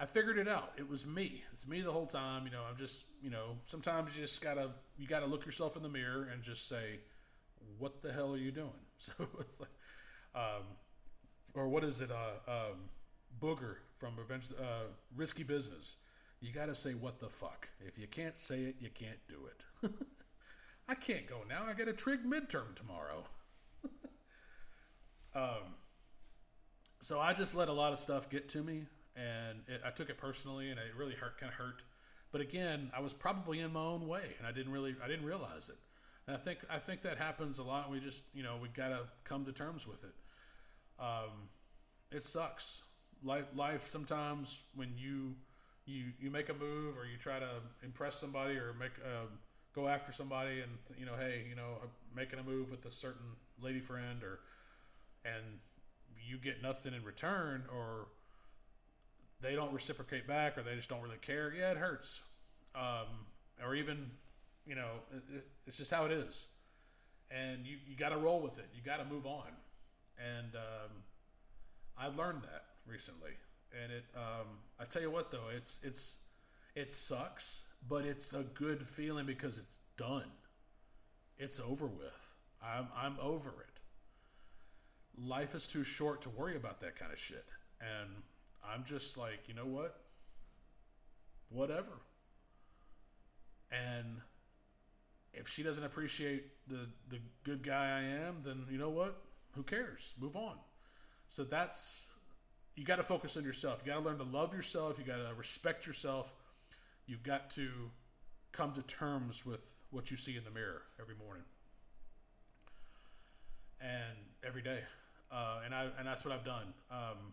I 0.00 0.06
figured 0.06 0.38
it 0.38 0.48
out. 0.48 0.72
It 0.76 0.88
was 0.88 1.04
me. 1.04 1.42
It's 1.52 1.66
me 1.66 1.80
the 1.80 1.92
whole 1.92 2.06
time. 2.06 2.44
You 2.44 2.52
know, 2.52 2.62
I'm 2.68 2.76
just 2.76 3.04
you 3.22 3.30
know 3.30 3.56
sometimes 3.64 4.16
you 4.16 4.22
just 4.22 4.40
gotta 4.40 4.70
you 4.96 5.06
gotta 5.06 5.26
look 5.26 5.46
yourself 5.46 5.76
in 5.76 5.82
the 5.82 5.88
mirror 5.88 6.28
and 6.32 6.42
just 6.42 6.68
say, 6.68 7.00
what 7.78 8.02
the 8.02 8.12
hell 8.12 8.32
are 8.32 8.38
you 8.38 8.50
doing? 8.52 8.70
So 9.00 9.12
it's 9.38 9.60
like, 9.60 9.70
um, 10.34 10.64
or 11.54 11.68
what 11.68 11.84
is 11.84 12.00
it? 12.00 12.10
Uh, 12.10 12.50
um, 12.50 12.90
Booger 13.40 13.76
from 13.96 14.16
Revenge, 14.16 14.48
uh, 14.60 14.88
Risky 15.14 15.44
Business. 15.44 15.98
You 16.40 16.52
got 16.52 16.66
to 16.66 16.74
say 16.74 16.94
what 16.94 17.20
the 17.20 17.28
fuck. 17.28 17.68
If 17.80 17.96
you 17.96 18.08
can't 18.08 18.36
say 18.36 18.62
it, 18.62 18.76
you 18.80 18.90
can't 18.92 19.18
do 19.28 19.36
it. 19.46 19.92
I 20.88 20.94
can't 20.94 21.28
go 21.28 21.42
now. 21.48 21.64
I 21.68 21.74
got 21.74 21.86
a 21.86 21.92
trig 21.92 22.24
midterm 22.24 22.74
tomorrow. 22.74 23.24
um, 25.34 25.74
so 27.00 27.20
I 27.20 27.34
just 27.34 27.54
let 27.54 27.68
a 27.68 27.72
lot 27.72 27.92
of 27.92 27.98
stuff 27.98 28.30
get 28.30 28.48
to 28.50 28.62
me, 28.62 28.86
and 29.14 29.60
it, 29.68 29.80
I 29.84 29.90
took 29.90 30.10
it 30.10 30.18
personally, 30.18 30.70
and 30.70 30.78
it 30.78 30.86
really 30.96 31.14
hurt, 31.14 31.38
kind 31.38 31.52
of 31.52 31.58
hurt. 31.58 31.82
But 32.32 32.40
again, 32.40 32.90
I 32.96 33.00
was 33.00 33.12
probably 33.12 33.60
in 33.60 33.72
my 33.72 33.80
own 33.80 34.06
way, 34.06 34.34
and 34.38 34.46
I 34.46 34.52
didn't 34.52 34.72
really, 34.72 34.96
I 35.02 35.08
didn't 35.08 35.26
realize 35.26 35.68
it. 35.68 35.76
And 36.28 36.36
I 36.36 36.38
think, 36.38 36.58
I 36.70 36.78
think 36.78 37.00
that 37.02 37.16
happens 37.16 37.58
a 37.58 37.62
lot. 37.62 37.90
We 37.90 38.00
just, 38.00 38.24
you 38.34 38.42
know, 38.42 38.56
we 38.60 38.68
got 38.68 38.88
to 38.88 39.00
come 39.24 39.46
to 39.46 39.52
terms 39.52 39.86
with 39.86 40.04
it. 40.04 40.14
Um, 41.00 41.48
it 42.12 42.22
sucks. 42.22 42.82
Life, 43.24 43.46
life 43.56 43.86
sometimes 43.86 44.60
when 44.76 44.92
you 44.96 45.34
you 45.86 46.12
you 46.20 46.30
make 46.30 46.50
a 46.50 46.54
move 46.54 46.96
or 46.98 47.06
you 47.06 47.16
try 47.18 47.38
to 47.38 47.48
impress 47.82 48.14
somebody 48.14 48.56
or 48.56 48.74
make 48.78 48.92
uh, 49.02 49.26
go 49.72 49.88
after 49.88 50.12
somebody 50.12 50.60
and 50.60 50.70
you 50.98 51.06
know 51.06 51.14
hey 51.18 51.46
you 51.48 51.56
know 51.56 51.78
I'm 51.82 51.88
making 52.14 52.38
a 52.38 52.42
move 52.44 52.70
with 52.70 52.84
a 52.84 52.92
certain 52.92 53.26
lady 53.60 53.80
friend 53.80 54.22
or 54.22 54.40
and 55.24 55.42
you 56.24 56.36
get 56.36 56.62
nothing 56.62 56.94
in 56.94 57.02
return 57.02 57.64
or 57.74 58.06
they 59.40 59.54
don't 59.54 59.72
reciprocate 59.72 60.28
back 60.28 60.58
or 60.58 60.62
they 60.62 60.76
just 60.76 60.90
don't 60.90 61.02
really 61.02 61.16
care 61.22 61.52
yeah 61.58 61.72
it 61.72 61.78
hurts 61.78 62.20
um, 62.76 63.06
or 63.64 63.74
even 63.74 64.10
you 64.68 64.74
know 64.74 64.90
it's 65.66 65.76
just 65.76 65.90
how 65.90 66.04
it 66.04 66.12
is. 66.12 66.48
And 67.30 67.66
you, 67.66 67.76
you 67.86 67.94
got 67.96 68.10
to 68.10 68.16
roll 68.16 68.40
with 68.40 68.58
it. 68.58 68.66
You 68.74 68.82
got 68.82 68.96
to 68.98 69.04
move 69.04 69.26
on. 69.26 69.48
And 70.18 70.54
um, 70.54 70.90
i've 71.96 72.16
learned 72.16 72.42
that 72.42 72.64
recently. 72.86 73.32
And 73.82 73.92
it 73.92 74.04
um, 74.14 74.46
I 74.78 74.84
tell 74.84 75.02
you 75.02 75.10
what 75.10 75.30
though 75.30 75.48
it's 75.54 75.78
it's 75.82 76.18
it 76.74 76.90
sucks 76.90 77.62
but 77.86 78.04
it's 78.04 78.32
a 78.32 78.42
good 78.54 78.86
feeling 78.86 79.26
because 79.26 79.58
it's 79.58 79.78
done. 79.96 80.30
It's 81.38 81.60
over 81.60 81.86
with. 81.86 82.34
I'm 82.62 82.88
I'm 82.96 83.16
over 83.20 83.50
it. 83.50 83.80
Life 85.20 85.54
is 85.54 85.66
too 85.66 85.84
short 85.84 86.22
to 86.22 86.30
worry 86.30 86.56
about 86.56 86.80
that 86.80 86.96
kind 86.96 87.12
of 87.12 87.18
shit. 87.18 87.44
And 87.80 88.10
I'm 88.64 88.84
just 88.84 89.16
like 89.16 89.40
you 89.46 89.54
know 89.54 89.66
what? 89.66 90.00
Whatever. 91.50 92.00
And 93.70 94.20
if 95.38 95.48
she 95.48 95.62
doesn't 95.62 95.84
appreciate 95.84 96.44
the 96.68 96.88
the 97.08 97.18
good 97.44 97.62
guy 97.62 97.98
I 97.98 98.26
am 98.26 98.42
then 98.42 98.66
you 98.70 98.78
know 98.78 98.90
what 98.90 99.22
who 99.52 99.62
cares 99.62 100.14
move 100.20 100.36
on 100.36 100.56
so 101.28 101.44
that's 101.44 102.08
you 102.78 102.84
got 102.84 102.96
to 102.96 103.02
focus 103.02 103.36
on 103.36 103.42
yourself. 103.42 103.82
You 103.84 103.92
got 103.92 103.98
to 103.98 104.04
learn 104.04 104.18
to 104.18 104.24
love 104.24 104.54
yourself. 104.54 104.98
You 104.98 105.04
got 105.04 105.16
to 105.16 105.34
respect 105.36 105.84
yourself. 105.84 106.32
You've 107.06 107.24
got 107.24 107.50
to 107.50 107.68
come 108.52 108.72
to 108.74 108.82
terms 108.82 109.44
with 109.44 109.74
what 109.90 110.12
you 110.12 110.16
see 110.16 110.36
in 110.36 110.44
the 110.44 110.50
mirror 110.50 110.82
every 111.00 111.16
morning 111.16 111.42
and 113.80 114.16
every 114.46 114.62
day. 114.62 114.80
Uh, 115.32 115.60
and 115.64 115.74
I 115.74 115.88
and 115.98 116.06
that's 116.06 116.24
what 116.24 116.32
I've 116.32 116.44
done. 116.44 116.72
Um, 116.90 117.32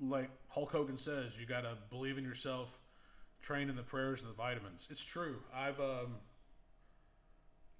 like 0.00 0.30
Hulk 0.48 0.72
Hogan 0.72 0.96
says, 0.96 1.38
you 1.38 1.44
got 1.44 1.62
to 1.62 1.76
believe 1.90 2.16
in 2.16 2.24
yourself, 2.24 2.78
train 3.40 3.70
in 3.70 3.76
the 3.76 3.82
prayers 3.82 4.22
and 4.22 4.30
the 4.30 4.34
vitamins. 4.36 4.88
It's 4.90 5.02
true. 5.04 5.36
I've 5.54 5.80
um, 5.80 6.16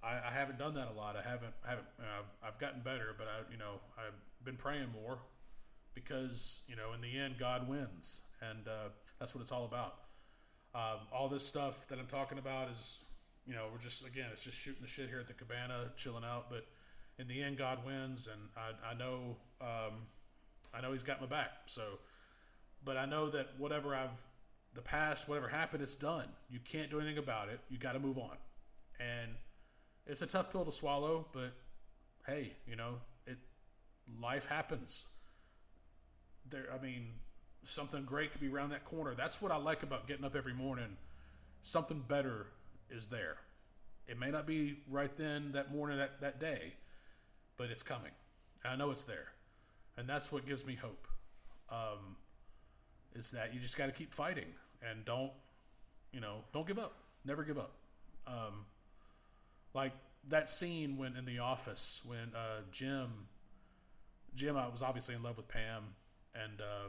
I, 0.02 0.18
I 0.28 0.32
haven't 0.32 0.58
done 0.58 0.74
that 0.74 0.88
a 0.88 0.96
lot. 0.96 1.16
I 1.16 1.22
haven't 1.22 1.54
haven't. 1.64 1.86
Uh, 1.98 2.04
I've, 2.20 2.48
I've 2.48 2.58
gotten 2.58 2.80
better, 2.80 3.14
but 3.16 3.26
I 3.26 3.50
you 3.50 3.58
know 3.58 3.80
I've 3.96 4.14
been 4.44 4.56
praying 4.56 4.88
more 4.92 5.18
because 5.94 6.60
you 6.68 6.76
know 6.76 6.92
in 6.94 7.00
the 7.00 7.18
end 7.18 7.36
God 7.38 7.68
wins, 7.68 8.22
and 8.40 8.66
uh, 8.66 8.88
that's 9.18 9.34
what 9.34 9.42
it's 9.42 9.52
all 9.52 9.64
about. 9.64 9.96
Um, 10.74 11.06
all 11.12 11.28
this 11.28 11.46
stuff 11.46 11.86
that 11.88 11.98
I'm 11.98 12.06
talking 12.06 12.38
about 12.38 12.70
is, 12.70 12.98
you 13.46 13.54
know, 13.54 13.66
we're 13.72 13.80
just 13.80 14.06
again, 14.06 14.26
it's 14.32 14.42
just 14.42 14.56
shooting 14.56 14.82
the 14.82 14.88
shit 14.88 15.08
here 15.08 15.18
at 15.18 15.26
the 15.26 15.32
cabana, 15.32 15.90
chilling 15.96 16.24
out. 16.24 16.50
But 16.50 16.66
in 17.18 17.26
the 17.26 17.42
end, 17.42 17.58
God 17.58 17.84
wins, 17.84 18.28
and 18.28 18.40
I, 18.56 18.90
I 18.92 18.94
know, 18.94 19.36
um, 19.60 20.06
I 20.72 20.80
know 20.80 20.92
He's 20.92 21.02
got 21.02 21.20
my 21.20 21.26
back. 21.26 21.50
So, 21.66 21.82
but 22.84 22.96
I 22.96 23.06
know 23.06 23.30
that 23.30 23.48
whatever 23.58 23.94
I've, 23.94 24.20
the 24.78 24.82
past, 24.82 25.28
whatever 25.28 25.48
happened, 25.48 25.82
it's 25.82 25.96
done. 25.96 26.26
You 26.48 26.60
can't 26.60 26.88
do 26.88 27.00
anything 27.00 27.18
about 27.18 27.48
it. 27.48 27.58
You 27.68 27.78
got 27.78 27.94
to 27.94 27.98
move 27.98 28.16
on, 28.16 28.36
and 29.00 29.32
it's 30.06 30.22
a 30.22 30.26
tough 30.26 30.52
pill 30.52 30.64
to 30.64 30.70
swallow. 30.70 31.26
But 31.32 31.52
hey, 32.28 32.52
you 32.64 32.76
know, 32.76 32.94
it, 33.26 33.38
life 34.22 34.46
happens 34.46 35.06
there. 36.48 36.66
I 36.72 36.80
mean, 36.80 37.08
something 37.64 38.04
great 38.04 38.30
could 38.30 38.40
be 38.40 38.46
around 38.46 38.70
that 38.70 38.84
corner. 38.84 39.16
That's 39.16 39.42
what 39.42 39.50
I 39.50 39.56
like 39.56 39.82
about 39.82 40.06
getting 40.06 40.24
up 40.24 40.36
every 40.36 40.54
morning. 40.54 40.96
Something 41.62 42.04
better 42.06 42.46
is 42.88 43.08
there. 43.08 43.34
It 44.06 44.16
may 44.16 44.30
not 44.30 44.46
be 44.46 44.78
right 44.88 45.14
then, 45.16 45.50
that 45.54 45.74
morning, 45.74 45.98
that, 45.98 46.20
that 46.20 46.38
day, 46.38 46.74
but 47.56 47.68
it's 47.68 47.82
coming. 47.82 48.12
I 48.64 48.76
know 48.76 48.92
it's 48.92 49.02
there. 49.02 49.32
And 49.96 50.08
that's 50.08 50.30
what 50.30 50.46
gives 50.46 50.64
me 50.64 50.76
hope. 50.76 51.08
Um, 51.68 52.14
is 53.16 53.32
that 53.32 53.52
you 53.52 53.58
just 53.58 53.76
got 53.76 53.86
to 53.86 53.92
keep 53.92 54.14
fighting 54.14 54.46
and 54.82 55.04
don't, 55.04 55.32
you 56.12 56.20
know, 56.20 56.38
don't 56.52 56.66
give 56.66 56.78
up. 56.78 56.94
Never 57.24 57.42
give 57.42 57.58
up. 57.58 57.72
Um, 58.26 58.66
like 59.74 59.92
that 60.28 60.50
scene 60.50 60.96
when 60.96 61.16
in 61.16 61.24
the 61.24 61.38
office 61.38 62.02
when 62.04 62.34
uh, 62.34 62.60
Jim, 62.70 63.08
Jim, 64.34 64.56
I 64.56 64.68
was 64.68 64.82
obviously 64.82 65.14
in 65.14 65.22
love 65.22 65.36
with 65.36 65.48
Pam 65.48 65.84
and 66.34 66.60
uh, 66.60 66.88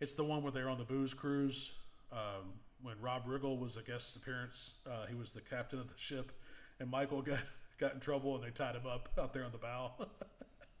it's 0.00 0.14
the 0.14 0.24
one 0.24 0.42
where 0.42 0.52
they're 0.52 0.68
on 0.68 0.78
the 0.78 0.84
booze 0.84 1.14
cruise. 1.14 1.72
Um, 2.12 2.52
when 2.82 3.00
Rob 3.00 3.26
Riggle 3.26 3.58
was 3.58 3.76
a 3.76 3.82
guest 3.82 4.16
appearance, 4.16 4.74
uh, 4.86 5.06
he 5.06 5.14
was 5.14 5.32
the 5.32 5.40
captain 5.40 5.78
of 5.78 5.88
the 5.88 5.98
ship, 5.98 6.32
and 6.78 6.90
Michael 6.90 7.22
got 7.22 7.40
got 7.78 7.94
in 7.94 8.00
trouble, 8.00 8.34
and 8.34 8.44
they 8.44 8.50
tied 8.50 8.74
him 8.74 8.86
up 8.86 9.08
out 9.18 9.32
there 9.32 9.44
on 9.44 9.52
the 9.52 9.58
bow. 9.58 9.92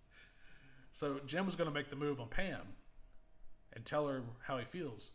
so 0.92 1.20
Jim 1.26 1.46
was 1.46 1.56
going 1.56 1.68
to 1.68 1.74
make 1.74 1.90
the 1.90 1.96
move 1.96 2.20
on 2.20 2.28
Pam 2.28 2.60
and 3.72 3.84
tell 3.84 4.06
her 4.06 4.22
how 4.46 4.58
he 4.58 4.64
feels. 4.64 5.12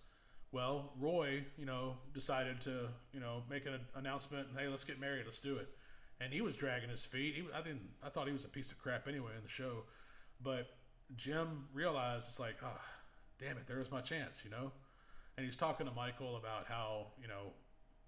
Well, 0.51 0.91
Roy, 0.99 1.43
you 1.57 1.65
know, 1.65 1.95
decided 2.13 2.59
to, 2.61 2.89
you 3.13 3.19
know, 3.19 3.43
make 3.49 3.65
an 3.65 3.79
announcement. 3.95 4.47
Hey, 4.57 4.67
let's 4.67 4.83
get 4.83 4.99
married. 4.99 5.23
Let's 5.25 5.39
do 5.39 5.55
it. 5.55 5.69
And 6.19 6.33
he 6.33 6.41
was 6.41 6.55
dragging 6.55 6.89
his 6.89 7.05
feet. 7.05 7.35
He, 7.35 7.43
I 7.55 7.61
didn't. 7.61 7.89
I 8.03 8.09
thought 8.09 8.27
he 8.27 8.33
was 8.33 8.45
a 8.45 8.49
piece 8.49 8.71
of 8.71 8.77
crap 8.77 9.07
anyway 9.07 9.31
in 9.35 9.43
the 9.43 9.49
show, 9.49 9.83
but 10.43 10.67
Jim 11.15 11.67
realized 11.73 12.27
it's 12.27 12.39
like, 12.39 12.57
oh, 12.63 12.81
damn 13.39 13.57
it, 13.57 13.67
there 13.67 13.79
was 13.79 13.91
my 13.91 14.01
chance, 14.01 14.43
you 14.45 14.51
know? 14.51 14.71
And 15.37 15.45
he's 15.45 15.55
talking 15.55 15.87
to 15.87 15.93
Michael 15.93 16.35
about 16.35 16.67
how, 16.67 17.07
you 17.21 17.27
know, 17.27 17.53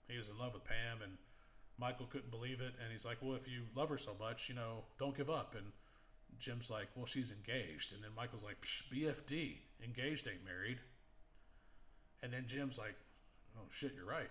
he 0.07 0.17
was 0.17 0.29
in 0.29 0.37
love 0.37 0.53
with 0.53 0.63
Pam 0.63 1.01
and 1.01 1.13
Michael 1.79 2.05
couldn't 2.05 2.29
believe 2.29 2.61
it. 2.61 2.73
And 2.81 2.91
he's 2.91 3.05
like, 3.05 3.17
well, 3.21 3.35
if 3.35 3.47
you 3.47 3.61
love 3.75 3.89
her 3.89 3.97
so 3.97 4.11
much, 4.19 4.49
you 4.49 4.55
know, 4.55 4.83
don't 4.99 5.15
give 5.15 5.29
up. 5.29 5.55
And 5.57 5.65
Jim's 6.37 6.69
like, 6.69 6.87
well, 6.95 7.05
she's 7.05 7.31
engaged. 7.31 7.93
And 7.93 8.03
then 8.03 8.11
Michael's 8.15 8.43
like, 8.43 8.61
BFD, 8.93 9.55
engaged 9.83 10.27
ain't 10.27 10.45
married. 10.45 10.79
And 12.23 12.31
then 12.31 12.45
Jim's 12.47 12.79
like, 12.79 12.95
oh, 13.57 13.65
shit, 13.69 13.91
you're 13.95 14.09
right. 14.09 14.29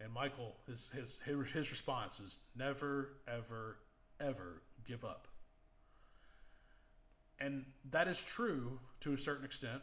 And 0.00 0.12
Michael, 0.12 0.56
his, 0.66 0.90
his, 0.90 1.20
his 1.20 1.70
response 1.70 2.18
is 2.18 2.38
never, 2.56 3.12
ever, 3.28 3.76
ever 4.20 4.62
give 4.84 5.04
up. 5.04 5.28
And 7.38 7.64
that 7.90 8.08
is 8.08 8.22
true 8.22 8.80
to 9.00 9.12
a 9.12 9.16
certain 9.16 9.44
extent 9.44 9.80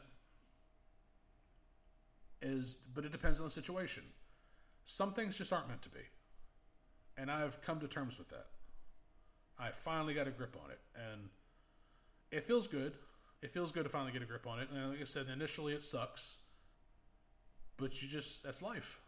is 2.39 2.77
but 2.93 3.03
it 3.03 3.11
depends 3.11 3.39
on 3.39 3.45
the 3.45 3.51
situation. 3.51 4.03
Some 4.85 5.13
things 5.13 5.37
just 5.37 5.51
aren't 5.51 5.67
meant 5.67 5.81
to 5.83 5.89
be. 5.89 6.01
And 7.17 7.31
i've 7.31 7.59
come 7.63 7.79
to 7.79 7.87
terms 7.87 8.19
with 8.19 8.29
that. 8.29 8.45
I 9.57 9.71
finally 9.71 10.13
got 10.13 10.27
a 10.27 10.31
grip 10.31 10.55
on 10.63 10.69
it. 10.69 10.79
And 10.95 11.29
it 12.31 12.43
feels 12.43 12.67
good. 12.67 12.93
It 13.41 13.51
feels 13.51 13.71
good 13.71 13.83
to 13.83 13.89
finally 13.89 14.11
get 14.11 14.21
a 14.21 14.25
grip 14.25 14.45
on 14.45 14.59
it. 14.59 14.69
And 14.71 14.91
like 14.91 15.01
i 15.01 15.05
said 15.05 15.25
initially 15.33 15.73
it 15.73 15.83
sucks 15.83 16.37
but 17.77 18.01
you 18.01 18.07
just 18.07 18.43
that's 18.43 18.61
life 18.61 18.99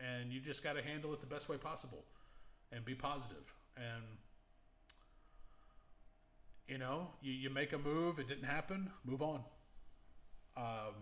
and 0.00 0.32
you 0.32 0.40
just 0.40 0.62
got 0.62 0.74
to 0.74 0.82
handle 0.82 1.12
it 1.12 1.20
the 1.20 1.26
best 1.26 1.48
way 1.48 1.56
possible 1.56 2.04
and 2.72 2.84
be 2.84 2.94
positive 2.94 3.52
and 3.76 4.04
you 6.70 6.78
know, 6.78 7.08
you, 7.20 7.32
you 7.32 7.50
make 7.50 7.72
a 7.72 7.78
move, 7.78 8.20
it 8.20 8.28
didn't 8.28 8.44
happen, 8.44 8.90
move 9.04 9.22
on. 9.22 9.42
Um, 10.56 10.94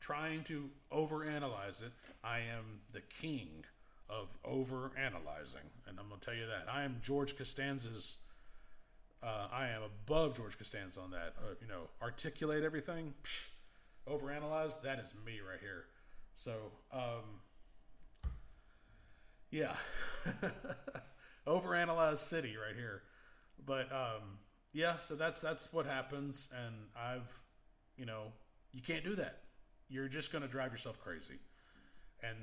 trying 0.00 0.44
to 0.44 0.70
overanalyze 0.92 1.82
it, 1.82 1.90
I 2.22 2.38
am 2.38 2.80
the 2.92 3.00
king 3.00 3.64
of 4.08 4.32
overanalyzing, 4.44 5.66
and 5.88 5.98
I'm 5.98 6.08
going 6.08 6.20
to 6.20 6.24
tell 6.24 6.34
you 6.34 6.46
that 6.46 6.72
I 6.72 6.84
am 6.84 6.98
George 7.02 7.36
Costanza's. 7.36 8.18
Uh, 9.20 9.48
I 9.50 9.68
am 9.68 9.82
above 9.82 10.36
George 10.36 10.56
Costanza 10.56 11.00
on 11.00 11.10
that. 11.10 11.34
Uh, 11.38 11.54
you 11.60 11.66
know, 11.66 11.88
articulate 12.00 12.62
everything, 12.62 13.14
psh, 13.24 13.46
overanalyze. 14.08 14.80
That 14.82 15.00
is 15.00 15.12
me 15.24 15.40
right 15.40 15.58
here. 15.60 15.86
So, 16.36 16.52
um, 16.92 17.40
yeah, 19.50 19.74
overanalyze 21.46 22.18
city 22.18 22.56
right 22.56 22.76
here. 22.76 23.02
But 23.64 23.90
um, 23.90 24.38
yeah, 24.74 24.98
so 24.98 25.14
that's 25.16 25.40
that's 25.40 25.72
what 25.72 25.86
happens, 25.86 26.50
and 26.54 26.74
I've, 26.94 27.32
you 27.96 28.04
know, 28.04 28.32
you 28.70 28.82
can't 28.82 29.02
do 29.02 29.14
that. 29.14 29.44
You're 29.88 30.08
just 30.08 30.30
going 30.30 30.42
to 30.42 30.48
drive 30.48 30.72
yourself 30.72 31.00
crazy, 31.00 31.38
and 32.22 32.36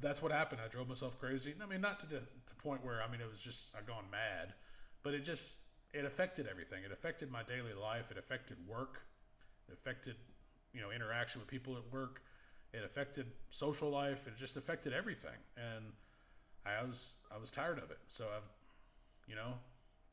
that's 0.00 0.20
what 0.20 0.32
happened. 0.32 0.60
I 0.64 0.68
drove 0.68 0.88
myself 0.88 1.16
crazy. 1.20 1.54
I 1.62 1.66
mean, 1.66 1.80
not 1.80 2.00
to 2.00 2.06
the, 2.06 2.16
to 2.18 2.54
point 2.58 2.84
where 2.84 3.00
I 3.00 3.08
mean 3.08 3.20
it 3.20 3.30
was 3.30 3.40
just 3.40 3.70
I 3.76 3.82
gone 3.82 4.06
mad, 4.10 4.54
but 5.04 5.14
it 5.14 5.20
just 5.20 5.58
it 5.94 6.04
affected 6.04 6.48
everything. 6.50 6.82
It 6.84 6.90
affected 6.90 7.30
my 7.30 7.44
daily 7.44 7.74
life. 7.80 8.10
It 8.10 8.18
affected 8.18 8.56
work. 8.66 9.02
It 9.68 9.72
affected 9.72 10.16
you 10.74 10.80
know 10.80 10.90
interaction 10.90 11.40
with 11.40 11.48
people 11.48 11.76
at 11.76 11.92
work. 11.92 12.22
It 12.72 12.84
affected 12.84 13.26
social 13.48 13.90
life. 13.90 14.26
It 14.26 14.36
just 14.36 14.56
affected 14.56 14.92
everything, 14.92 15.38
and 15.56 15.84
I 16.64 16.82
was 16.82 17.14
I 17.34 17.38
was 17.38 17.50
tired 17.50 17.78
of 17.78 17.90
it. 17.90 17.98
So 18.06 18.24
I've, 18.24 18.48
you 19.26 19.34
know, 19.34 19.54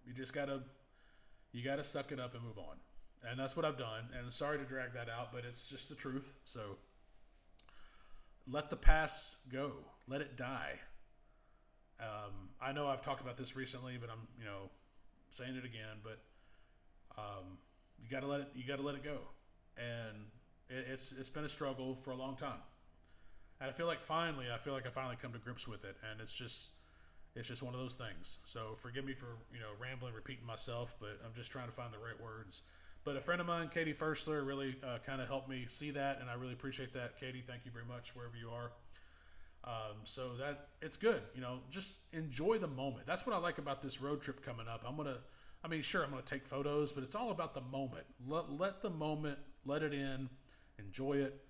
you 0.05 0.13
just 0.13 0.33
gotta 0.33 0.61
you 1.51 1.63
got 1.63 1.77
to 1.77 1.83
suck 1.83 2.11
it 2.11 2.19
up 2.19 2.35
and 2.35 2.43
move 2.43 2.57
on. 2.57 2.75
And 3.29 3.39
that's 3.39 3.55
what 3.55 3.65
I've 3.65 3.77
done. 3.77 4.03
And 4.17 4.31
sorry 4.31 4.57
to 4.57 4.63
drag 4.63 4.93
that 4.93 5.09
out, 5.09 5.31
but 5.33 5.43
it's 5.43 5.67
just 5.67 5.89
the 5.89 5.95
truth. 5.95 6.35
So 6.43 6.77
let 8.49 8.69
the 8.69 8.75
past 8.75 9.37
go, 9.51 9.71
let 10.07 10.21
it 10.21 10.37
die. 10.37 10.73
Um, 11.99 12.49
I 12.61 12.71
know 12.71 12.87
I've 12.87 13.01
talked 13.01 13.21
about 13.21 13.37
this 13.37 13.55
recently, 13.55 13.97
but 13.99 14.09
I'm 14.09 14.27
you 14.37 14.45
know 14.45 14.69
saying 15.31 15.55
it 15.55 15.65
again. 15.65 15.97
But 16.03 16.19
um, 17.17 17.57
you 18.01 18.09
got 18.09 18.19
to 18.21 18.27
let 18.27 18.41
it 18.41 18.49
you 18.53 18.67
got 18.67 18.77
to 18.77 18.83
let 18.83 18.93
it 18.93 19.03
go, 19.03 19.17
and 19.77 20.17
it, 20.69 20.85
it's 20.91 21.11
it's 21.11 21.29
been 21.29 21.45
a 21.45 21.49
struggle 21.49 21.95
for 21.95 22.11
a 22.11 22.15
long 22.15 22.35
time. 22.35 22.59
And 23.59 23.69
I 23.69 23.73
feel 23.73 23.87
like 23.87 24.01
finally, 24.01 24.45
I 24.53 24.57
feel 24.57 24.73
like 24.73 24.85
I 24.85 24.89
finally 24.89 25.15
come 25.19 25.33
to 25.33 25.39
grips 25.39 25.67
with 25.67 25.83
it, 25.83 25.95
and 26.11 26.21
it's 26.21 26.33
just 26.33 26.71
it's 27.35 27.47
just 27.47 27.63
one 27.63 27.73
of 27.73 27.79
those 27.79 27.95
things. 27.95 28.39
So 28.43 28.75
forgive 28.75 29.05
me 29.05 29.13
for 29.13 29.37
you 29.53 29.59
know 29.59 29.69
rambling, 29.79 30.13
repeating 30.13 30.45
myself, 30.45 30.95
but 30.99 31.19
I'm 31.25 31.33
just 31.33 31.51
trying 31.51 31.67
to 31.67 31.73
find 31.73 31.93
the 31.93 31.99
right 31.99 32.19
words. 32.21 32.61
But 33.03 33.15
a 33.15 33.21
friend 33.21 33.39
of 33.39 33.47
mine, 33.47 33.69
Katie 33.73 33.93
Firstler, 33.93 34.45
really 34.45 34.75
uh, 34.83 34.97
kind 35.05 35.21
of 35.21 35.27
helped 35.27 35.47
me 35.47 35.65
see 35.69 35.91
that, 35.91 36.19
and 36.19 36.29
I 36.29 36.33
really 36.33 36.53
appreciate 36.53 36.93
that. 36.93 37.19
Katie, 37.19 37.41
thank 37.45 37.63
you 37.65 37.71
very 37.71 37.85
much 37.85 38.15
wherever 38.15 38.35
you 38.35 38.49
are. 38.49 38.71
Um, 39.63 39.97
so 40.03 40.31
that 40.39 40.69
it's 40.81 40.97
good, 40.97 41.21
you 41.35 41.41
know, 41.41 41.59
just 41.69 41.95
enjoy 42.13 42.57
the 42.57 42.67
moment. 42.67 43.05
That's 43.05 43.25
what 43.25 43.35
I 43.35 43.39
like 43.39 43.57
about 43.57 43.81
this 43.81 44.01
road 44.01 44.21
trip 44.21 44.43
coming 44.45 44.67
up. 44.67 44.83
I'm 44.87 44.95
gonna, 44.95 45.17
I 45.63 45.67
mean, 45.67 45.81
sure, 45.81 46.03
I'm 46.03 46.09
gonna 46.09 46.21
take 46.21 46.45
photos, 46.45 46.93
but 46.93 47.03
it's 47.03 47.15
all 47.15 47.31
about 47.31 47.53
the 47.53 47.61
moment. 47.61 48.05
Let, 48.27 48.51
let 48.51 48.81
the 48.81 48.89
moment, 48.89 49.39
let 49.65 49.83
it 49.83 49.93
in, 49.93 50.29
enjoy 50.79 51.13
it, 51.13 51.41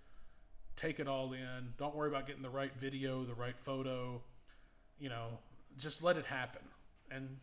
take 0.76 1.00
it 1.00 1.08
all 1.08 1.34
in. 1.34 1.74
Don't 1.78 1.96
worry 1.96 2.10
about 2.10 2.28
getting 2.28 2.42
the 2.44 2.50
right 2.50 2.72
video, 2.80 3.24
the 3.24 3.34
right 3.34 3.58
photo. 3.60 4.22
You 5.00 5.10
know, 5.10 5.40
just 5.78 6.04
let 6.04 6.18
it 6.18 6.26
happen 6.26 6.64
and 7.12 7.38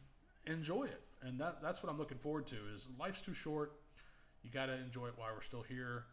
enjoy 0.47 0.85
it. 0.85 1.01
And 1.23 1.41
that, 1.41 1.63
that's 1.63 1.83
what 1.83 1.91
I'm 1.91 1.99
looking 1.99 2.19
forward 2.19 2.47
to. 2.49 2.57
Is 2.75 2.89
life's 2.99 3.23
too 3.23 3.35
short. 3.35 3.73
You 4.43 4.51
got 4.51 4.67
to 4.67 4.75
enjoy 4.75 5.07
it 5.07 5.15
while 5.17 5.29
we're 5.35 5.41
still 5.41 5.63
here 5.63 6.05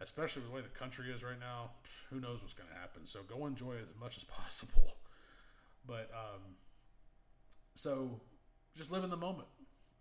especially 0.00 0.42
with 0.42 0.50
the 0.50 0.54
way 0.56 0.62
the 0.62 0.78
country 0.78 1.10
is 1.10 1.22
right 1.22 1.40
now, 1.40 1.70
who 2.10 2.20
knows 2.20 2.42
what's 2.42 2.54
going 2.54 2.68
to 2.68 2.74
happen. 2.74 3.04
So 3.04 3.20
go 3.22 3.46
enjoy 3.46 3.72
it 3.72 3.88
as 3.90 4.00
much 4.00 4.16
as 4.16 4.24
possible. 4.24 4.96
But 5.86 6.10
um, 6.12 6.42
so 7.74 8.20
just 8.74 8.90
live 8.90 9.04
in 9.04 9.10
the 9.10 9.16
moment, 9.16 9.48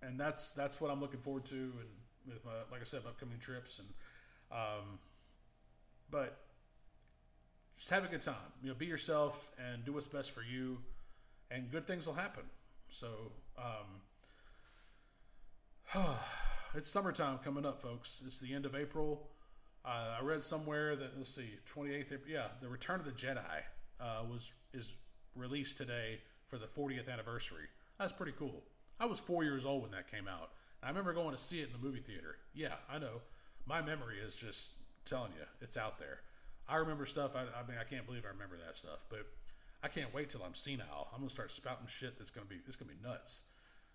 and 0.01 0.19
that's 0.19 0.51
that's 0.51 0.81
what 0.81 0.91
I'm 0.91 0.99
looking 0.99 1.19
forward 1.19 1.45
to, 1.45 1.55
and 1.55 1.89
with 2.27 2.43
my, 2.43 2.51
like 2.71 2.81
I 2.81 2.85
said, 2.85 3.01
upcoming 3.07 3.37
trips, 3.37 3.79
and 3.79 3.87
um, 4.51 4.99
but 6.09 6.37
just 7.77 7.89
have 7.89 8.05
a 8.05 8.07
good 8.07 8.21
time. 8.21 8.35
You 8.61 8.69
know, 8.69 8.75
be 8.75 8.85
yourself 8.85 9.51
and 9.57 9.83
do 9.85 9.93
what's 9.93 10.07
best 10.07 10.31
for 10.31 10.41
you, 10.41 10.77
and 11.51 11.71
good 11.71 11.87
things 11.87 12.07
will 12.07 12.13
happen. 12.13 12.43
So. 12.89 13.07
Um, 13.57 14.01
it's 16.75 16.89
summertime 16.89 17.39
coming 17.43 17.65
up, 17.65 17.81
folks. 17.81 18.23
It's 18.25 18.39
the 18.39 18.53
end 18.53 18.65
of 18.65 18.75
April. 18.75 19.27
Uh, 19.83 20.17
I 20.19 20.23
read 20.23 20.43
somewhere 20.43 20.95
that 20.95 21.17
let's 21.17 21.33
see, 21.33 21.51
28th. 21.73 22.19
Yeah, 22.27 22.47
the 22.61 22.67
Return 22.67 22.99
of 22.99 23.05
the 23.05 23.11
Jedi 23.11 23.39
uh, 23.99 24.23
was 24.29 24.51
is 24.73 24.93
released 25.35 25.77
today 25.77 26.19
for 26.47 26.57
the 26.57 26.65
40th 26.65 27.11
anniversary. 27.11 27.67
That's 27.99 28.11
pretty 28.11 28.33
cool. 28.37 28.63
I 28.99 29.05
was 29.05 29.19
four 29.19 29.43
years 29.43 29.65
old 29.65 29.83
when 29.83 29.91
that 29.91 30.09
came 30.09 30.27
out. 30.27 30.51
I 30.81 30.89
remember 30.89 31.13
going 31.13 31.35
to 31.35 31.41
see 31.41 31.61
it 31.61 31.67
in 31.67 31.73
the 31.73 31.85
movie 31.85 31.99
theater. 31.99 32.37
Yeah, 32.53 32.75
I 32.89 32.99
know. 32.99 33.21
My 33.65 33.81
memory 33.81 34.17
is 34.25 34.35
just 34.35 34.71
telling 35.05 35.31
you 35.33 35.45
it's 35.61 35.77
out 35.77 35.99
there. 35.99 36.19
I 36.67 36.77
remember 36.77 37.05
stuff. 37.05 37.35
I, 37.35 37.41
I 37.41 37.67
mean, 37.67 37.77
I 37.79 37.83
can't 37.83 38.05
believe 38.05 38.23
I 38.25 38.29
remember 38.29 38.57
that 38.65 38.75
stuff, 38.77 39.05
but 39.09 39.25
I 39.83 39.87
can't 39.87 40.13
wait 40.13 40.29
till 40.29 40.43
I'm 40.43 40.53
senile. 40.53 41.09
I'm 41.13 41.19
gonna 41.19 41.29
start 41.29 41.51
spouting 41.51 41.87
shit 41.87 42.17
that's 42.17 42.31
gonna 42.31 42.47
be 42.47 42.57
it's 42.67 42.75
gonna 42.75 42.91
be 42.91 43.07
nuts. 43.07 43.43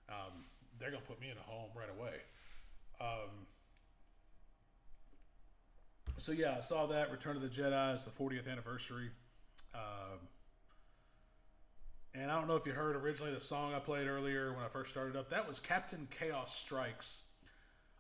Um, 0.08 0.44
they're 0.78 0.90
gonna 0.90 1.02
put 1.02 1.20
me 1.20 1.30
in 1.30 1.36
a 1.36 1.42
home 1.42 1.70
right 1.74 1.88
away. 1.90 2.14
Um, 3.00 3.46
so 6.16 6.32
yeah, 6.32 6.56
I 6.58 6.60
saw 6.60 6.86
that 6.86 7.10
Return 7.10 7.36
of 7.36 7.42
the 7.42 7.48
Jedi. 7.48 7.94
It's 7.94 8.04
the 8.04 8.10
40th 8.10 8.50
anniversary. 8.50 9.10
Um, 9.74 10.18
and 12.14 12.30
I 12.30 12.38
don't 12.38 12.48
know 12.48 12.56
if 12.56 12.66
you 12.66 12.72
heard 12.72 12.96
originally 12.96 13.32
the 13.32 13.40
song 13.40 13.72
I 13.72 13.78
played 13.78 14.06
earlier 14.06 14.52
when 14.52 14.64
I 14.64 14.68
first 14.68 14.90
started 14.90 15.16
up. 15.16 15.30
That 15.30 15.46
was 15.46 15.60
Captain 15.60 16.08
Chaos 16.10 16.54
Strikes. 16.54 17.22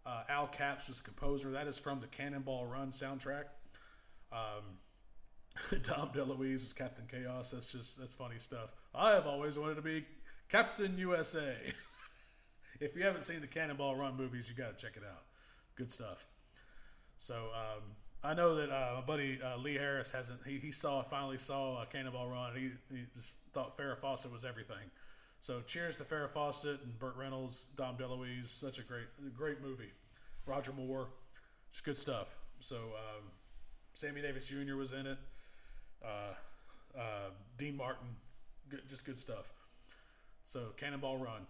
Uh, 0.06 0.22
Al 0.28 0.46
Capps 0.46 0.88
was 0.88 1.00
composer. 1.00 1.50
That 1.50 1.66
is 1.66 1.78
from 1.78 2.00
the 2.00 2.06
Cannonball 2.06 2.66
Run 2.66 2.90
soundtrack. 2.90 3.44
Um, 4.32 4.78
Dom 5.82 6.08
DeLuise 6.08 6.64
is 6.64 6.72
Captain 6.72 7.04
Chaos. 7.10 7.50
That's 7.50 7.70
just 7.70 7.98
that's 7.98 8.14
funny 8.14 8.38
stuff. 8.38 8.74
I 8.94 9.10
have 9.10 9.26
always 9.26 9.58
wanted 9.58 9.76
to 9.76 9.82
be 9.82 10.04
Captain 10.48 10.96
USA. 10.98 11.54
if 12.80 12.96
you 12.96 13.04
haven't 13.04 13.22
seen 13.22 13.40
the 13.40 13.46
Cannonball 13.46 13.96
Run 13.96 14.16
movies, 14.16 14.48
you 14.48 14.54
got 14.54 14.76
to 14.76 14.84
check 14.84 14.96
it 14.96 15.02
out. 15.04 15.24
Good 15.76 15.92
stuff. 15.92 16.26
So 17.18 17.34
um, 17.34 17.82
I 18.22 18.34
know 18.34 18.54
that 18.54 18.70
uh, 18.70 18.94
my 18.96 19.00
buddy 19.02 19.38
uh, 19.42 19.58
Lee 19.58 19.74
Harris 19.74 20.10
hasn't. 20.10 20.40
He, 20.46 20.58
he 20.58 20.72
saw 20.72 21.02
finally 21.02 21.38
saw 21.38 21.82
a 21.82 21.86
Cannonball 21.86 22.28
Run. 22.28 22.54
He, 22.54 22.70
he 22.94 23.04
just 23.14 23.34
thought 23.52 23.76
Farrah 23.76 23.98
Fawcett 23.98 24.32
was 24.32 24.44
everything. 24.44 24.90
So 25.40 25.62
cheers 25.62 25.96
to 25.96 26.04
Farrah 26.04 26.28
Fawcett 26.28 26.80
and 26.84 26.98
Burt 26.98 27.16
Reynolds, 27.16 27.68
Dom 27.76 27.96
DeLuise. 27.96 28.48
Such 28.48 28.78
a 28.78 28.82
great 28.82 29.06
great 29.34 29.62
movie. 29.62 29.90
Roger 30.44 30.72
Moore, 30.72 31.08
just 31.72 31.82
good 31.82 31.96
stuff. 31.96 32.36
So 32.58 32.76
um, 32.76 33.24
Sammy 33.94 34.20
Davis 34.20 34.46
Jr. 34.46 34.76
was 34.76 34.92
in 34.92 35.06
it. 35.06 35.18
Uh, 36.04 36.98
uh, 36.98 37.30
Dean 37.56 37.74
Martin, 37.74 38.06
good, 38.68 38.82
just 38.86 39.06
good 39.06 39.18
stuff. 39.18 39.52
So 40.44 40.72
Cannonball 40.76 41.16
Run. 41.16 41.46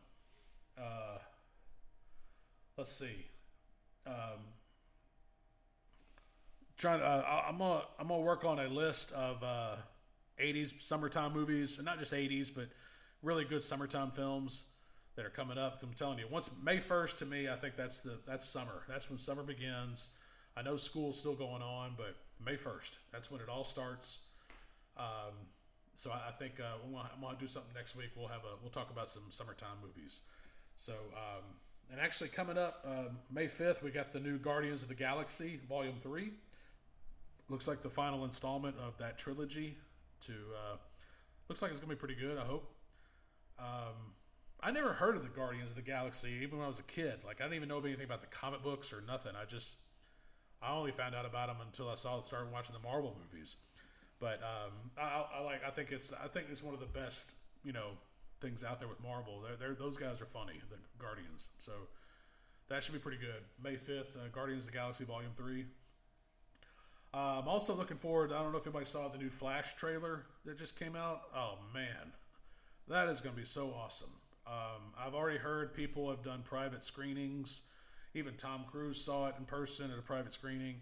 Uh, 0.78 1.18
let's 2.76 2.93
see. 2.93 3.26
Um, 4.07 4.38
trying 6.76 7.03
uh, 7.03 7.24
I'm 7.49 7.59
gonna 7.59 7.82
I'm 7.99 8.07
gonna 8.07 8.20
work 8.20 8.45
on 8.45 8.61
a 8.61 8.68
list 8.68 9.11
of 9.12 9.43
uh, 9.43 9.76
80s 10.41 10.80
summertime 10.80 11.32
movies, 11.32 11.78
and 11.78 11.84
not 11.84 11.99
just 11.99 12.12
80s, 12.12 12.55
but 12.55 12.68
really 13.23 13.45
good 13.45 13.62
summertime 13.62 14.11
films 14.11 14.64
that 15.16 15.25
are 15.25 15.31
coming 15.31 15.59
up. 15.59 15.81
I'm 15.83 15.93
telling 15.95 16.18
you, 16.18 16.27
once 16.31 16.51
May 16.62 16.79
1st 16.79 17.18
to 17.18 17.27
me, 17.27 17.49
I 17.49 17.57
think 17.57 17.77
that's 17.77 18.01
the 18.01 18.18
that's 18.27 18.49
summer. 18.49 18.85
That's 18.89 19.09
when 19.09 19.18
summer 19.18 19.43
begins. 19.43 20.11
I 20.57 20.62
know 20.62 20.77
school's 20.77 21.18
still 21.18 21.35
going 21.35 21.62
on, 21.62 21.95
but 21.97 22.16
May 22.45 22.57
1st, 22.57 22.99
that's 23.12 23.31
when 23.31 23.41
it 23.41 23.49
all 23.49 23.64
starts. 23.64 24.18
Um, 24.97 25.35
so 25.95 26.11
I, 26.11 26.29
I 26.29 26.33
think 26.33 26.61
uh, 26.61 26.79
we'll, 26.89 27.01
I'm 27.01 27.21
gonna 27.21 27.37
do 27.39 27.47
something 27.47 27.73
next 27.75 27.97
week. 27.97 28.11
We'll 28.16 28.29
have 28.29 28.45
a 28.45 28.57
we'll 28.62 28.71
talk 28.71 28.91
about 28.91 29.09
some 29.09 29.25
summertime 29.29 29.77
movies. 29.83 30.23
So 30.77 30.95
um, 31.14 31.45
and 31.91 32.01
actually 32.01 32.29
coming 32.29 32.57
up 32.57 32.85
uh, 32.87 33.12
May 33.31 33.47
5th, 33.47 33.83
we 33.83 33.91
got 33.91 34.12
the 34.12 34.21
new 34.21 34.39
Guardians 34.39 34.83
of 34.83 34.89
the 34.89 34.95
Galaxy 34.95 35.61
Volume 35.68 35.97
Three 35.99 36.33
looks 37.51 37.66
like 37.66 37.83
the 37.83 37.91
final 37.91 38.25
installment 38.25 38.77
of 38.79 38.97
that 38.99 39.18
trilogy. 39.18 39.77
To 40.23 40.33
uh, 40.33 40.77
looks 41.49 41.62
like 41.62 41.71
it's 41.71 41.81
gonna 41.81 41.93
be 41.93 41.99
pretty 41.99 42.14
good. 42.14 42.39
I 42.39 42.45
hope. 42.45 42.71
Um, 43.61 43.94
I 44.62 44.70
never 44.70 44.92
heard 44.92 45.16
of 45.16 45.22
the 45.22 45.28
Guardians 45.28 45.70
of 45.70 45.76
the 45.76 45.82
Galaxy 45.82 46.40
even 46.42 46.58
when 46.58 46.64
I 46.64 46.68
was 46.68 46.78
a 46.78 46.84
kid. 46.84 47.20
Like 47.24 47.40
I 47.40 47.44
didn't 47.44 47.56
even 47.56 47.68
know 47.68 47.78
anything 47.78 48.04
about 48.04 48.20
the 48.20 48.26
comic 48.26 48.62
books 48.62 48.92
or 48.92 49.02
nothing. 49.06 49.32
I 49.40 49.44
just 49.44 49.76
I 50.62 50.72
only 50.72 50.92
found 50.92 51.14
out 51.14 51.24
about 51.24 51.48
them 51.48 51.56
until 51.64 51.88
I 51.88 51.94
saw 51.94 52.22
started 52.22 52.52
watching 52.52 52.74
the 52.74 52.86
Marvel 52.86 53.16
movies. 53.22 53.56
But 54.18 54.40
um, 54.42 54.72
I, 54.98 55.24
I, 55.38 55.40
like 55.42 55.64
I 55.66 55.70
think 55.70 55.92
it's 55.92 56.12
I 56.12 56.28
think 56.28 56.46
it's 56.50 56.62
one 56.62 56.74
of 56.74 56.80
the 56.80 56.86
best 56.86 57.32
you 57.64 57.72
know 57.72 57.92
things 58.40 58.62
out 58.62 58.80
there 58.80 58.88
with 58.88 59.02
Marvel. 59.02 59.42
They're, 59.42 59.56
they're, 59.56 59.74
those 59.74 59.98
guys 59.98 60.20
are 60.22 60.26
funny, 60.26 60.54
the 60.70 60.76
Guardians. 61.02 61.48
So 61.58 61.72
that 62.68 62.82
should 62.82 62.94
be 62.94 63.00
pretty 63.00 63.18
good. 63.18 63.42
May 63.62 63.76
fifth, 63.76 64.16
uh, 64.16 64.28
Guardians 64.32 64.64
of 64.66 64.72
the 64.72 64.78
Galaxy 64.78 65.04
Volume 65.04 65.32
Three. 65.34 65.64
I'm 67.12 67.48
also 67.48 67.74
looking 67.74 67.96
forward. 67.96 68.32
I 68.32 68.40
don't 68.40 68.52
know 68.52 68.58
if 68.58 68.66
anybody 68.66 68.84
saw 68.84 69.08
the 69.08 69.18
new 69.18 69.30
Flash 69.30 69.74
trailer 69.74 70.26
that 70.44 70.56
just 70.56 70.78
came 70.78 70.94
out. 70.94 71.22
Oh 71.34 71.54
man, 71.74 72.12
that 72.91 73.09
is 73.09 73.20
going 73.20 73.34
to 73.34 73.41
be 73.41 73.47
so 73.47 73.72
awesome. 73.72 74.11
Um, 74.47 74.93
I've 74.99 75.14
already 75.14 75.38
heard 75.38 75.74
people 75.74 76.11
have 76.11 76.22
done 76.22 76.43
private 76.43 76.82
screenings. 76.82 77.62
Even 78.14 78.34
Tom 78.34 78.64
Cruise 78.70 79.01
saw 79.01 79.28
it 79.28 79.34
in 79.38 79.45
person 79.45 79.91
at 79.91 79.99
a 79.99 80.03
private 80.03 80.32
screening, 80.32 80.76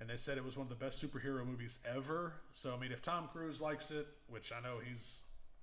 and 0.00 0.08
they 0.08 0.16
said 0.16 0.38
it 0.38 0.44
was 0.44 0.56
one 0.56 0.64
of 0.64 0.70
the 0.70 0.84
best 0.84 1.04
superhero 1.04 1.46
movies 1.46 1.78
ever. 1.84 2.34
So 2.52 2.74
I 2.74 2.80
mean, 2.80 2.92
if 2.92 3.02
Tom 3.02 3.28
Cruise 3.32 3.60
likes 3.60 3.90
it, 3.90 4.06
which 4.28 4.52
I 4.52 4.60
know 4.60 4.78
he's 4.86 5.20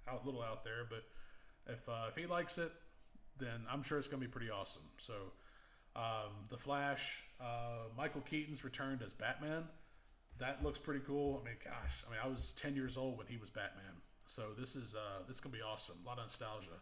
out 0.08 0.26
little 0.26 0.44
out 0.44 0.64
there, 0.64 0.86
but 0.90 1.04
if 1.68 1.90
uh, 1.90 2.06
if 2.10 2.16
he 2.16 2.28
likes 2.28 2.58
it, 2.58 2.72
then 3.40 3.66
I'm 3.70 3.82
sure 3.82 3.98
it's 3.98 4.08
going 4.08 4.22
to 4.22 4.28
be 4.28 4.32
pretty 4.32 4.52
awesome. 4.52 4.84
So 4.98 5.14
um, 5.96 6.32
the 6.50 6.58
Flash, 6.58 7.24
uh, 7.42 7.88
Michael 7.98 8.22
Keaton's 8.22 8.64
returned 8.64 9.02
as 9.02 9.14
Batman 9.14 9.64
that 10.40 10.64
looks 10.64 10.80
pretty 10.80 11.02
cool. 11.02 11.42
I 11.42 11.46
mean, 11.46 11.56
gosh, 11.64 12.04
I 12.08 12.12
mean, 12.12 12.20
I 12.24 12.28
was 12.28 12.54
10 12.54 12.76
years 12.76 12.98
old 12.98 13.18
when 13.18 13.28
he 13.28 13.38
was 13.38 13.50
Batman. 13.50 13.94
So 14.30 14.44
this 14.56 14.76
is 14.76 14.94
uh, 14.94 15.24
this 15.28 15.38
is 15.38 15.42
gonna 15.42 15.56
be 15.56 15.64
awesome. 15.64 15.96
A 16.06 16.08
lot 16.08 16.20
of 16.20 16.26
nostalgia. 16.26 16.78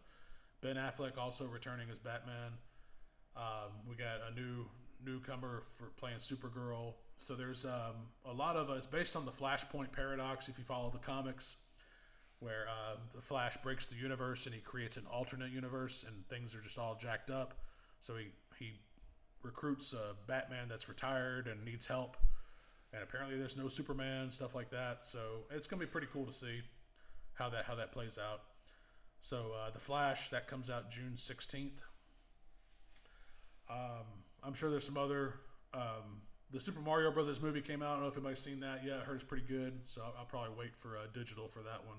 Ben 0.60 0.76
Affleck 0.76 1.16
also 1.16 1.46
returning 1.46 1.88
as 1.90 1.98
Batman. 1.98 2.52
Um, 3.34 3.72
we 3.88 3.96
got 3.96 4.20
a 4.30 4.34
new 4.38 4.66
newcomer 5.02 5.62
for 5.64 5.86
playing 5.96 6.18
Supergirl. 6.18 6.92
So 7.16 7.34
there's 7.34 7.64
um, 7.64 8.10
a 8.26 8.32
lot 8.34 8.56
of 8.56 8.68
uh, 8.68 8.74
it's 8.74 8.84
based 8.84 9.16
on 9.16 9.24
the 9.24 9.30
Flashpoint 9.30 9.92
paradox. 9.92 10.48
If 10.50 10.58
you 10.58 10.64
follow 10.64 10.90
the 10.90 10.98
comics, 10.98 11.56
where 12.40 12.66
uh, 12.68 12.96
the 13.14 13.22
Flash 13.22 13.56
breaks 13.62 13.86
the 13.86 13.96
universe 13.96 14.44
and 14.44 14.54
he 14.54 14.60
creates 14.60 14.98
an 14.98 15.04
alternate 15.10 15.50
universe, 15.50 16.04
and 16.06 16.28
things 16.28 16.54
are 16.54 16.60
just 16.60 16.78
all 16.78 16.96
jacked 17.00 17.30
up. 17.30 17.54
So 18.00 18.16
he 18.16 18.26
he 18.58 18.72
recruits 19.42 19.94
a 19.94 20.16
Batman 20.26 20.68
that's 20.68 20.86
retired 20.86 21.46
and 21.46 21.64
needs 21.64 21.86
help 21.86 22.18
and 22.92 23.02
apparently 23.02 23.38
there's 23.38 23.56
no 23.56 23.68
Superman 23.68 24.30
stuff 24.30 24.54
like 24.54 24.70
that. 24.70 25.04
So 25.04 25.44
it's 25.50 25.66
gonna 25.66 25.80
be 25.80 25.86
pretty 25.86 26.08
cool 26.12 26.26
to 26.26 26.32
see 26.32 26.62
how 27.38 27.48
that 27.50 27.64
how 27.64 27.74
that 27.76 27.92
plays 27.92 28.18
out. 28.18 28.42
So 29.20 29.52
uh, 29.58 29.70
the 29.70 29.78
Flash 29.78 30.30
that 30.30 30.46
comes 30.48 30.70
out 30.70 30.90
June 30.90 31.16
sixteenth. 31.16 31.82
Um, 33.70 34.06
I'm 34.42 34.54
sure 34.54 34.70
there's 34.70 34.86
some 34.86 34.98
other. 34.98 35.34
Um, 35.74 36.22
the 36.50 36.60
Super 36.60 36.80
Mario 36.80 37.10
Brothers 37.10 37.42
movie 37.42 37.60
came 37.60 37.82
out. 37.82 37.90
I 37.90 37.92
don't 37.94 38.02
know 38.02 38.08
if 38.08 38.14
anybody's 38.14 38.38
seen 38.38 38.60
that 38.60 38.82
yet. 38.84 39.00
I 39.02 39.04
heard 39.04 39.16
it's 39.16 39.24
pretty 39.24 39.46
good, 39.46 39.80
so 39.84 40.00
I'll, 40.02 40.14
I'll 40.20 40.24
probably 40.24 40.56
wait 40.58 40.74
for 40.74 40.96
uh, 40.96 41.00
digital 41.12 41.46
for 41.46 41.62
that 41.62 41.84
one. 41.86 41.98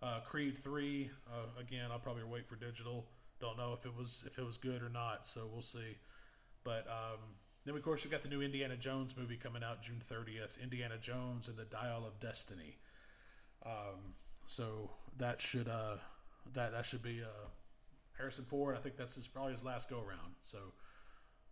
Uh, 0.00 0.20
Creed 0.20 0.56
three, 0.56 1.10
uh, 1.28 1.60
again, 1.60 1.90
I'll 1.90 1.98
probably 1.98 2.22
wait 2.24 2.46
for 2.46 2.56
digital. 2.56 3.04
Don't 3.40 3.58
know 3.58 3.74
if 3.74 3.84
it 3.84 3.94
was 3.94 4.24
if 4.26 4.38
it 4.38 4.44
was 4.44 4.56
good 4.56 4.82
or 4.82 4.88
not, 4.88 5.26
so 5.26 5.48
we'll 5.52 5.60
see. 5.60 5.98
But 6.64 6.86
um, 6.86 7.18
then 7.64 7.76
of 7.76 7.82
course 7.82 8.04
we 8.04 8.10
got 8.10 8.22
the 8.22 8.28
new 8.28 8.40
Indiana 8.40 8.76
Jones 8.76 9.16
movie 9.16 9.36
coming 9.36 9.62
out 9.62 9.82
June 9.82 10.00
thirtieth. 10.00 10.56
Indiana 10.62 10.96
Jones 10.98 11.48
and 11.48 11.56
the 11.56 11.64
Dial 11.64 12.06
of 12.06 12.18
Destiny. 12.20 12.78
Um, 13.66 14.14
so 14.48 14.90
that 15.18 15.42
should 15.42 15.68
uh, 15.68 15.96
that 16.54 16.72
that 16.72 16.86
should 16.86 17.02
be 17.02 17.20
uh, 17.22 17.48
Harrison 18.16 18.46
Ford. 18.46 18.76
I 18.76 18.80
think 18.80 18.96
that's 18.96 19.14
his 19.14 19.28
probably 19.28 19.52
his 19.52 19.62
last 19.62 19.90
go 19.90 19.98
around. 19.98 20.32
So 20.42 20.58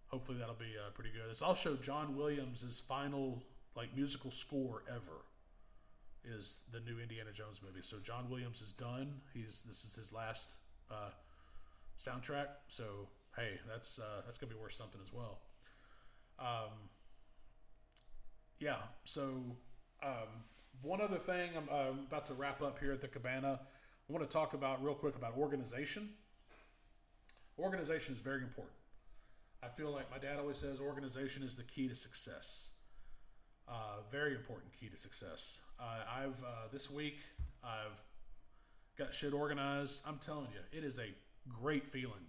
hopefully 0.09 0.39
that'll 0.39 0.55
be 0.55 0.75
uh, 0.79 0.91
pretty 0.95 1.11
good. 1.11 1.31
It's 1.31 1.43
also 1.43 1.77
John 1.77 2.17
Williams' 2.17 2.83
final 2.89 3.43
like 3.77 3.95
musical 3.95 4.31
score 4.31 4.83
ever 4.89 5.27
is 6.25 6.63
the 6.73 6.81
new 6.81 6.99
Indiana 6.99 7.33
Jones 7.33 7.61
movie. 7.63 7.83
So 7.83 7.99
John 7.99 8.31
Williams 8.31 8.63
is 8.63 8.73
done. 8.73 9.21
He's 9.35 9.63
this 9.69 9.85
is 9.85 9.95
his 9.95 10.11
last 10.11 10.57
uh, 10.91 11.11
soundtrack. 12.03 12.47
So 12.67 13.09
hey, 13.37 13.61
that's 13.69 13.99
uh, 13.99 14.23
that's 14.25 14.39
gonna 14.39 14.55
be 14.55 14.59
worth 14.59 14.73
something 14.73 15.03
as 15.05 15.13
well. 15.13 15.41
Um, 16.39 16.73
yeah. 18.59 18.77
So 19.05 19.35
um, 20.03 20.45
one 20.83 21.01
other 21.01 21.19
thing, 21.19 21.51
I'm 21.57 21.69
uh, 21.71 21.91
about 22.09 22.27
to 22.27 22.35
wrap 22.35 22.63
up 22.63 22.79
here 22.79 22.93
at 22.93 23.01
the 23.01 23.09
Cabana. 23.09 23.61
I 24.09 24.13
want 24.13 24.29
to 24.29 24.33
talk 24.33 24.55
about 24.55 24.83
real 24.85 24.95
quick 24.95 25.17
about 25.17 25.37
organization. 25.37 26.11
Organization 27.59 28.15
is 28.15 28.21
very 28.21 28.43
important. 28.43 28.77
I 29.63 29.69
feel 29.69 29.91
like 29.91 30.11
my 30.11 30.19
dad 30.19 30.39
always 30.39 30.59
says 30.59 30.79
organization 30.81 31.43
is 31.43 31.57
the 31.57 31.65
key 31.65 31.89
to 31.89 31.95
success. 31.95 32.71
Uh, 33.69 34.01
very 34.11 34.35
important 34.35 34.73
key 34.79 34.89
to 34.89 34.97
success. 34.97 35.61
Uh, 35.81 36.05
I've 36.09 36.41
uh, 36.41 36.69
this 36.73 36.91
week 36.91 37.19
I've 37.65 38.01
got 38.97 39.13
shit 39.13 39.33
organized. 39.33 40.03
I'm 40.07 40.19
telling 40.19 40.47
you, 40.53 40.79
it 40.79 40.85
is 40.85 40.99
a 40.99 41.13
great 41.49 41.89
feeling 41.89 42.27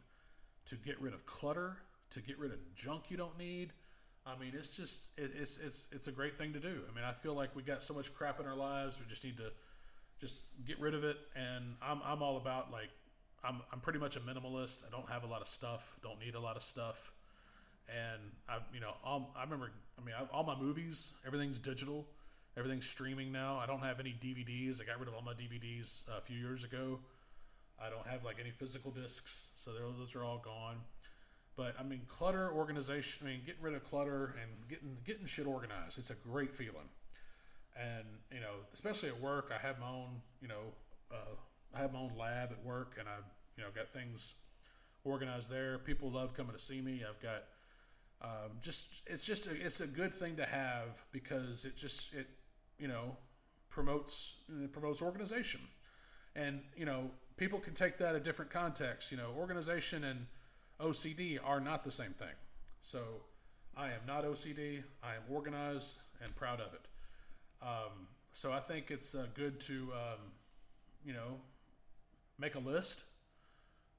to 0.68 0.76
get 0.76 1.00
rid 1.00 1.14
of 1.14 1.26
clutter, 1.26 1.78
to 2.12 2.22
get 2.22 2.40
rid 2.40 2.52
of 2.52 2.58
junk 2.74 3.10
you 3.10 3.18
don't 3.18 3.38
need. 3.38 3.72
I 4.28 4.38
mean, 4.40 4.54
it's 4.54 4.76
just 4.76 5.10
it, 5.18 5.32
it's 5.40 5.58
it's 5.58 5.88
it's 5.92 6.08
a 6.08 6.12
great 6.12 6.38
thing 6.38 6.54
to 6.54 6.60
do. 6.60 6.82
I 6.92 6.96
mean, 6.96 7.06
I 7.06 7.14
feel 7.14 7.34
like 7.34 7.56
we 7.56 7.64
got 7.64 7.82
so 7.82 7.94
much 7.94 8.14
crap 8.14 8.40
in 8.40 8.46
our 8.46 8.56
lives. 8.56 9.00
We 9.00 9.06
just 9.08 9.24
need 9.24 9.38
to 9.38 9.52
just 10.20 10.42
get 10.66 10.80
rid 10.80 10.94
of 10.94 11.04
it. 11.04 11.18
And 11.36 11.76
I'm 11.82 12.02
I'm 12.04 12.22
all 12.22 12.38
about 12.38 12.72
like 12.72 12.90
I'm 13.44 13.62
I'm 13.72 13.80
pretty 13.80 14.00
much 14.00 14.18
a 14.18 14.20
minimalist. 14.20 14.84
I 14.86 14.90
don't 14.92 15.10
have 15.10 15.24
a 15.24 15.28
lot 15.28 15.42
of 15.42 15.48
stuff. 15.48 15.96
Don't 16.04 16.20
need 16.20 16.36
a 16.36 16.40
lot 16.40 16.58
of 16.58 16.64
stuff 16.64 17.12
and 17.90 18.22
I, 18.50 18.58
you 18.74 18.80
know, 18.80 18.92
all, 19.04 19.34
I 19.36 19.44
remember. 19.44 19.72
I 20.00 20.06
mean, 20.06 20.16
I, 20.18 20.24
all 20.34 20.44
my 20.44 20.60
movies, 20.60 21.14
everything's 21.26 21.60
digital, 21.60 22.06
everything's 22.58 22.88
streaming 22.88 23.32
now. 23.32 23.58
I 23.58 23.66
don't 23.66 23.82
have 23.82 24.00
any 24.00 24.12
DVDs. 24.12 24.82
I 24.82 24.86
got 24.86 25.00
rid 25.00 25.08
of 25.08 25.14
all 25.14 25.22
my 25.22 25.34
DVDs 25.34 26.08
uh, 26.10 26.18
a 26.18 26.22
few 26.22 26.38
years 26.38 26.64
ago. 26.64 27.00
I 27.82 27.90
don't 27.90 28.08
have 28.08 28.24
like 28.24 28.38
any 28.40 28.52
physical 28.52 28.92
discs, 28.92 29.50
so 29.56 29.72
those 29.72 30.16
are 30.16 30.24
all 30.24 30.42
gone. 30.44 30.78
But 31.58 31.76
I 31.80 31.84
mean, 31.84 32.02
clutter 32.08 32.52
organization. 32.54 33.28
I 33.28 33.32
mean, 33.32 33.42
getting 33.46 33.62
rid 33.62 33.74
of 33.74 33.84
clutter 33.84 34.36
and 34.42 34.70
getting 34.70 34.96
getting 35.04 35.26
shit 35.26 35.48
organized. 35.48 35.98
It's 35.98 36.12
a 36.12 36.16
great 36.16 36.54
feeling. 36.54 36.88
And 37.76 38.06
you 38.32 38.40
know, 38.40 38.54
especially 38.74 39.10
at 39.10 39.20
work, 39.20 39.52
I 39.54 39.58
have 39.66 39.80
my 39.80 39.90
own. 39.90 40.22
You 40.42 40.48
know, 40.48 40.62
uh, 41.12 41.36
I 41.76 41.80
have 41.80 41.92
my 41.92 42.00
own 42.00 42.12
lab 42.18 42.52
at 42.52 42.64
work, 42.64 42.96
and 43.00 43.10
I 43.10 43.18
you 43.58 43.64
know 43.64 43.70
got 43.76 43.90
things 43.90 44.36
organized 45.04 45.50
there. 45.52 45.80
People 45.80 46.12
love 46.12 46.34
coming 46.36 46.54
to 46.54 46.62
see 46.62 46.80
me. 46.80 47.04
I've 47.08 47.22
got 47.22 47.44
um, 48.22 48.52
just 48.62 49.02
it's 49.06 49.24
just 49.24 49.48
a, 49.48 49.66
it's 49.66 49.82
a 49.82 49.88
good 49.88 50.14
thing 50.14 50.36
to 50.38 50.46
have 50.46 51.04
because 51.12 51.66
it 51.66 51.76
just 51.76 52.14
it 52.14 52.28
you 52.80 52.88
know 52.88 53.16
promotes 53.70 54.36
it 54.64 54.72
promotes 54.72 55.02
organization 55.02 55.62
and 56.36 56.62
you 56.76 56.86
know 56.86 57.12
people 57.36 57.60
can 57.60 57.74
take 57.74 57.98
that 58.00 58.16
a 58.16 58.20
different 58.20 58.50
context 58.50 59.12
you 59.12 59.18
know 59.18 59.30
organization 59.38 60.04
and 60.04 60.26
ocd 60.82 61.40
are 61.44 61.60
not 61.60 61.84
the 61.84 61.92
same 61.92 62.12
thing 62.12 62.36
so 62.82 63.00
i 63.76 63.88
am 63.88 64.02
not 64.06 64.24
ocd 64.24 64.84
i 65.04 65.16
am 65.16 65.22
organized 65.30 66.00
and 66.24 66.36
proud 66.36 66.60
of 66.60 66.74
it 66.74 66.88
um, 67.62 68.08
so 68.32 68.52
i 68.52 68.60
think 68.60 68.92
it's 68.92 69.16
uh, 69.16 69.26
good 69.34 69.60
to 69.60 69.90
um, 69.94 70.20
you 71.04 71.14
know 71.14 71.40
make 72.40 72.56
a 72.56 72.60
list 72.60 73.06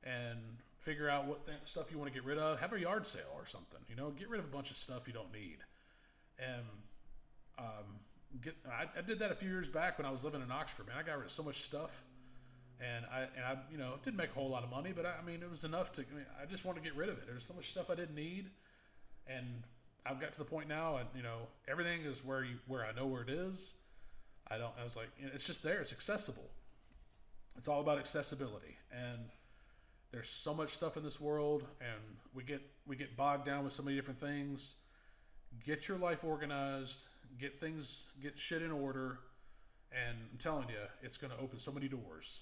and 0.05 0.39
figure 0.79 1.09
out 1.09 1.27
what 1.27 1.45
th- 1.47 1.59
stuff 1.65 1.91
you 1.91 1.99
want 1.99 2.13
to 2.13 2.15
get 2.15 2.25
rid 2.25 2.39
of. 2.39 2.61
Have 2.61 2.73
a 2.73 2.81
yard 2.81 3.07
sale 3.07 3.35
or 3.35 3.47
something. 3.47 3.81
You 3.89 3.97
know, 3.97 4.11
get 4.11 4.29
rid 4.31 4.41
of 4.41 4.47
a 4.47 4.49
bunch 4.49 4.71
of 4.71 4.77
stuff 4.77 5.07
you 5.07 5.13
don't 5.13 5.33
need. 5.33 5.59
And 6.39 6.65
um, 7.59 7.99
get. 8.41 8.55
I, 8.67 8.85
I, 8.97 9.03
did 9.03 9.19
that 9.19 9.33
a 9.33 9.35
few 9.35 9.49
years 9.49 9.69
back 9.69 9.99
when 9.99 10.07
I 10.07 10.11
was 10.11 10.25
living 10.25 10.41
in 10.41 10.51
Oxford. 10.53 10.87
Man, 10.87 10.97
I 10.99 11.03
got 11.03 11.17
rid 11.17 11.27
of 11.27 11.33
so 11.33 11.43
much 11.43 11.63
stuff, 11.63 12.03
and 12.81 13.05
I 13.07 13.21
and 13.37 13.45
I 13.45 13.57
you 13.71 13.79
know 13.79 13.95
didn't 14.05 14.17
make 14.17 14.31
a 14.31 14.35
whole 14.35 14.51
lot 14.51 14.65
of 14.65 14.71
money, 14.71 14.93
but 14.95 15.07
I, 15.07 15.15
I 15.21 15.27
mean 15.27 15.43
it 15.43 15.51
was 15.51 15.65
enough 15.65 15.93
to. 15.93 16.03
I, 16.03 16.15
mean, 16.15 16.27
I 16.41 16.47
just 16.47 16.65
wanted 16.65 16.83
to 16.83 16.89
get 16.89 16.97
rid 16.97 17.09
of 17.09 17.19
it. 17.19 17.27
There's 17.27 17.45
so 17.45 17.55
much 17.55 17.71
stuff 17.71 17.91
I 17.91 17.95
didn't 17.95 18.15
need, 18.15 18.51
and 19.27 19.47
I've 20.07 20.21
got 20.21 20.33
to 20.33 20.39
the 20.39 20.45
point 20.45 20.69
now, 20.69 20.97
and 20.97 21.09
you 21.15 21.23
know 21.23 21.49
everything 21.69 22.03
is 22.03 22.25
where 22.25 22.45
you 22.45 22.57
where 22.67 22.85
I 22.85 22.93
know 22.93 23.07
where 23.07 23.23
it 23.23 23.31
is. 23.31 23.75
I 24.51 24.59
don't. 24.59 24.73
I 24.81 24.85
was 24.85 24.97
like, 24.97 25.09
it's 25.19 25.47
just 25.47 25.63
there. 25.63 25.81
It's 25.81 25.93
accessible. 25.93 26.49
It's 27.57 27.67
all 27.67 27.81
about 27.81 27.99
accessibility 27.99 28.77
and 28.93 29.19
there's 30.13 30.29
so 30.29 30.55
much 30.55 30.71
stuff 30.71 30.97
in 30.97 31.03
this 31.03 31.21
world 31.21 31.65
and 31.81 32.01
we 32.35 32.43
get 32.43 32.63
we 32.87 32.97
get 32.97 33.17
bogged 33.17 33.45
down 33.45 33.65
with 33.65 33.73
so 33.73 33.83
many 33.83 33.97
different 33.97 34.19
things 34.19 34.77
get 35.65 35.89
your 35.89 35.99
life 35.99 36.25
organized 36.25 37.07
get 37.39 37.59
things 37.59 38.07
get 38.23 38.39
shit 38.39 38.63
in 38.63 38.71
order 38.71 39.19
and 39.93 40.17
i'm 40.33 40.39
telling 40.39 40.69
you 40.69 40.77
it's 41.03 41.17
going 41.17 41.33
to 41.33 41.39
open 41.39 41.59
so 41.59 41.71
many 41.71 41.89
doors 41.89 42.41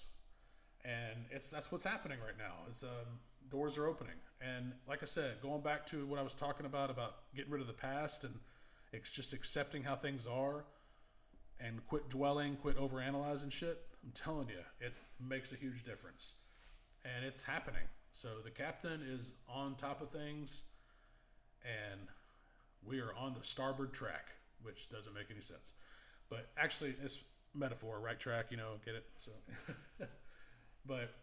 and 0.85 1.25
it's 1.31 1.49
that's 1.49 1.71
what's 1.71 1.83
happening 1.83 2.17
right 2.19 2.37
now 2.37 2.69
is 2.69 2.83
um, 2.83 3.19
doors 3.49 3.77
are 3.77 3.87
opening 3.87 4.15
and 4.41 4.73
like 4.87 5.01
i 5.01 5.05
said 5.05 5.35
going 5.41 5.61
back 5.61 5.85
to 5.85 6.05
what 6.05 6.19
i 6.19 6.23
was 6.23 6.33
talking 6.33 6.65
about 6.65 6.89
about 6.89 7.15
getting 7.35 7.51
rid 7.51 7.61
of 7.61 7.67
the 7.67 7.73
past 7.73 8.23
and 8.23 8.33
it's 8.93 9.09
just 9.09 9.33
accepting 9.33 9.83
how 9.83 9.95
things 9.95 10.27
are 10.27 10.65
and 11.59 11.85
quit 11.87 12.09
dwelling 12.09 12.55
quit 12.57 12.77
overanalyzing 12.77 13.51
shit 13.51 13.81
i'm 14.03 14.11
telling 14.11 14.47
you 14.49 14.59
it 14.79 14.93
makes 15.19 15.51
a 15.51 15.55
huge 15.55 15.83
difference 15.83 16.35
and 17.15 17.25
it's 17.25 17.43
happening. 17.43 17.83
So 18.11 18.29
the 18.43 18.49
captain 18.49 19.01
is 19.07 19.31
on 19.47 19.75
top 19.75 20.01
of 20.01 20.09
things, 20.09 20.63
and 21.63 22.01
we 22.85 22.99
are 22.99 23.13
on 23.17 23.33
the 23.37 23.43
starboard 23.43 23.93
track, 23.93 24.29
which 24.61 24.89
doesn't 24.89 25.13
make 25.13 25.27
any 25.31 25.41
sense. 25.41 25.73
But 26.29 26.49
actually, 26.57 26.95
it's 27.03 27.19
metaphor, 27.53 27.99
right 27.99 28.19
track, 28.19 28.47
you 28.49 28.57
know, 28.57 28.73
get 28.83 28.95
it? 28.95 29.05
So, 29.17 29.31
but 30.87 31.13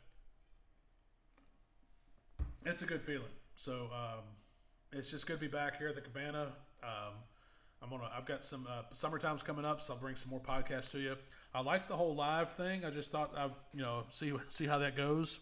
it's 2.65 2.83
a 2.83 2.87
good 2.87 3.03
feeling. 3.03 3.23
So 3.55 3.89
um, 3.93 4.25
it's 4.93 5.11
just 5.11 5.27
good 5.27 5.35
to 5.35 5.41
be 5.41 5.49
back 5.49 5.79
here 5.79 5.89
at 5.89 5.95
the 5.95 6.01
Cabana. 6.01 6.49
Um, 6.83 7.15
I'm 7.83 7.91
gonna. 7.91 8.11
I've 8.17 8.27
got 8.27 8.43
some 8.43 8.67
uh, 8.69 8.83
summertime's 8.93 9.43
coming 9.43 9.65
up, 9.65 9.81
so 9.81 9.95
I'll 9.95 10.01
bring 10.01 10.17
some 10.17 10.31
more 10.31 10.41
podcasts 10.41 10.91
to 10.93 10.99
you. 10.99 11.17
I 11.55 11.61
like 11.61 11.87
the 11.89 11.97
whole 11.97 12.15
live 12.15 12.53
thing. 12.55 12.85
I 12.85 12.91
just 12.91 13.13
thought 13.13 13.33
I, 13.37 13.47
you 13.75 13.83
know, 13.83 14.05
see 14.11 14.33
see 14.49 14.67
how 14.67 14.79
that 14.79 14.97
goes. 14.97 15.41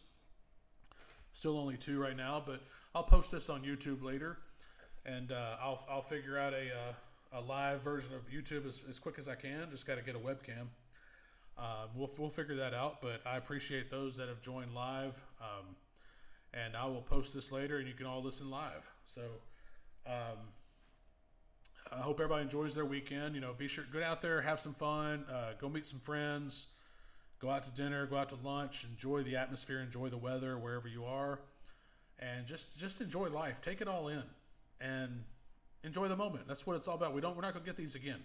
Still 1.33 1.59
only 1.59 1.77
two 1.77 2.01
right 2.01 2.17
now, 2.17 2.43
but 2.45 2.61
I'll 2.95 3.05
post 3.05 3.33
this 3.33 3.49
on 3.49 3.63
YouTube 3.63 4.03
later, 4.03 4.39
and 5.07 5.31
uh, 5.31 5.57
I'll 5.63 5.85
I'll 5.89 6.03
figure 6.03 6.39
out 6.39 6.53
a 6.53 6.67
uh, 6.67 7.39
a 7.39 7.41
live 7.41 7.83
version 7.83 8.13
of 8.15 8.29
YouTube 8.31 8.69
as, 8.69 8.81
as 8.91 8.99
quick 8.99 9.19
as 9.19 9.29
I 9.29 9.35
can. 9.35 9.69
Just 9.71 9.87
got 9.87 9.97
to 9.97 10.03
get 10.03 10.15
a 10.15 10.19
webcam. 10.19 10.67
Um, 11.59 11.91
we'll 11.95 12.11
we'll 12.19 12.31
figure 12.31 12.57
that 12.57 12.75
out. 12.75 13.01
But 13.01 13.21
I 13.27 13.37
appreciate 13.37 13.91
those 13.91 14.17
that 14.17 14.29
have 14.29 14.41
joined 14.41 14.75
live, 14.75 15.21
um, 15.41 15.77
and 16.55 16.77
I 16.77 16.87
will 16.87 17.03
post 17.03 17.35
this 17.35 17.53
later, 17.53 17.79
and 17.79 17.87
you 17.87 17.95
can 17.95 18.07
all 18.07 18.23
listen 18.23 18.51
live. 18.51 18.89
So. 19.05 19.23
Um, 20.07 20.39
I 21.95 22.01
hope 22.01 22.21
everybody 22.21 22.43
enjoys 22.43 22.75
their 22.75 22.87
weekend. 22.87 23.35
You 23.35 23.43
know, 23.43 23.53
be 23.53 23.69
sure 23.69 23.85
get 23.93 24.03
out 24.03 24.23
there, 24.23 24.41
have 24.41 24.59
some 24.59 24.73
fun, 24.73 25.27
uh, 25.31 25.53
go 25.61 25.69
meet 25.69 25.85
some 25.85 26.01
friends. 26.01 26.69
Go 27.43 27.51
out 27.51 27.65
to 27.65 27.71
dinner, 27.71 28.07
go 28.07 28.17
out 28.17 28.29
to 28.29 28.37
lunch, 28.45 28.85
enjoy 28.85 29.25
the 29.25 29.35
atmosphere, 29.35 29.81
enjoy 29.81 30.09
the 30.09 30.17
weather 30.17 30.57
wherever 30.57 30.87
you 30.87 31.05
are, 31.05 31.41
and 32.21 32.47
just 32.47 32.79
just 32.79 33.01
enjoy 33.01 33.29
life. 33.31 33.61
Take 33.61 33.81
it 33.81 33.89
all 33.89 34.07
in 34.07 34.23
and 34.81 35.25
enjoy 35.83 36.07
the 36.07 36.15
moment. 36.15 36.47
That's 36.47 36.65
what 36.65 36.77
it's 36.77 36.87
all 36.87 36.95
about. 36.95 37.15
We 37.15 37.21
don't 37.21 37.35
we're 37.35 37.43
not 37.43 37.53
gonna 37.53 37.65
get 37.65 37.77
these 37.77 37.97
again. 37.97 38.21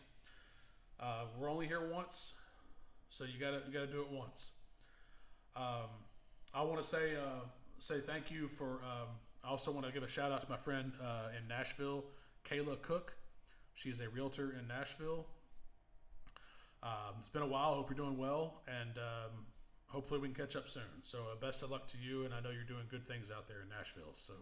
Uh, 1.00 1.26
we're 1.40 1.50
only 1.50 1.66
here 1.66 1.90
once, 1.92 2.34
so 3.10 3.24
you 3.24 3.40
gotta 3.40 3.62
you 3.68 3.74
gotta 3.74 3.88
do 3.88 4.02
it 4.02 4.12
once. 4.12 4.52
Um, 5.56 5.90
I 6.54 6.62
want 6.64 6.82
to 6.82 6.88
say 6.88 7.16
uh, 7.16 7.46
say 7.80 8.00
thank 8.00 8.32
you 8.32 8.48
for. 8.48 8.82
Um, 8.84 9.08
I 9.44 9.50
also 9.50 9.72
want 9.72 9.86
to 9.86 9.92
give 9.92 10.04
a 10.04 10.10
shout 10.10 10.32
out 10.32 10.42
to 10.42 10.50
my 10.50 10.58
friend 10.58 10.92
uh, 11.02 11.30
in 11.38 11.48
Nashville, 11.48 12.04
Kayla 12.44 12.82
Cook. 12.82 13.16
She 13.76 13.90
is 13.90 14.02
a 14.02 14.10
realtor 14.10 14.56
in 14.60 14.68
Nashville. 14.68 15.26
Um, 16.84 17.16
it's 17.22 17.30
been 17.30 17.44
a 17.44 17.48
while. 17.48 17.76
Hope 17.76 17.90
you're 17.90 17.98
doing 17.98 18.18
well, 18.18 18.62
and 18.68 18.98
um, 18.98 19.46
hopefully 19.88 20.20
we 20.20 20.28
can 20.28 20.36
catch 20.36 20.56
up 20.56 20.68
soon. 20.68 20.84
So 21.02 21.20
uh, 21.32 21.36
best 21.40 21.64
of 21.64 21.72
luck 21.72 21.88
to 21.88 21.98
you, 21.98 22.26
and 22.26 22.34
I 22.34 22.42
know 22.42 22.50
you're 22.50 22.64
doing 22.64 22.86
good 22.90 23.08
things 23.08 23.32
out 23.32 23.48
there 23.48 23.62
in 23.62 23.70
Nashville. 23.70 24.14
So 24.16 24.34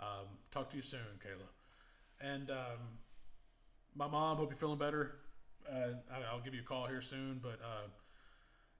um, 0.00 0.26
talk 0.50 0.70
to 0.70 0.76
you 0.76 0.82
soon, 0.82 1.00
Kayla. 1.24 1.48
And 2.20 2.50
um, 2.50 2.98
my 3.94 4.06
mom, 4.06 4.36
hope 4.36 4.50
you're 4.50 4.58
feeling 4.58 4.78
better. 4.78 5.16
Uh, 5.70 5.94
I, 6.12 6.34
will 6.34 6.42
give 6.42 6.54
you 6.54 6.60
a 6.60 6.64
call 6.64 6.86
here 6.86 7.00
soon, 7.00 7.40
but 7.42 7.58
uh, 7.62 7.88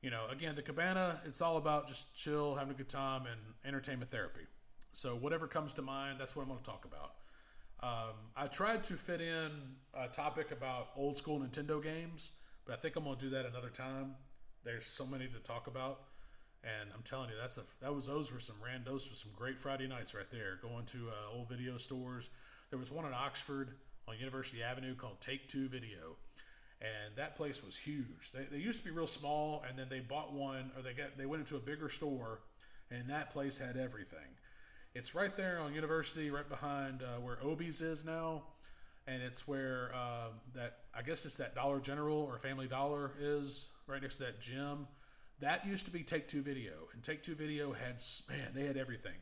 you 0.03 0.11
know, 0.11 0.24
again, 0.30 0.55
the 0.55 0.62
cabana, 0.62 1.20
it's 1.24 1.41
all 1.41 1.57
about 1.57 1.89
just 1.89 2.14
chill, 2.14 2.55
having 2.55 2.72
a 2.72 2.76
good 2.76 2.89
time, 2.89 3.22
and 3.26 3.41
entertainment 3.64 4.11
therapy. 4.11 4.47
So 4.93 5.16
whatever 5.16 5.47
comes 5.47 5.72
to 5.74 5.82
mind, 5.82 6.20
that's 6.20 6.37
what 6.37 6.43
I'm 6.43 6.49
going 6.49 6.61
to 6.61 6.64
talk 6.64 6.84
about. 6.84 7.14
Um, 7.82 8.14
I 8.37 8.47
tried 8.47 8.82
to 8.84 8.95
fit 8.95 9.20
in 9.20 9.51
a 9.95 10.09
topic 10.09 10.51
about 10.51 10.89
old 10.97 11.16
school 11.16 11.41
Nintendo 11.41 11.82
games, 11.82 12.32
but 12.64 12.74
I 12.74 12.76
think 12.76 12.97
I'm 12.97 13.05
going 13.05 13.16
to 13.18 13.24
do 13.24 13.30
that 13.30 13.45
another 13.45 13.68
time. 13.68 14.14
There's 14.64 14.87
so 14.87 15.07
many 15.07 15.26
to 15.26 15.39
talk 15.41 15.66
about, 15.66 16.01
and 16.64 16.91
I'm 16.95 17.03
telling 17.03 17.28
you, 17.28 17.37
that's 17.41 17.59
a 17.59 17.62
that 17.80 17.95
was 17.95 18.07
those 18.07 18.32
were 18.32 18.41
some 18.41 18.57
randos 18.57 19.09
were 19.11 19.14
some 19.14 19.30
great 19.37 19.59
Friday 19.59 19.87
nights 19.87 20.14
right 20.14 20.30
there. 20.30 20.59
Going 20.62 20.87
to 20.87 21.09
uh, 21.09 21.37
old 21.37 21.49
video 21.49 21.76
stores. 21.76 22.30
There 22.70 22.78
was 22.78 22.91
one 22.91 23.05
in 23.05 23.12
Oxford 23.12 23.74
on 24.09 24.18
University 24.18 24.62
Avenue 24.62 24.95
called 24.95 25.20
Take 25.20 25.47
Two 25.47 25.68
Video, 25.68 26.16
and 26.81 27.16
that 27.16 27.37
place 27.37 27.64
was 27.64 27.77
huge. 27.77 28.33
They, 28.33 28.45
they 28.51 28.59
used 28.59 28.81
to 28.81 28.85
be 28.85 28.91
real 28.91 29.07
small, 29.07 29.64
and 29.68 29.79
then 29.79 29.87
they 29.89 30.01
bought 30.01 30.33
one, 30.33 30.70
or 30.77 30.83
they 30.83 30.93
got 30.93 31.16
they 31.16 31.27
went 31.27 31.41
into 31.41 31.57
a 31.57 31.61
bigger 31.61 31.89
store, 31.89 32.41
and 32.91 33.09
that 33.09 33.31
place 33.31 33.59
had 33.59 33.77
everything. 33.77 34.18
It's 34.95 35.14
right 35.14 35.35
there 35.37 35.59
on 35.59 35.74
University, 35.74 36.31
right 36.31 36.49
behind 36.49 37.03
uh, 37.03 37.20
where 37.20 37.39
Oby's 37.43 37.83
is 37.83 38.05
now, 38.05 38.43
and 39.07 39.22
it's 39.22 39.47
where 39.47 39.91
uh, 39.95 40.29
that 40.55 40.79
I 40.95 41.03
guess 41.03 41.24
it's 41.24 41.37
that 41.39 41.55
Dollar 41.55 41.81
General 41.81 42.18
or 42.18 42.39
Family 42.39 42.66
Dollar 42.66 43.12
is 43.20 43.70
right 43.87 44.01
next 44.01 44.16
to 44.16 44.24
that 44.24 44.41
gym. 44.41 44.87
That 45.41 45.66
used 45.66 45.85
to 45.87 45.91
be 45.91 46.03
Take 46.03 46.29
Two 46.29 46.43
Video, 46.43 46.72
and 46.93 47.03
Take 47.03 47.22
Two 47.22 47.35
Video 47.35 47.72
had 47.72 48.03
man, 48.29 48.53
they 48.55 48.66
had 48.66 48.77
everything. 48.77 49.12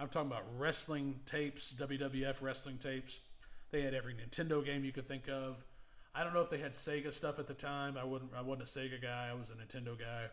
I'm 0.00 0.08
talking 0.08 0.30
about 0.30 0.44
wrestling 0.56 1.18
tapes, 1.26 1.74
WWF 1.76 2.40
wrestling 2.40 2.78
tapes. 2.78 3.18
They 3.70 3.82
had 3.82 3.94
every 3.94 4.14
Nintendo 4.14 4.64
game 4.64 4.84
you 4.84 4.92
could 4.92 5.06
think 5.06 5.28
of. 5.28 5.62
I 6.18 6.24
don't 6.24 6.34
know 6.34 6.40
if 6.40 6.50
they 6.50 6.58
had 6.58 6.72
Sega 6.72 7.12
stuff 7.12 7.38
at 7.38 7.46
the 7.46 7.54
time. 7.54 7.96
I 7.96 8.02
wouldn't. 8.02 8.32
I 8.36 8.42
wasn't 8.42 8.68
a 8.68 8.78
Sega 8.78 9.00
guy. 9.00 9.28
I 9.30 9.34
was 9.34 9.50
a 9.50 9.52
Nintendo 9.52 9.96
guy. 9.96 10.24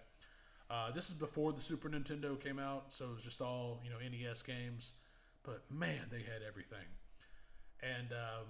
Uh, 0.67 0.91
this 0.91 1.09
is 1.09 1.13
before 1.13 1.53
the 1.53 1.61
Super 1.61 1.89
Nintendo 1.89 2.41
came 2.41 2.57
out, 2.57 2.85
so 2.91 3.05
it 3.05 3.13
was 3.13 3.23
just 3.23 3.39
all 3.39 3.79
you 3.83 3.91
know 3.91 3.97
NES 3.97 4.41
games. 4.41 4.93
But 5.43 5.61
man, 5.69 6.01
they 6.09 6.19
had 6.21 6.41
everything. 6.47 6.87
And 7.83 8.11
um, 8.13 8.45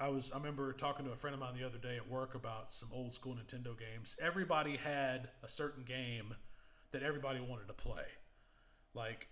I 0.00 0.08
was 0.08 0.32
I 0.32 0.38
remember 0.38 0.72
talking 0.72 1.06
to 1.06 1.12
a 1.12 1.16
friend 1.16 1.32
of 1.32 1.38
mine 1.38 1.54
the 1.56 1.64
other 1.64 1.78
day 1.78 1.94
at 1.94 2.10
work 2.10 2.34
about 2.34 2.72
some 2.72 2.88
old 2.92 3.14
school 3.14 3.36
Nintendo 3.36 3.78
games. 3.78 4.16
Everybody 4.20 4.76
had 4.76 5.28
a 5.44 5.48
certain 5.48 5.84
game 5.84 6.34
that 6.90 7.04
everybody 7.04 7.38
wanted 7.38 7.68
to 7.68 7.74
play. 7.74 8.02
Like 8.94 9.28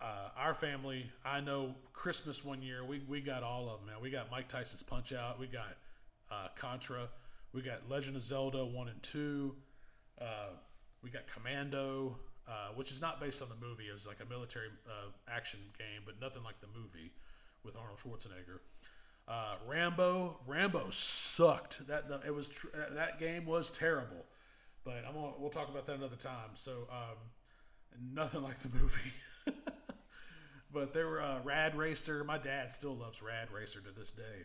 uh, 0.00 0.28
our 0.36 0.54
family, 0.54 1.10
I 1.24 1.40
know 1.40 1.74
Christmas 1.92 2.44
one 2.44 2.62
year 2.62 2.84
we, 2.84 3.02
we 3.08 3.20
got 3.20 3.42
all 3.42 3.68
of 3.68 3.80
them. 3.80 3.88
Man, 3.88 3.96
we 4.02 4.10
got 4.10 4.30
Mike 4.30 4.48
Tyson's 4.48 4.82
Punch 4.82 5.12
Out, 5.12 5.38
we 5.38 5.46
got 5.46 5.76
uh, 6.30 6.48
Contra, 6.56 7.08
we 7.52 7.62
got 7.62 7.88
Legend 7.88 8.16
of 8.16 8.22
Zelda 8.22 8.64
one 8.64 8.88
and 8.88 9.02
two. 9.02 9.54
Uh, 10.20 10.50
we 11.02 11.10
got 11.10 11.26
Commando, 11.26 12.16
uh, 12.48 12.68
which 12.74 12.90
is 12.90 13.00
not 13.00 13.20
based 13.20 13.42
on 13.42 13.48
the 13.48 13.66
movie. 13.66 13.84
It 13.88 13.92
was 13.92 14.06
like 14.06 14.18
a 14.24 14.28
military 14.28 14.68
uh, 14.86 15.10
action 15.28 15.60
game, 15.78 16.02
but 16.04 16.20
nothing 16.20 16.42
like 16.42 16.60
the 16.60 16.66
movie 16.78 17.12
with 17.64 17.76
Arnold 17.76 17.98
Schwarzenegger. 17.98 18.60
Uh, 19.28 19.56
Rambo, 19.66 20.38
Rambo 20.46 20.90
sucked. 20.90 21.86
That 21.86 22.04
it 22.26 22.34
was 22.34 22.48
tr- 22.48 22.66
that 22.92 23.18
game 23.18 23.46
was 23.46 23.70
terrible, 23.70 24.24
but 24.84 25.04
I'm 25.06 25.14
gonna, 25.14 25.32
we'll 25.38 25.50
talk 25.50 25.68
about 25.68 25.86
that 25.86 25.96
another 25.96 26.16
time. 26.16 26.50
So 26.54 26.88
um, 26.90 27.16
nothing 28.12 28.42
like 28.42 28.58
the 28.60 28.70
movie. 28.70 29.12
but 30.72 30.92
they 30.94 31.04
were 31.04 31.20
uh, 31.20 31.40
Rad 31.42 31.76
Racer. 31.76 32.24
My 32.24 32.38
dad 32.38 32.72
still 32.72 32.94
loves 32.94 33.22
Rad 33.22 33.50
Racer 33.50 33.80
to 33.80 33.90
this 33.96 34.10
day. 34.10 34.44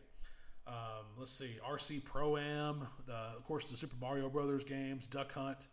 Um, 0.68 1.06
let's 1.18 1.32
see, 1.32 1.58
RC 1.68 2.04
Pro 2.04 2.38
Am, 2.38 2.88
of 3.08 3.44
course, 3.46 3.70
the 3.70 3.78
Super 3.78 3.96
Mario 4.02 4.30
Brothers 4.30 4.64
games, 4.64 5.06
Duck 5.06 5.32
Hunt. 5.34 5.68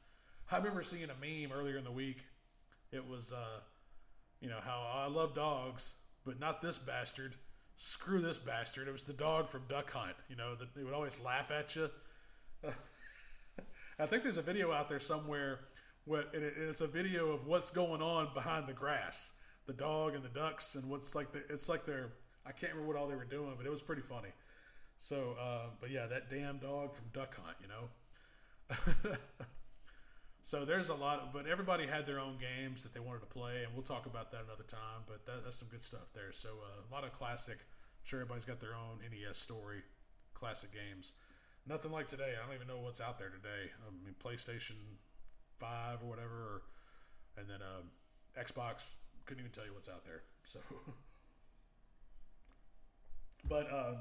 I 0.50 0.58
remember 0.58 0.82
seeing 0.82 1.04
a 1.04 1.14
meme 1.18 1.50
earlier 1.56 1.78
in 1.78 1.84
the 1.84 1.90
week. 1.90 2.18
It 2.90 3.06
was, 3.08 3.32
uh, 3.32 3.60
you 4.40 4.50
know, 4.50 4.58
how 4.62 4.86
I 4.94 5.06
love 5.06 5.34
dogs, 5.34 5.94
but 6.26 6.38
not 6.38 6.60
this 6.60 6.76
bastard. 6.76 7.34
Screw 7.76 8.20
this 8.20 8.36
bastard. 8.36 8.86
It 8.86 8.92
was 8.92 9.04
the 9.04 9.14
dog 9.14 9.48
from 9.48 9.62
Duck 9.66 9.90
Hunt. 9.90 10.14
You 10.28 10.36
know, 10.36 10.54
that 10.56 10.74
they 10.74 10.84
would 10.84 10.92
always 10.92 11.18
laugh 11.20 11.50
at 11.50 11.74
you. 11.74 11.88
I 13.98 14.06
think 14.06 14.24
there's 14.24 14.36
a 14.36 14.42
video 14.42 14.72
out 14.72 14.90
there 14.90 14.98
somewhere, 14.98 15.60
what 16.04 16.34
and 16.34 16.44
it's 16.44 16.80
a 16.82 16.86
video 16.86 17.30
of 17.30 17.46
what's 17.46 17.70
going 17.70 18.02
on 18.02 18.28
behind 18.34 18.66
the 18.66 18.72
grass, 18.72 19.32
the 19.72 19.82
dog 19.82 20.14
and 20.14 20.22
the 20.22 20.28
ducks, 20.28 20.74
and 20.74 20.88
what's 20.88 21.14
like 21.14 21.32
the. 21.32 21.42
It's 21.48 21.68
like 21.68 21.86
they're. 21.86 22.10
I 22.44 22.52
can't 22.52 22.72
remember 22.72 22.92
what 22.92 23.00
all 23.00 23.08
they 23.08 23.16
were 23.16 23.24
doing, 23.24 23.54
but 23.56 23.66
it 23.66 23.70
was 23.70 23.82
pretty 23.82 24.02
funny. 24.02 24.28
So, 24.98 25.36
uh, 25.40 25.70
but 25.80 25.90
yeah, 25.90 26.06
that 26.06 26.28
damn 26.28 26.58
dog 26.58 26.94
from 26.94 27.06
Duck 27.12 27.36
Hunt, 27.36 27.56
you 27.60 27.68
know. 27.68 29.16
so 30.42 30.64
there's 30.64 30.88
a 30.88 30.94
lot, 30.94 31.20
of, 31.20 31.32
but 31.32 31.46
everybody 31.46 31.86
had 31.86 32.06
their 32.06 32.18
own 32.20 32.36
games 32.38 32.82
that 32.82 32.92
they 32.94 33.00
wanted 33.00 33.20
to 33.20 33.26
play, 33.26 33.64
and 33.64 33.72
we'll 33.74 33.84
talk 33.84 34.06
about 34.06 34.30
that 34.32 34.42
another 34.44 34.64
time. 34.66 35.02
But 35.06 35.24
that, 35.26 35.44
that's 35.44 35.56
some 35.56 35.68
good 35.68 35.82
stuff 35.82 36.12
there. 36.14 36.32
So 36.32 36.48
uh, 36.50 36.82
a 36.88 36.90
lot 36.92 37.04
of 37.04 37.12
classic. 37.12 37.58
I'm 37.58 38.04
sure 38.04 38.20
everybody's 38.20 38.44
got 38.44 38.60
their 38.60 38.74
own 38.74 38.98
NES 39.00 39.38
story, 39.38 39.82
classic 40.34 40.70
games. 40.72 41.12
Nothing 41.66 41.92
like 41.92 42.08
today. 42.08 42.34
I 42.36 42.46
don't 42.46 42.54
even 42.54 42.66
know 42.66 42.80
what's 42.80 43.00
out 43.00 43.18
there 43.18 43.30
today. 43.30 43.70
I 43.86 44.04
mean, 44.04 44.14
PlayStation 44.22 44.78
Five 45.58 46.02
or 46.02 46.08
whatever, 46.08 46.34
or, 46.34 46.62
and 47.38 47.48
then 47.48 47.58
uh, 47.62 48.40
Xbox. 48.40 48.94
Couldn't 49.26 49.40
even 49.40 49.52
tell 49.52 49.64
you 49.64 49.74
what's 49.74 49.88
out 49.88 50.04
there. 50.04 50.22
So, 50.42 50.58
but. 53.48 53.72
Um, 53.72 53.96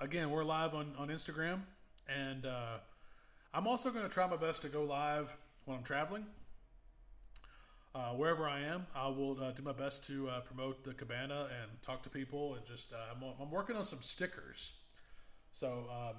again, 0.00 0.30
we're 0.30 0.44
live 0.44 0.74
on, 0.74 0.92
on 0.96 1.08
Instagram, 1.08 1.60
and 2.08 2.46
uh, 2.46 2.78
I'm 3.52 3.66
also 3.66 3.90
going 3.90 4.04
to 4.04 4.08
try 4.08 4.26
my 4.26 4.36
best 4.36 4.62
to 4.62 4.68
go 4.68 4.84
live 4.84 5.34
when 5.64 5.76
I'm 5.76 5.84
traveling. 5.84 6.24
Uh, 7.94 8.10
wherever 8.10 8.48
I 8.48 8.60
am, 8.60 8.86
I 8.94 9.08
will 9.08 9.42
uh, 9.42 9.50
do 9.52 9.62
my 9.62 9.72
best 9.72 10.04
to 10.04 10.28
uh, 10.28 10.40
promote 10.40 10.84
the 10.84 10.94
cabana 10.94 11.48
and 11.60 11.82
talk 11.82 12.02
to 12.02 12.10
people. 12.10 12.54
And 12.54 12.64
just, 12.64 12.92
uh, 12.92 12.96
I'm, 13.10 13.24
I'm, 13.40 13.50
working 13.50 13.76
on 13.76 13.84
some 13.84 14.02
stickers. 14.02 14.74
So, 15.52 15.86
um, 15.90 16.16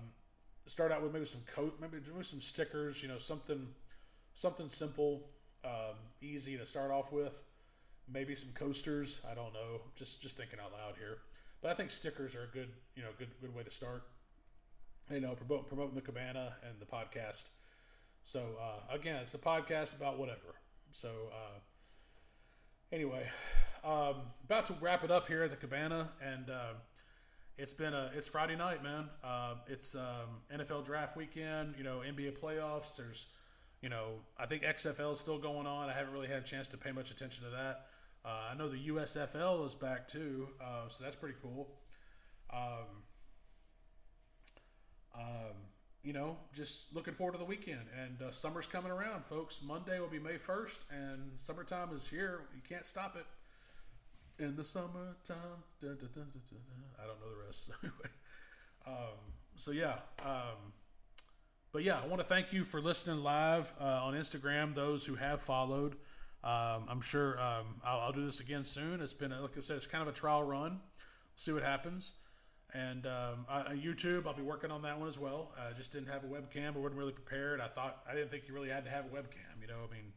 start 0.66 0.92
out 0.92 1.02
with 1.02 1.14
maybe 1.14 1.26
some 1.26 1.42
coat, 1.54 1.78
maybe, 1.80 1.98
maybe 2.12 2.24
some 2.24 2.42
stickers. 2.42 3.02
You 3.02 3.08
know, 3.08 3.18
something, 3.18 3.68
something 4.34 4.68
simple, 4.68 5.30
um, 5.64 5.96
easy 6.22 6.58
to 6.58 6.66
start 6.66 6.92
off 6.92 7.14
with. 7.14 7.40
Maybe 8.12 8.36
some 8.36 8.50
coasters. 8.54 9.22
I 9.30 9.36
don't 9.36 9.54
know. 9.54 9.82
Just, 9.96 10.22
just 10.22 10.38
thinking 10.38 10.60
out 10.60 10.72
loud 10.72 10.96
here. 10.98 11.18
But 11.62 11.72
I 11.72 11.74
think 11.74 11.92
stickers 11.92 12.36
are 12.36 12.44
a 12.44 12.48
good, 12.48 12.70
you 12.96 13.04
know, 13.04 13.10
good 13.18 13.30
good 13.42 13.54
way 13.54 13.64
to 13.64 13.72
start. 13.72 14.04
You 15.12 15.20
know, 15.20 15.34
promote, 15.34 15.68
promoting 15.68 15.96
the 15.96 16.02
cabana 16.02 16.54
and 16.68 16.80
the 16.80 16.86
podcast. 16.86 17.50
So 18.24 18.42
uh, 18.62 18.94
again, 18.94 19.18
it's 19.18 19.34
a 19.34 19.40
podcast 19.40 19.96
about 19.96 20.18
whatever. 20.18 20.56
So 20.92 21.10
uh, 21.32 21.60
anyway, 22.92 23.28
um, 23.84 24.16
about 24.46 24.68
to 24.68 24.76
wrap 24.80 25.04
it 25.04 25.12
up 25.12 25.28
here 25.28 25.44
at 25.44 25.52
the 25.52 25.58
cabana, 25.58 26.10
and 26.24 26.50
uh, 26.50 26.74
it's 27.58 27.74
been 27.74 27.94
a 27.94 28.12
it's 28.16 28.28
Friday 28.28 28.56
night, 28.56 28.82
man. 28.82 29.10
Uh, 29.24 29.56
it's 29.68 29.96
um, 29.96 30.42
NFL 30.54 30.86
draft 30.86 31.18
weekend. 31.18 31.76
You 31.78 31.84
know, 31.84 32.02
NBA 32.08 32.40
playoffs. 32.40 32.96
There's 32.96 33.28
you 33.82 33.90
know, 33.90 34.16
I 34.38 34.46
think 34.46 34.64
XFL 34.64 35.14
is 35.14 35.20
still 35.20 35.38
going 35.38 35.66
on. 35.66 35.90
I 35.90 35.94
haven't 35.94 36.14
really 36.14 36.28
had 36.28 36.40
a 36.40 36.46
chance 36.46 36.68
to 36.70 36.78
pay 36.78 36.92
much 36.92 37.12
attention 37.12 37.46
to 37.46 37.50
that. 37.52 37.86
Uh, 38.26 38.52
I 38.52 38.56
know 38.56 38.68
the 38.68 38.88
USFL 38.90 39.66
is 39.66 39.76
back 39.76 40.08
too, 40.08 40.50
uh, 40.62 40.90
so 40.90 41.04
that's 41.04 41.16
pretty 41.16 41.36
cool. 41.42 41.70
Um, 42.54 43.04
um, 45.16 45.56
you 46.04 46.14
know, 46.14 46.38
just 46.54 46.94
looking 46.96 47.14
forward 47.14 47.34
to 47.34 47.38
the 47.38 47.46
weekend. 47.46 47.82
And 48.02 48.22
uh, 48.22 48.32
summer's 48.32 48.68
coming 48.68 48.92
around, 48.92 49.26
folks. 49.26 49.62
Monday 49.62 50.00
will 50.00 50.08
be 50.08 50.20
May 50.20 50.38
1st, 50.38 50.80
and 50.92 51.32
summertime 51.38 51.90
is 51.94 52.08
here. 52.08 52.42
You 52.56 52.62
can't 52.68 52.86
stop 52.86 53.16
it. 53.16 53.26
In 54.42 54.56
the 54.56 54.64
summertime. 54.64 55.64
I 55.84 55.88
don't 57.06 57.20
know 57.20 57.30
the 57.30 57.46
rest. 57.46 57.72
um, 58.88 59.20
so, 59.56 59.72
yeah. 59.72 59.96
Um, 60.24 60.74
but 61.74 61.84
yeah, 61.84 62.00
I 62.02 62.08
want 62.08 62.22
to 62.22 62.28
thank 62.28 62.54
you 62.54 62.64
for 62.64 62.80
listening 62.80 63.22
live 63.22 63.72
uh, 63.82 63.84
on 63.84 64.14
Instagram, 64.14 64.74
those 64.74 65.06
who 65.06 65.16
have 65.16 65.42
followed. 65.42 65.98
Um, 66.44 66.86
I'm 66.88 67.02
sure 67.02 67.40
um, 67.40 67.82
I'll, 67.84 68.00
I'll, 68.00 68.12
do 68.14 68.26
this 68.26 68.40
again 68.40 68.64
soon. 68.64 69.02
It's 69.02 69.14
been, 69.14 69.32
like 69.32 69.58
I 69.58 69.60
said, 69.60 69.76
it's 69.76 69.88
kind 69.88 70.02
of 70.02 70.08
a 70.08 70.14
trial 70.14 70.42
run. 70.44 70.72
We'll 70.72 70.80
see 71.36 71.52
what 71.52 71.64
happens. 71.64 72.14
And 72.74 73.06
um, 73.08 73.46
I, 73.50 73.74
YouTube, 73.74 74.26
I'll 74.26 74.34
be 74.34 74.44
working 74.44 74.72
on 74.72 74.84
that 74.84 74.98
one 74.98 75.08
as 75.08 75.18
well. 75.18 75.52
I 75.58 75.74
just 75.74 75.92
didn't 75.92 76.08
have 76.08 76.24
a 76.24 76.28
webcam. 76.28 76.76
I 76.76 76.80
wasn't 76.80 77.00
really 77.00 77.12
prepared. 77.12 77.60
I 77.60 77.68
thought 77.68 78.04
I 78.10 78.14
didn't 78.14 78.30
think 78.30 78.44
you 78.48 78.54
really 78.54 78.70
had 78.70 78.86
to 78.86 78.92
have 78.92 79.06
a 79.06 79.10
webcam. 79.10 79.60
You 79.60 79.68
know, 79.68 79.80
I 79.90 79.94
mean, 79.94 80.14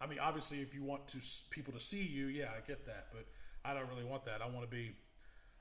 I 0.00 0.06
mean, 0.06 0.18
obviously, 0.18 0.60
if 0.60 0.74
you 0.74 0.82
want 0.82 1.06
to 1.08 1.18
people 1.50 1.72
to 1.72 1.80
see 1.80 2.02
you, 2.02 2.26
yeah, 2.26 2.48
I 2.56 2.66
get 2.66 2.84
that. 2.86 3.06
But 3.12 3.26
I 3.64 3.72
don't 3.72 3.88
really 3.88 4.04
want 4.04 4.24
that. 4.24 4.42
I 4.42 4.46
want 4.46 4.68
to 4.68 4.76
be, 4.76 4.96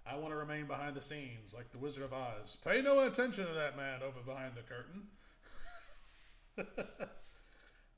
I 0.06 0.16
want 0.16 0.32
to 0.32 0.36
remain 0.36 0.66
behind 0.66 0.96
the 0.96 1.02
scenes 1.02 1.54
like 1.54 1.72
the 1.72 1.78
Wizard 1.78 2.04
of 2.04 2.12
Oz. 2.12 2.58
Pay 2.66 2.82
no 2.82 3.00
attention 3.06 3.46
to 3.46 3.54
that 3.54 3.78
man 3.78 4.02
over 4.02 4.20
behind 4.26 4.54
the 4.56 4.62
curtain. 4.64 5.04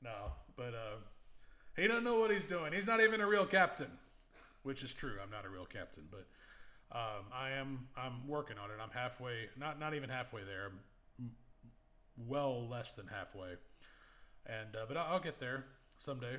no, 0.02 0.32
but 0.54 0.74
uh, 0.74 0.98
he 1.76 1.86
don't 1.86 2.04
know 2.04 2.18
what 2.18 2.30
he's 2.30 2.46
doing. 2.46 2.72
He's 2.72 2.86
not 2.86 3.00
even 3.00 3.20
a 3.20 3.26
real 3.26 3.46
captain, 3.46 3.90
which 4.62 4.82
is 4.82 4.94
true. 4.94 5.14
I'm 5.22 5.30
not 5.30 5.44
a 5.44 5.48
real 5.48 5.66
captain, 5.66 6.04
but 6.10 6.26
um, 6.92 7.24
I 7.32 7.50
am. 7.50 7.88
I'm 7.96 8.26
working 8.28 8.56
on 8.58 8.70
it. 8.70 8.74
I'm 8.82 8.90
halfway. 8.90 9.48
Not 9.58 9.80
not 9.80 9.94
even 9.94 10.08
halfway 10.08 10.44
there. 10.44 10.70
I'm 11.18 11.30
well 12.28 12.68
less 12.68 12.92
than 12.92 13.06
halfway, 13.06 13.54
and 14.46 14.76
uh, 14.76 14.84
but 14.86 14.96
I'll 14.96 15.20
get 15.20 15.40
there 15.40 15.64
someday. 15.98 16.36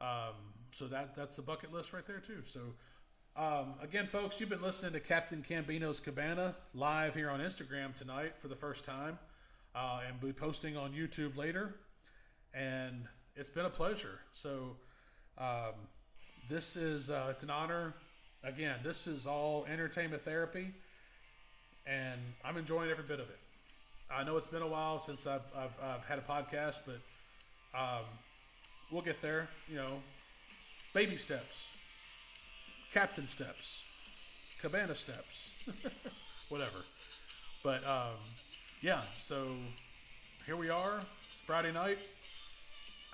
Um, 0.00 0.34
so 0.72 0.86
that 0.88 1.14
that's 1.14 1.38
a 1.38 1.42
bucket 1.42 1.72
list 1.72 1.92
right 1.92 2.06
there 2.06 2.20
too. 2.20 2.42
So. 2.44 2.60
Um, 3.36 3.74
again, 3.82 4.06
folks, 4.06 4.38
you've 4.38 4.48
been 4.48 4.62
listening 4.62 4.92
to 4.92 5.00
Captain 5.00 5.42
Cambino's 5.42 5.98
Cabana 5.98 6.54
live 6.72 7.16
here 7.16 7.28
on 7.30 7.40
Instagram 7.40 7.92
tonight 7.92 8.34
for 8.38 8.46
the 8.46 8.54
first 8.54 8.84
time, 8.84 9.18
uh, 9.74 10.02
and 10.06 10.20
be 10.20 10.32
posting 10.32 10.76
on 10.76 10.92
YouTube 10.92 11.36
later. 11.36 11.74
And 12.54 13.08
it's 13.36 13.50
been 13.50 13.66
a 13.66 13.70
pleasure. 13.70 14.18
So, 14.32 14.76
um, 15.38 15.74
this 16.48 16.76
is 16.76 17.10
uh, 17.10 17.28
it's 17.30 17.42
an 17.42 17.50
honor. 17.50 17.94
Again, 18.42 18.76
this 18.82 19.06
is 19.06 19.26
all 19.26 19.66
entertainment 19.70 20.24
therapy, 20.24 20.70
and 21.86 22.20
I'm 22.44 22.56
enjoying 22.56 22.90
every 22.90 23.04
bit 23.04 23.20
of 23.20 23.28
it. 23.28 23.38
I 24.10 24.22
know 24.22 24.36
it's 24.36 24.48
been 24.48 24.62
a 24.62 24.68
while 24.68 24.98
since 24.98 25.26
I've 25.26 25.42
I've, 25.56 25.72
I've 25.82 26.04
had 26.04 26.18
a 26.18 26.22
podcast, 26.22 26.80
but 26.86 27.00
um, 27.78 28.04
we'll 28.90 29.02
get 29.02 29.22
there. 29.22 29.48
You 29.68 29.76
know, 29.76 30.02
baby 30.92 31.16
steps 31.16 31.68
captain 32.94 33.26
steps, 33.26 33.82
cabana 34.60 34.94
steps, 34.94 35.52
whatever. 36.48 36.78
But 37.64 37.84
um, 37.84 38.14
yeah, 38.80 39.02
so 39.18 39.48
here 40.46 40.54
we 40.56 40.70
are. 40.70 41.00
It's 41.32 41.40
Friday 41.40 41.72
night. 41.72 41.98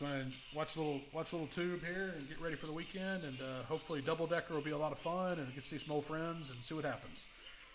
Going 0.00 0.22
to 0.22 0.56
watch 0.56 0.76
a 0.76 0.80
little 0.80 1.00
watch 1.12 1.32
a 1.32 1.36
little 1.36 1.48
tube 1.48 1.84
here 1.84 2.14
and 2.16 2.26
get 2.26 2.40
ready 2.40 2.56
for 2.56 2.66
the 2.66 2.72
weekend, 2.72 3.22
and 3.22 3.38
uh, 3.42 3.64
hopefully 3.68 4.00
double 4.00 4.26
decker 4.26 4.54
will 4.54 4.62
be 4.62 4.70
a 4.70 4.78
lot 4.78 4.92
of 4.92 4.98
fun, 4.98 5.38
and 5.38 5.54
get 5.54 5.62
to 5.62 5.68
see 5.68 5.76
some 5.76 5.92
old 5.92 6.06
friends 6.06 6.48
and 6.48 6.64
see 6.64 6.74
what 6.74 6.86
happens. 6.86 7.28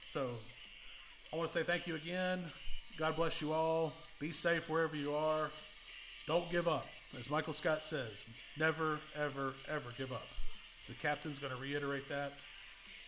So 0.08 0.30
I 1.32 1.36
want 1.36 1.52
to 1.52 1.54
say 1.54 1.64
thank 1.64 1.86
you 1.86 1.96
again. 1.96 2.40
God 2.98 3.16
bless 3.16 3.44
you 3.44 3.54
all. 3.54 3.94
Be 4.20 4.32
safe 4.32 4.68
wherever 4.70 4.96
you 4.96 5.14
are. 5.14 5.52
Don't 6.26 6.50
give 6.50 6.68
up. 6.68 6.88
As 7.20 7.30
Michael 7.30 7.54
Scott 7.54 7.84
says, 7.84 8.26
never, 8.58 9.00
ever, 9.16 9.54
ever 9.70 9.90
give 9.96 10.12
up. 10.12 10.26
The 10.88 10.96
captain's 10.96 11.38
going 11.38 11.54
to 11.54 11.60
reiterate 11.60 12.10
that. 12.10 12.34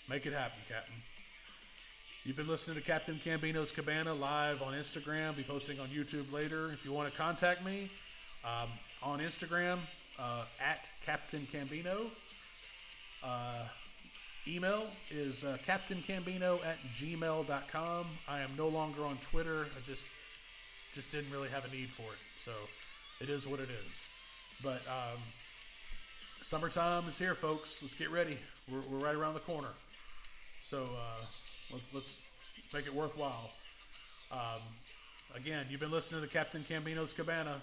Make 0.09 0.27
it 0.27 0.33
happen, 0.33 0.59
Captain. 0.69 0.93
You've 2.23 2.37
been 2.37 2.47
listening 2.47 2.77
to 2.77 2.83
Captain 2.83 3.19
Cambino's 3.23 3.71
Cabana 3.71 4.13
live 4.13 4.61
on 4.61 4.73
Instagram. 4.73 5.35
Be 5.35 5.43
posting 5.43 5.79
on 5.79 5.87
YouTube 5.87 6.31
later. 6.31 6.71
If 6.71 6.85
you 6.85 6.93
want 6.93 7.11
to 7.11 7.17
contact 7.17 7.65
me 7.65 7.89
um, 8.45 8.69
on 9.03 9.19
Instagram 9.19 9.77
uh, 10.19 10.43
at 10.63 10.89
Captain 11.05 11.47
Cambino. 11.51 12.07
Uh, 13.23 13.65
email 14.47 14.83
is 15.11 15.43
uh, 15.43 15.57
captaincambino 15.65 16.63
at 16.65 16.77
gmail.com. 16.93 18.05
I 18.27 18.39
am 18.39 18.51
no 18.57 18.67
longer 18.67 19.05
on 19.05 19.17
Twitter. 19.17 19.67
I 19.77 19.81
just 19.83 20.07
just 20.93 21.11
didn't 21.11 21.31
really 21.31 21.49
have 21.49 21.65
a 21.65 21.69
need 21.69 21.89
for 21.89 22.03
it. 22.03 22.19
So 22.37 22.51
it 23.21 23.29
is 23.29 23.47
what 23.47 23.59
it 23.59 23.69
is. 23.69 24.07
But 24.63 24.81
um, 24.87 25.19
summertime 26.41 27.07
is 27.07 27.19
here, 27.19 27.35
folks. 27.35 27.81
Let's 27.81 27.93
get 27.93 28.09
ready. 28.09 28.37
We're, 28.71 28.81
we're 28.89 29.03
right 29.03 29.15
around 29.15 29.33
the 29.33 29.41
corner. 29.41 29.69
So 30.61 30.83
uh, 30.83 31.25
let's 31.71 31.93
let's 31.93 32.23
let's 32.55 32.73
make 32.73 32.87
it 32.87 32.93
worthwhile. 32.93 33.51
Um, 34.31 34.61
again, 35.35 35.65
you've 35.69 35.79
been 35.79 35.91
listening 35.91 36.21
to 36.21 36.27
Captain 36.27 36.65
Cambino's 36.67 37.13
Cabana. 37.13 37.61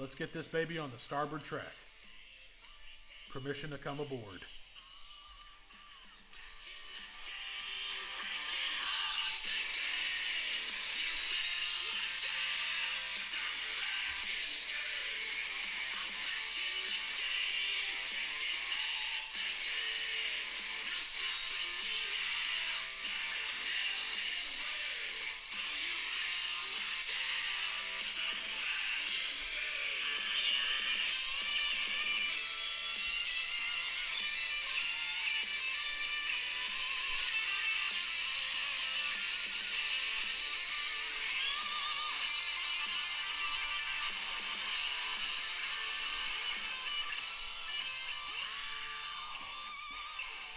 Let's 0.00 0.14
get 0.14 0.32
this 0.32 0.48
baby 0.48 0.78
on 0.78 0.90
the 0.90 0.98
starboard 0.98 1.42
track. 1.42 1.74
Permission 3.30 3.68
to 3.68 3.76
come 3.76 4.00
aboard. 4.00 4.40